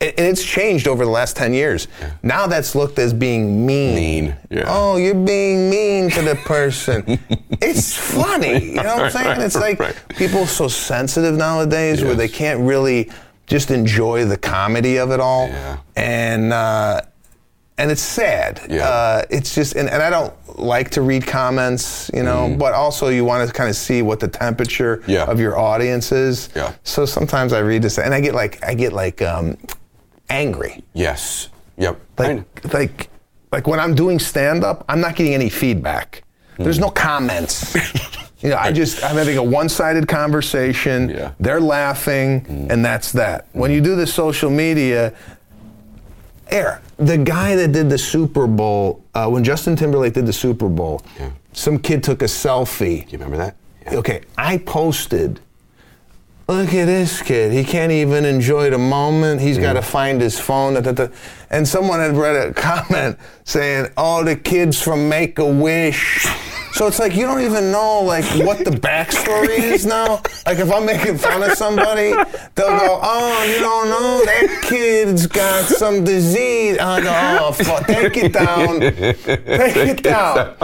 and 0.01 0.13
it's 0.19 0.43
changed 0.43 0.87
over 0.87 1.05
the 1.05 1.11
last 1.11 1.35
10 1.37 1.53
years. 1.53 1.87
Now 2.21 2.47
that's 2.47 2.75
looked 2.75 2.99
as 2.99 3.13
being 3.13 3.65
mean. 3.65 3.95
Mean, 3.95 4.35
yeah. 4.49 4.65
Oh, 4.67 4.97
you're 4.97 5.15
being 5.15 5.69
mean 5.69 6.09
to 6.11 6.21
the 6.21 6.35
person. 6.35 7.17
it's 7.61 7.95
funny. 7.95 8.65
You 8.65 8.75
know 8.75 8.95
what 8.97 9.05
I'm 9.05 9.11
saying? 9.11 9.41
It's 9.41 9.55
like 9.55 9.79
Right. 9.79 9.95
people 10.09 10.41
are 10.41 10.47
so 10.47 10.67
sensitive 10.67 11.35
nowadays 11.35 12.03
where 12.03 12.13
they 12.15 12.27
can't 12.27 12.59
really 12.59 13.09
just 13.47 13.71
enjoy 13.71 14.25
the 14.25 14.37
comedy 14.37 14.97
of 14.97 15.11
it 15.11 15.19
all. 15.19 15.47
Yeah. 15.47 15.77
And, 15.95 16.51
uh, 16.51 17.01
and 17.77 17.91
it's 17.91 18.01
sad. 18.01 18.61
Yeah. 18.69 18.87
Uh, 18.87 19.23
it's 19.29 19.53
just, 19.55 19.75
and, 19.75 19.89
and 19.89 20.01
I 20.01 20.09
don't 20.09 20.33
like 20.59 20.89
to 20.91 21.01
read 21.01 21.25
comments, 21.27 22.09
you 22.13 22.23
know, 22.23 22.55
but 22.57 22.73
also 22.73 23.09
you 23.09 23.25
want 23.25 23.47
to 23.47 23.53
kind 23.53 23.69
of 23.69 23.75
see 23.75 24.01
what 24.01 24.19
the 24.19 24.27
temperature. 24.27 25.03
Yeah. 25.07 25.25
of 25.25 25.39
your 25.39 25.57
audience 25.57 26.11
is. 26.11 26.49
Yeah. 26.55 26.73
So 26.83 27.05
sometimes 27.05 27.53
I 27.53 27.59
read 27.59 27.81
this 27.81 27.97
and 27.97 28.13
I 28.13 28.19
get 28.21 28.33
like, 28.33 28.63
I 28.63 28.73
get 28.75 28.93
like 28.93 29.21
um, 29.21 29.57
angry. 30.29 30.83
Yes. 30.93 31.49
Yep. 31.77 31.99
Like, 32.17 32.73
like, 32.73 33.09
like 33.51 33.67
when 33.67 33.79
I'm 33.79 33.95
doing 33.95 34.19
stand 34.19 34.63
up, 34.63 34.85
I'm 34.89 35.01
not 35.01 35.15
getting 35.15 35.33
any 35.33 35.49
feedback. 35.49 36.23
There's 36.57 36.79
no 36.79 36.89
comments. 36.89 37.75
you 38.41 38.49
know, 38.49 38.57
I 38.57 38.71
just 38.71 39.03
I'm 39.03 39.15
having 39.17 39.37
a 39.37 39.43
one-sided 39.43 40.07
conversation. 40.07 41.09
Yeah. 41.09 41.33
They're 41.39 41.59
laughing, 41.59 42.67
and 42.69 42.83
that's 42.83 43.11
that. 43.11 43.47
When 43.51 43.71
you 43.71 43.81
do 43.81 43.95
the 43.95 44.07
social 44.07 44.49
media, 44.49 45.13
air 46.49 46.81
the 46.97 47.17
guy 47.17 47.55
that 47.55 47.71
did 47.73 47.89
the 47.89 47.97
Super 47.97 48.47
Bowl 48.47 49.03
uh, 49.13 49.27
when 49.27 49.43
Justin 49.43 49.75
Timberlake 49.75 50.13
did 50.13 50.25
the 50.25 50.31
Super 50.33 50.69
Bowl, 50.69 51.01
Yeah. 51.19 51.31
some 51.51 51.77
kid 51.77 52.03
took 52.03 52.21
a 52.21 52.25
selfie. 52.25 53.05
Do 53.05 53.11
you 53.11 53.17
remember 53.17 53.37
that? 53.37 53.55
Yeah. 53.83 53.95
Okay, 53.97 54.21
I 54.37 54.57
posted. 54.59 55.41
Look 56.47 56.75
at 56.75 56.85
this 56.85 57.23
kid. 57.23 57.51
He 57.51 57.63
can't 57.63 57.91
even 57.91 58.23
enjoy 58.23 58.69
the 58.69 58.77
moment. 58.77 59.41
He's 59.41 59.57
got 59.57 59.73
to 59.73 59.79
mm. 59.79 59.83
find 59.83 60.21
his 60.21 60.39
phone. 60.39 60.75
da, 60.75 60.81
da, 60.81 60.91
da." 60.91 61.07
And 61.49 61.67
someone 61.67 61.99
had 61.99 62.15
read 62.15 62.35
a 62.35 62.53
comment 62.61 63.17
saying, 63.45 63.87
"Oh, 63.97 64.23
the 64.23 64.35
kids 64.35 64.79
from 64.79 65.09
Make 65.09 65.39
a 65.39 65.45
Wish." 65.45 66.27
So 66.73 66.85
it's 66.87 66.99
like 66.99 67.15
you 67.15 67.25
don't 67.25 67.41
even 67.41 67.71
know 67.71 68.01
like 68.01 68.25
what 68.45 68.63
the 68.63 68.69
backstory 68.69 69.57
is 69.57 69.85
now. 69.97 70.21
Like 70.45 70.59
if 70.59 70.71
I'm 70.71 70.85
making 70.85 71.17
fun 71.17 71.41
of 71.41 71.53
somebody, 71.53 72.11
they'll 72.53 72.77
go, 72.77 72.99
"Oh, 73.01 73.43
you 73.45 73.59
don't 73.59 73.89
know 73.89 74.25
that 74.25 74.61
kid's 74.69 75.25
got 75.25 75.65
some 75.65 76.03
disease." 76.03 76.77
I 76.77 77.01
go, 77.01 77.39
"Oh, 77.41 77.51
fuck, 77.53 77.87
take 77.87 78.17
it 78.17 78.33
down, 78.33 78.81
take 78.81 79.77
it 79.77 80.03
down." 80.03 80.55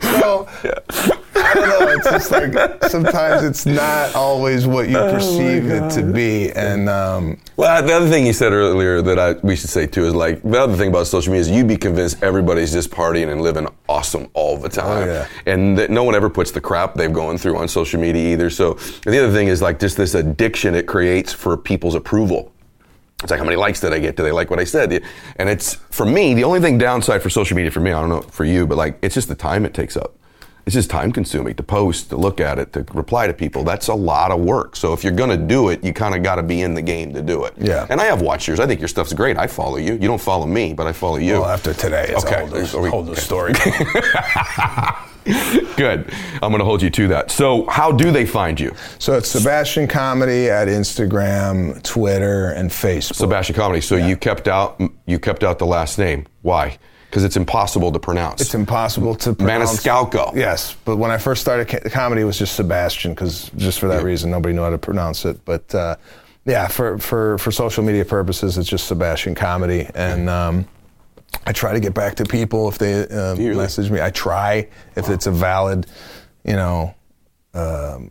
So 0.00 0.48
I 1.38 1.54
don't 1.54 1.68
know. 1.68 1.88
It's 1.92 2.10
just 2.10 2.30
like 2.30 2.84
sometimes 2.90 3.42
it's 3.44 3.64
not 3.66 4.14
always 4.14 4.66
what 4.66 4.88
you 4.88 4.96
perceive 4.96 5.66
it 5.70 5.90
to 5.92 6.02
be, 6.02 6.50
and 6.52 6.88
um, 6.88 7.38
Well, 7.56 7.82
the 7.82 7.92
other 7.92 8.08
thing 8.08 8.26
you 8.26 8.32
said 8.32 8.52
earlier 8.52 9.00
that 9.02 9.18
I, 9.18 9.32
we 9.42 9.56
should 9.56 9.70
say 9.70 9.86
too 9.86 10.04
is 10.06 10.14
like 10.14 10.42
the 10.42 10.60
other 10.60 10.76
thing 10.76 10.88
about 10.88 11.06
social 11.06 11.32
media 11.32 11.40
is 11.42 11.50
you'd 11.50 11.68
be 11.68 11.76
convinced 11.76 12.22
everybody's 12.22 12.72
just 12.72 12.90
partying 12.90 13.30
and 13.30 13.40
living 13.40 13.66
awesome 13.88 14.28
all 14.34 14.56
the 14.56 14.68
time, 14.68 15.08
Oh, 15.08 15.12
yeah. 15.12 15.28
and 15.46 15.78
that 15.78 15.90
no 15.90 16.04
one 16.04 16.14
ever 16.14 16.28
puts 16.28 16.50
the 16.50 16.60
crap 16.60 16.94
they've 16.94 17.12
gone 17.12 17.38
through 17.38 17.56
on 17.56 17.68
social 17.68 18.00
media 18.00 18.32
either. 18.32 18.50
So 18.50 18.74
the 19.04 19.18
other 19.22 19.32
thing 19.32 19.48
is 19.48 19.62
like 19.62 19.78
just 19.78 19.96
this 19.96 20.14
addiction 20.14 20.74
it 20.74 20.86
creates 20.86 21.32
for 21.32 21.56
people's 21.56 21.94
approval. 21.94 22.52
It's 23.22 23.30
like 23.32 23.38
how 23.38 23.44
many 23.44 23.56
likes 23.56 23.80
did 23.80 23.92
I 23.92 23.98
get? 23.98 24.16
Do 24.16 24.22
they 24.22 24.30
like 24.30 24.48
what 24.50 24.60
I 24.60 24.64
said? 24.64 25.02
And 25.36 25.48
it's 25.48 25.74
for 25.90 26.06
me 26.06 26.34
the 26.34 26.44
only 26.44 26.60
thing 26.60 26.78
downside 26.78 27.20
for 27.20 27.30
social 27.30 27.56
media 27.56 27.70
for 27.72 27.80
me. 27.80 27.90
I 27.90 28.00
don't 28.00 28.08
know 28.10 28.20
for 28.22 28.44
you, 28.44 28.64
but 28.66 28.78
like 28.78 28.96
it's 29.02 29.14
just 29.14 29.26
the 29.28 29.34
time 29.34 29.64
it 29.64 29.74
takes 29.74 29.96
up. 29.96 30.14
It's 30.68 30.74
just 30.74 30.90
time 30.90 31.12
consuming 31.12 31.54
to 31.54 31.62
post, 31.62 32.10
to 32.10 32.18
look 32.18 32.42
at 32.42 32.58
it, 32.58 32.74
to 32.74 32.84
reply 32.92 33.26
to 33.26 33.32
people. 33.32 33.64
That's 33.64 33.88
a 33.88 33.94
lot 33.94 34.30
of 34.30 34.40
work. 34.40 34.76
So 34.76 34.92
if 34.92 35.02
you're 35.02 35.14
going 35.14 35.30
to 35.30 35.38
do 35.38 35.70
it, 35.70 35.82
you 35.82 35.94
kind 35.94 36.14
of 36.14 36.22
got 36.22 36.34
to 36.34 36.42
be 36.42 36.60
in 36.60 36.74
the 36.74 36.82
game 36.82 37.14
to 37.14 37.22
do 37.22 37.46
it. 37.46 37.54
Yeah. 37.56 37.86
And 37.88 38.02
I 38.02 38.04
have 38.04 38.20
watched 38.20 38.46
yours. 38.48 38.60
I 38.60 38.66
think 38.66 38.78
your 38.78 38.88
stuff's 38.88 39.14
great. 39.14 39.38
I 39.38 39.46
follow 39.46 39.78
you. 39.78 39.94
You 39.94 40.06
don't 40.06 40.20
follow 40.20 40.44
me, 40.44 40.74
but 40.74 40.86
I 40.86 40.92
follow 40.92 41.16
you. 41.16 41.40
well, 41.40 41.46
after 41.46 41.72
today, 41.72 42.08
it's 42.10 42.22
Okay. 42.22 42.42
a 42.42 42.46
whole 42.46 42.48
new, 42.48 42.82
we- 42.82 42.90
whole 42.90 43.02
new 43.02 43.12
okay. 43.12 43.20
story. 43.22 43.54
Good. 45.76 46.12
I'm 46.42 46.50
going 46.50 46.58
to 46.58 46.66
hold 46.66 46.82
you 46.82 46.90
to 46.90 47.08
that. 47.08 47.30
So 47.30 47.64
how 47.70 47.90
do 47.90 48.10
they 48.10 48.26
find 48.26 48.60
you? 48.60 48.74
so 48.98 49.14
it's 49.14 49.30
Sebastian 49.30 49.88
Comedy 49.88 50.50
at 50.50 50.68
Instagram, 50.68 51.82
Twitter, 51.82 52.50
and 52.50 52.68
Facebook. 52.70 53.14
Sebastian 53.14 53.56
Comedy. 53.56 53.80
So 53.80 53.96
you 53.96 54.18
kept 54.18 54.48
out 54.48 54.78
you 55.06 55.18
kept 55.18 55.44
out 55.44 55.58
the 55.58 55.64
last 55.66 55.98
name. 55.98 56.26
Why? 56.42 56.76
Because 57.08 57.24
it's 57.24 57.36
impossible 57.36 57.90
to 57.92 57.98
pronounce. 57.98 58.42
It's 58.42 58.54
impossible 58.54 59.14
to 59.16 59.34
pronounce. 59.34 59.80
Maniscalco. 59.80 60.34
Yes, 60.36 60.76
but 60.84 60.96
when 60.96 61.10
I 61.10 61.16
first 61.16 61.40
started 61.40 61.66
ca- 61.66 61.88
comedy, 61.88 62.20
it 62.20 62.24
was 62.24 62.38
just 62.38 62.54
Sebastian 62.54 63.12
because 63.12 63.50
just 63.56 63.78
for 63.80 63.88
that 63.88 64.04
reason, 64.04 64.30
nobody 64.30 64.54
knew 64.54 64.60
how 64.62 64.68
to 64.70 64.76
pronounce 64.78 65.24
it. 65.24 65.42
But 65.46 65.74
uh, 65.74 65.96
yeah, 66.44 66.66
for, 66.68 66.98
for 66.98 67.38
for 67.38 67.50
social 67.50 67.82
media 67.82 68.04
purposes, 68.04 68.58
it's 68.58 68.68
just 68.68 68.86
Sebastian 68.88 69.34
Comedy, 69.34 69.88
and 69.94 70.28
um, 70.28 70.68
I 71.46 71.52
try 71.52 71.72
to 71.72 71.80
get 71.80 71.94
back 71.94 72.16
to 72.16 72.24
people 72.24 72.68
if 72.68 72.76
they 72.76 73.08
uh, 73.08 73.36
really? 73.36 73.56
message 73.56 73.90
me. 73.90 74.02
I 74.02 74.10
try 74.10 74.68
if 74.94 75.08
it's 75.08 75.26
a 75.26 75.30
valid, 75.32 75.86
you 76.44 76.54
know. 76.54 76.94
Um, 77.54 77.54
you 77.54 77.64
know, 77.64 78.02
wha- 78.02 78.10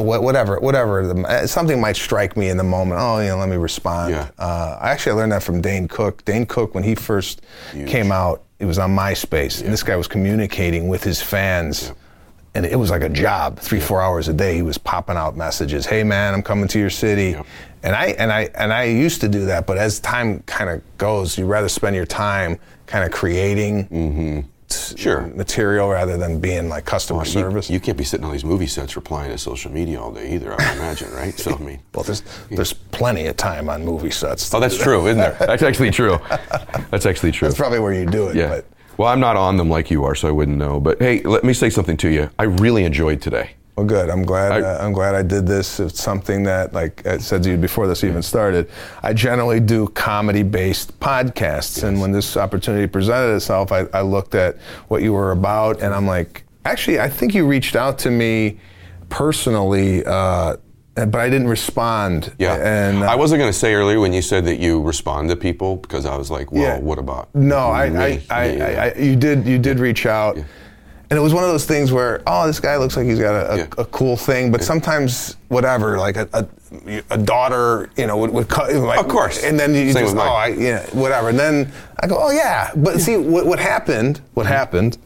whatever, 0.00 0.58
whatever. 0.60 1.06
the- 1.12 1.22
uh, 1.26 1.46
Something 1.46 1.80
might 1.80 1.96
strike 1.96 2.36
me 2.36 2.48
in 2.48 2.56
the 2.56 2.64
moment. 2.64 3.00
Oh, 3.00 3.18
you 3.20 3.28
know, 3.28 3.36
let 3.36 3.48
me 3.48 3.56
respond. 3.56 4.12
Yeah. 4.14 4.28
Uh, 4.38 4.78
I 4.80 4.90
actually 4.90 5.14
learned 5.16 5.32
that 5.32 5.42
from 5.42 5.60
Dane 5.60 5.88
Cook. 5.88 6.24
Dane 6.24 6.46
Cook, 6.46 6.74
when 6.74 6.84
he 6.84 6.94
first 6.94 7.42
came 7.86 8.10
out, 8.12 8.42
it 8.58 8.64
was 8.64 8.78
on 8.78 8.94
MySpace, 8.94 9.60
and 9.62 9.72
this 9.72 9.82
guy 9.82 9.96
was 9.96 10.06
communicating 10.06 10.86
with 10.88 11.02
his 11.02 11.20
fans, 11.20 11.92
and 12.54 12.64
it 12.64 12.76
was 12.78 12.90
like 12.90 13.02
a 13.02 13.08
job. 13.08 13.58
Three, 13.58 13.80
four 13.80 14.00
hours 14.00 14.28
a 14.28 14.32
day, 14.32 14.54
he 14.54 14.62
was 14.62 14.78
popping 14.78 15.16
out 15.16 15.36
messages. 15.36 15.84
Hey, 15.86 16.04
man, 16.04 16.32
I'm 16.34 16.42
coming 16.42 16.68
to 16.68 16.78
your 16.78 16.90
city. 16.90 17.36
And 17.84 17.96
I 17.96 18.06
and 18.18 18.30
I 18.32 18.48
and 18.54 18.72
I 18.72 18.84
used 18.84 19.20
to 19.22 19.28
do 19.28 19.46
that, 19.46 19.66
but 19.66 19.76
as 19.78 19.98
time 19.98 20.40
kind 20.46 20.70
of 20.70 20.80
goes, 20.98 21.36
you 21.36 21.46
rather 21.46 21.68
spend 21.68 21.96
your 21.96 22.06
time 22.06 22.60
kind 22.86 23.04
of 23.04 23.10
creating 23.10 24.48
Sure. 24.96 25.22
material 25.34 25.88
rather 25.88 26.16
than 26.16 26.40
being 26.40 26.68
like 26.68 26.84
customer 26.84 27.20
oh, 27.20 27.24
You- 27.24 27.30
service. 27.30 27.70
You, 27.70 27.80
can't 27.80 27.98
be 27.98 28.04
sitting 28.04 28.24
on 28.24 28.32
these 28.32 28.44
movie 28.44 28.66
sets 28.66 28.96
replying 28.96 29.30
to 29.30 29.38
social 29.38 29.70
media 29.72 30.00
all 30.00 30.12
day 30.12 30.34
either. 30.34 30.52
I 30.52 30.56
would 30.56 30.78
imagine, 30.78 31.12
right? 31.12 31.36
So 31.38 31.54
I 31.54 31.58
mean. 31.58 31.80
well, 31.94 32.04
there's 32.04 32.22
there's 32.50 32.72
plenty 32.72 33.26
of 33.26 33.36
time 33.36 33.68
on 33.68 33.84
movie 33.84 34.10
sets. 34.10 34.52
Oh, 34.54 34.60
that's 34.60 34.76
that. 34.78 34.84
true, 34.84 35.06
isn't 35.06 35.18
there? 35.18 35.32
That's 35.46 35.62
actually 35.62 35.90
true. 35.90 36.18
That's 36.90 37.06
actually 37.06 37.32
true. 37.32 37.48
That's 37.48 37.58
probably 37.58 37.78
where 37.80 37.92
you 37.92 38.06
do 38.06 38.28
it. 38.28 38.36
Yeah. 38.36 38.48
But 38.48 38.66
Well, 38.96 39.08
I'm 39.08 39.20
not 39.20 39.36
on 39.36 39.56
them 39.56 39.68
like 39.70 39.90
you 39.90 40.04
are, 40.04 40.14
so 40.14 40.28
I 40.28 40.30
wouldn't 40.30 40.58
know. 40.58 40.80
But 40.80 41.00
hey, 41.00 41.22
let 41.22 41.44
me 41.44 41.52
say 41.52 41.70
something 41.70 41.96
to 41.98 42.08
you. 42.08 42.30
I 42.38 42.44
really 42.44 42.84
enjoyed 42.84 43.20
today. 43.20 43.52
Well, 43.76 43.86
good. 43.86 44.10
I'm 44.10 44.22
glad. 44.24 44.52
I- 44.52 44.60
uh, 44.60 44.84
I'm 44.84 44.92
glad 44.92 45.14
I 45.14 45.22
did 45.22 45.46
this. 45.46 45.80
It's 45.80 46.02
something 46.02 46.42
that, 46.44 46.72
like 46.74 47.06
I 47.06 47.18
said 47.18 47.42
to 47.44 47.50
you 47.50 47.56
before 47.56 47.86
this 47.86 48.04
even 48.04 48.22
started, 48.22 48.68
I 49.02 49.12
generally 49.14 49.60
do 49.60 49.88
comedy-based 49.88 50.98
podcasts, 51.00 51.82
and 51.82 52.00
when 52.00 52.12
this 52.12 52.36
opportunity 52.36 52.86
presented 52.86 53.34
itself, 53.34 53.72
I, 53.72 53.86
I 53.94 54.02
looked 54.02 54.34
at 54.34 54.56
what 54.88 55.02
you 55.02 55.12
were 55.14 55.32
about, 55.32 55.80
and 55.80 55.94
I'm 55.94 56.06
like, 56.06 56.44
actually, 56.66 57.00
I 57.00 57.08
think 57.08 57.34
you 57.34 57.46
reached 57.46 57.74
out 57.76 57.98
to 58.00 58.10
me 58.10 58.58
personally. 59.08 60.04
Uh, 60.04 60.56
but 60.94 61.14
I 61.16 61.30
didn't 61.30 61.48
respond. 61.48 62.34
Yeah. 62.38 62.56
and 62.56 63.02
uh, 63.02 63.06
I 63.06 63.14
wasn't 63.14 63.38
going 63.38 63.50
to 63.50 63.58
say 63.58 63.72
earlier 63.72 63.98
when 63.98 64.12
you 64.12 64.20
said 64.20 64.44
that 64.44 64.58
you 64.58 64.82
respond 64.82 65.30
to 65.30 65.36
people 65.36 65.76
because 65.76 66.04
I 66.04 66.14
was 66.18 66.30
like, 66.30 66.52
well, 66.52 66.62
Yeah. 66.62 66.78
what 66.80 66.98
about? 66.98 67.34
No, 67.34 67.56
I? 67.56 67.84
I, 67.86 68.22
I, 68.28 68.44
Yeah. 68.52 68.64
I, 68.66 68.88
I, 68.90 68.94
you 69.02 69.16
did, 69.16 69.46
you 69.46 69.58
did 69.58 69.78
reach 69.78 70.04
out, 70.04 70.36
and 71.12 71.18
it 71.18 71.20
was 71.20 71.34
one 71.34 71.44
of 71.44 71.50
those 71.50 71.66
things 71.66 71.92
where, 71.92 72.22
oh, 72.26 72.46
this 72.46 72.58
guy 72.58 72.78
looks 72.78 72.96
like 72.96 73.04
he's 73.04 73.18
got 73.18 73.34
a, 73.34 73.52
a, 73.52 73.56
Yeah. 73.58 73.66
a 73.76 73.84
cool 73.84 74.16
thing, 74.16 74.50
but 74.50 74.64
sometimes 74.64 75.36
whatever, 75.48 75.98
like 75.98 76.16
a, 76.16 76.26
a, 76.32 77.02
a 77.10 77.18
daughter, 77.18 77.90
you 77.98 78.06
know, 78.06 78.16
would, 78.16 78.30
would 78.30 78.48
cut, 78.48 78.72
like, 78.74 78.98
Of 78.98 79.08
course. 79.08 79.44
and 79.44 79.60
then 79.60 79.74
you 79.74 79.92
Same 79.92 80.04
just, 80.06 80.16
oh. 80.16 80.20
I, 80.20 80.46
yeah, 80.46 80.86
whatever, 80.94 81.28
and 81.28 81.38
then 81.38 81.70
I 82.02 82.06
go, 82.06 82.16
oh 82.18 82.30
yeah, 82.30 82.70
but 82.76 82.98
see, 82.98 83.18
what, 83.18 83.44
what 83.44 83.58
happened? 83.58 84.22
What 84.32 84.44
Mm-hmm. 84.46 84.54
happened? 84.54 84.98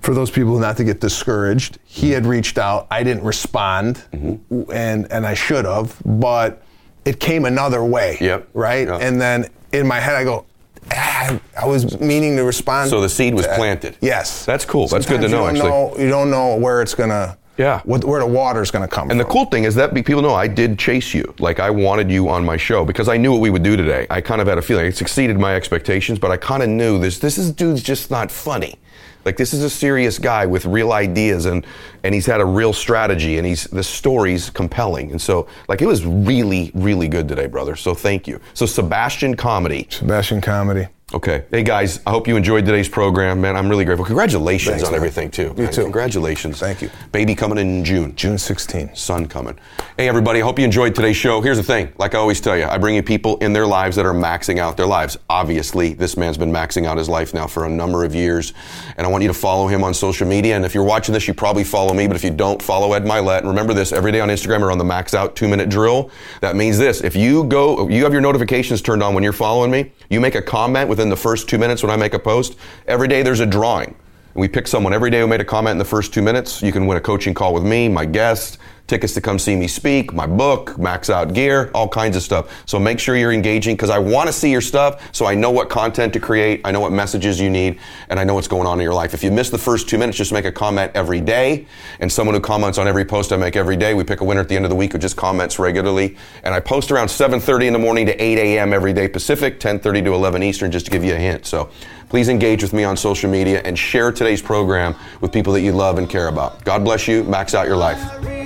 For 0.00 0.12
those 0.12 0.32
people 0.32 0.58
not 0.58 0.76
to 0.78 0.82
get 0.84 0.98
discouraged, 1.00 1.78
he 1.84 2.10
had 2.10 2.26
reached 2.26 2.58
out. 2.58 2.88
I 2.90 3.04
didn't 3.04 3.22
respond, 3.22 4.02
Mm-hmm. 4.12 4.72
and 4.72 5.06
and 5.12 5.24
I 5.24 5.34
should 5.34 5.64
have, 5.66 5.96
but 6.04 6.64
it 7.04 7.20
came 7.20 7.44
another 7.44 7.84
way. 7.84 8.18
Yep. 8.20 8.48
Right. 8.54 8.88
Yeah. 8.88 8.96
And 8.96 9.20
then 9.20 9.48
in 9.72 9.86
my 9.86 10.00
head, 10.00 10.16
I 10.16 10.24
go, 10.24 10.44
ah, 10.90 11.40
I 11.60 11.66
was 11.66 12.00
meaning 12.00 12.36
to 12.36 12.42
respond. 12.42 12.90
So 12.90 13.00
the 13.00 13.08
seed 13.08 13.34
was 13.34 13.46
planted. 13.46 13.96
Yes. 14.00 14.44
That's 14.44 14.64
cool. 14.64 14.88
That's 14.88 15.06
good 15.06 15.20
to 15.20 15.28
know, 15.28 15.42
you 15.42 15.50
actually. 15.50 15.70
Know, 15.70 15.94
you 15.98 16.08
don't 16.08 16.30
know 16.30 16.56
where 16.56 16.82
it's 16.82 16.94
gonna. 16.94 17.38
Yeah. 17.58 17.82
What, 17.84 18.02
where 18.04 18.20
the 18.20 18.26
water's 18.26 18.70
gonna 18.70 18.88
come 18.88 19.10
And 19.10 19.20
the 19.20 19.26
cool 19.26 19.44
thing 19.44 19.64
is 19.64 19.74
that 19.74 19.94
people 19.94 20.22
know 20.22 20.34
I 20.34 20.48
did 20.48 20.78
chase 20.78 21.12
you. 21.12 21.34
Like 21.38 21.60
I 21.60 21.68
wanted 21.68 22.10
you 22.10 22.28
on 22.30 22.44
my 22.44 22.56
show 22.56 22.84
because 22.84 23.08
I 23.08 23.18
knew 23.18 23.32
what 23.32 23.40
we 23.42 23.50
would 23.50 23.62
do 23.62 23.76
today. 23.76 24.06
I 24.08 24.20
kind 24.22 24.40
of 24.40 24.46
had 24.46 24.56
a 24.56 24.62
feeling 24.62 24.86
it 24.86 25.00
exceeded 25.00 25.38
my 25.38 25.54
expectations, 25.54 26.18
but 26.18 26.30
I 26.30 26.38
kind 26.38 26.62
of 26.62 26.70
knew 26.70 26.98
this. 26.98 27.18
This 27.18 27.36
is 27.36 27.52
dude's 27.52 27.82
just 27.82 28.10
not 28.10 28.30
funny. 28.30 28.78
Like 29.24 29.36
this 29.36 29.54
is 29.54 29.62
a 29.62 29.70
serious 29.70 30.18
guy 30.18 30.46
with 30.46 30.64
real 30.64 30.92
ideas 30.92 31.46
and 31.46 31.66
and 32.02 32.14
he's 32.14 32.26
had 32.26 32.40
a 32.40 32.44
real 32.44 32.72
strategy 32.72 33.38
and 33.38 33.46
he's 33.46 33.64
the 33.64 33.82
story's 33.82 34.50
compelling. 34.50 35.10
And 35.10 35.20
so 35.20 35.46
like 35.68 35.82
it 35.82 35.86
was 35.86 36.04
really 36.04 36.70
really 36.74 37.08
good 37.08 37.28
today, 37.28 37.46
brother. 37.46 37.76
So 37.76 37.94
thank 37.94 38.26
you. 38.26 38.40
So 38.54 38.66
Sebastian 38.66 39.36
Comedy. 39.36 39.86
Sebastian 39.90 40.40
comedy. 40.40 40.88
Okay. 41.14 41.44
Hey 41.50 41.62
guys, 41.62 42.00
I 42.06 42.10
hope 42.10 42.26
you 42.26 42.36
enjoyed 42.36 42.64
today's 42.64 42.88
program, 42.88 43.38
man. 43.38 43.54
I'm 43.54 43.68
really 43.68 43.84
grateful. 43.84 44.06
Congratulations 44.06 44.76
Thanks, 44.76 44.84
on 44.84 44.92
man. 44.92 44.96
everything 44.96 45.30
too. 45.30 45.52
You 45.58 45.64
man. 45.64 45.72
too. 45.72 45.82
Congratulations. 45.82 46.58
Thank 46.58 46.80
you. 46.80 46.90
Baby 47.12 47.34
coming 47.34 47.58
in 47.58 47.84
June. 47.84 48.16
June 48.16 48.38
16. 48.38 48.96
Son 48.96 49.26
coming. 49.26 49.58
Hey, 49.98 50.08
everybody, 50.08 50.40
I 50.40 50.42
hope 50.42 50.58
you 50.58 50.64
enjoyed 50.64 50.94
today's 50.94 51.18
show. 51.18 51.42
Here's 51.42 51.58
the 51.58 51.62
thing 51.62 51.92
like 51.98 52.14
I 52.14 52.18
always 52.18 52.40
tell 52.40 52.56
you, 52.56 52.64
I 52.64 52.78
bring 52.78 52.94
you 52.94 53.02
people 53.02 53.36
in 53.38 53.52
their 53.52 53.66
lives 53.66 53.94
that 53.96 54.06
are 54.06 54.14
maxing 54.14 54.58
out 54.58 54.78
their 54.78 54.86
lives. 54.86 55.18
Obviously, 55.28 55.92
this 55.92 56.16
man's 56.16 56.38
been 56.38 56.50
maxing 56.50 56.86
out 56.86 56.96
his 56.96 57.10
life 57.10 57.34
now 57.34 57.46
for 57.46 57.66
a 57.66 57.68
number 57.68 58.04
of 58.04 58.14
years, 58.14 58.54
and 58.96 59.06
I 59.06 59.10
want 59.10 59.20
you 59.20 59.28
to 59.28 59.34
follow 59.34 59.66
him 59.66 59.84
on 59.84 59.92
social 59.92 60.26
media. 60.26 60.56
And 60.56 60.64
if 60.64 60.74
you're 60.74 60.82
watching 60.82 61.12
this, 61.12 61.28
you 61.28 61.34
probably 61.34 61.64
follow 61.64 61.92
me, 61.92 62.06
but 62.06 62.16
if 62.16 62.24
you 62.24 62.30
don't, 62.30 62.62
follow 62.62 62.94
Ed 62.94 63.04
Mylett. 63.04 63.40
And 63.40 63.48
remember 63.48 63.74
this 63.74 63.92
every 63.92 64.12
day 64.12 64.20
on 64.20 64.30
Instagram 64.30 64.62
or 64.62 64.70
on 64.70 64.78
the 64.78 64.84
Max 64.84 65.12
Out 65.12 65.36
two 65.36 65.46
minute 65.46 65.68
drill. 65.68 66.10
That 66.40 66.56
means 66.56 66.78
this 66.78 67.02
if 67.02 67.14
you 67.14 67.44
go, 67.44 67.86
you 67.90 68.02
have 68.04 68.14
your 68.14 68.22
notifications 68.22 68.80
turned 68.80 69.02
on 69.02 69.12
when 69.12 69.22
you're 69.22 69.34
following 69.34 69.70
me, 69.70 69.92
you 70.08 70.18
make 70.18 70.36
a 70.36 70.42
comment 70.42 70.88
within 71.02 71.10
the 71.10 71.16
first 71.16 71.48
two 71.48 71.58
minutes 71.58 71.82
when 71.82 71.90
I 71.90 71.96
make 71.96 72.14
a 72.14 72.18
post, 72.18 72.56
every 72.86 73.08
day 73.08 73.24
there's 73.24 73.40
a 73.40 73.46
drawing. 73.46 73.96
We 74.34 74.46
pick 74.46 74.68
someone 74.68 74.94
every 74.94 75.10
day 75.10 75.18
who 75.18 75.26
made 75.26 75.40
a 75.40 75.44
comment 75.44 75.72
in 75.72 75.78
the 75.78 75.84
first 75.84 76.14
two 76.14 76.22
minutes. 76.22 76.62
You 76.62 76.70
can 76.70 76.86
win 76.86 76.96
a 76.96 77.00
coaching 77.00 77.34
call 77.34 77.52
with 77.52 77.64
me, 77.64 77.88
my 77.88 78.04
guest, 78.04 78.58
tickets 78.92 79.14
to 79.14 79.22
come 79.22 79.38
see 79.38 79.56
me 79.56 79.66
speak, 79.66 80.12
my 80.12 80.26
book, 80.26 80.78
max 80.78 81.08
out 81.08 81.32
gear, 81.32 81.70
all 81.74 81.88
kinds 81.88 82.14
of 82.14 82.22
stuff. 82.22 82.62
So 82.66 82.78
make 82.78 82.98
sure 82.98 83.16
you're 83.16 83.32
engaging 83.32 83.74
because 83.74 83.88
I 83.88 83.98
want 83.98 84.26
to 84.26 84.34
see 84.34 84.50
your 84.50 84.60
stuff 84.60 85.08
so 85.16 85.24
I 85.24 85.34
know 85.34 85.50
what 85.50 85.70
content 85.70 86.12
to 86.12 86.20
create, 86.20 86.60
I 86.62 86.72
know 86.72 86.80
what 86.80 86.92
messages 86.92 87.40
you 87.40 87.48
need, 87.48 87.80
and 88.10 88.20
I 88.20 88.24
know 88.24 88.34
what's 88.34 88.48
going 88.48 88.66
on 88.66 88.78
in 88.78 88.84
your 88.84 88.92
life. 88.92 89.14
If 89.14 89.24
you 89.24 89.30
miss 89.30 89.48
the 89.48 89.56
first 89.56 89.88
two 89.88 89.96
minutes, 89.96 90.18
just 90.18 90.30
make 90.30 90.44
a 90.44 90.52
comment 90.52 90.92
every 90.94 91.22
day. 91.22 91.66
And 92.00 92.12
someone 92.12 92.34
who 92.34 92.40
comments 92.42 92.76
on 92.76 92.86
every 92.86 93.06
post 93.06 93.32
I 93.32 93.38
make 93.38 93.56
every 93.56 93.78
day, 93.78 93.94
we 93.94 94.04
pick 94.04 94.20
a 94.20 94.24
winner 94.24 94.42
at 94.42 94.50
the 94.50 94.56
end 94.56 94.66
of 94.66 94.70
the 94.70 94.76
week 94.76 94.92
who 94.92 94.98
just 94.98 95.16
comments 95.16 95.58
regularly. 95.58 96.18
And 96.42 96.52
I 96.52 96.60
post 96.60 96.90
around 96.90 97.06
7.30 97.06 97.68
in 97.68 97.72
the 97.72 97.78
morning 97.78 98.04
to 98.04 98.22
8 98.22 98.36
a.m. 98.36 98.74
every 98.74 98.92
day 98.92 99.08
Pacific, 99.08 99.58
10.30 99.58 100.04
to 100.04 100.12
11 100.12 100.42
Eastern, 100.42 100.70
just 100.70 100.84
to 100.84 100.92
give 100.92 101.02
you 101.02 101.14
a 101.14 101.18
hint. 101.18 101.46
So 101.46 101.70
please 102.10 102.28
engage 102.28 102.62
with 102.62 102.74
me 102.74 102.84
on 102.84 102.98
social 102.98 103.30
media 103.30 103.62
and 103.64 103.78
share 103.78 104.12
today's 104.12 104.42
program 104.42 104.94
with 105.22 105.32
people 105.32 105.54
that 105.54 105.62
you 105.62 105.72
love 105.72 105.96
and 105.96 106.10
care 106.10 106.28
about. 106.28 106.62
God 106.62 106.84
bless 106.84 107.08
you. 107.08 107.24
Max 107.24 107.54
out 107.54 107.66
your 107.66 107.78
life. 107.78 108.41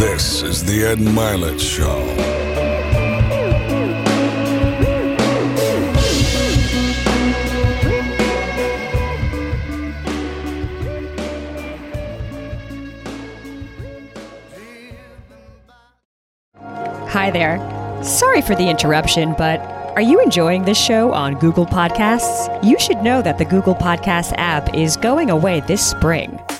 This 0.00 0.40
is 0.40 0.64
the 0.64 0.82
Ed 0.86 0.96
Mylett 0.96 1.60
Show. 1.60 2.00
Hi 17.06 17.30
there. 17.30 17.58
Sorry 18.02 18.40
for 18.40 18.54
the 18.54 18.70
interruption, 18.70 19.34
but 19.36 19.60
are 19.96 20.00
you 20.00 20.22
enjoying 20.22 20.64
this 20.64 20.78
show 20.78 21.12
on 21.12 21.38
Google 21.38 21.66
Podcasts? 21.66 22.48
You 22.64 22.78
should 22.78 23.02
know 23.02 23.20
that 23.20 23.36
the 23.36 23.44
Google 23.44 23.74
Podcasts 23.74 24.32
app 24.38 24.74
is 24.74 24.96
going 24.96 25.28
away 25.28 25.60
this 25.60 25.86
spring. 25.86 26.40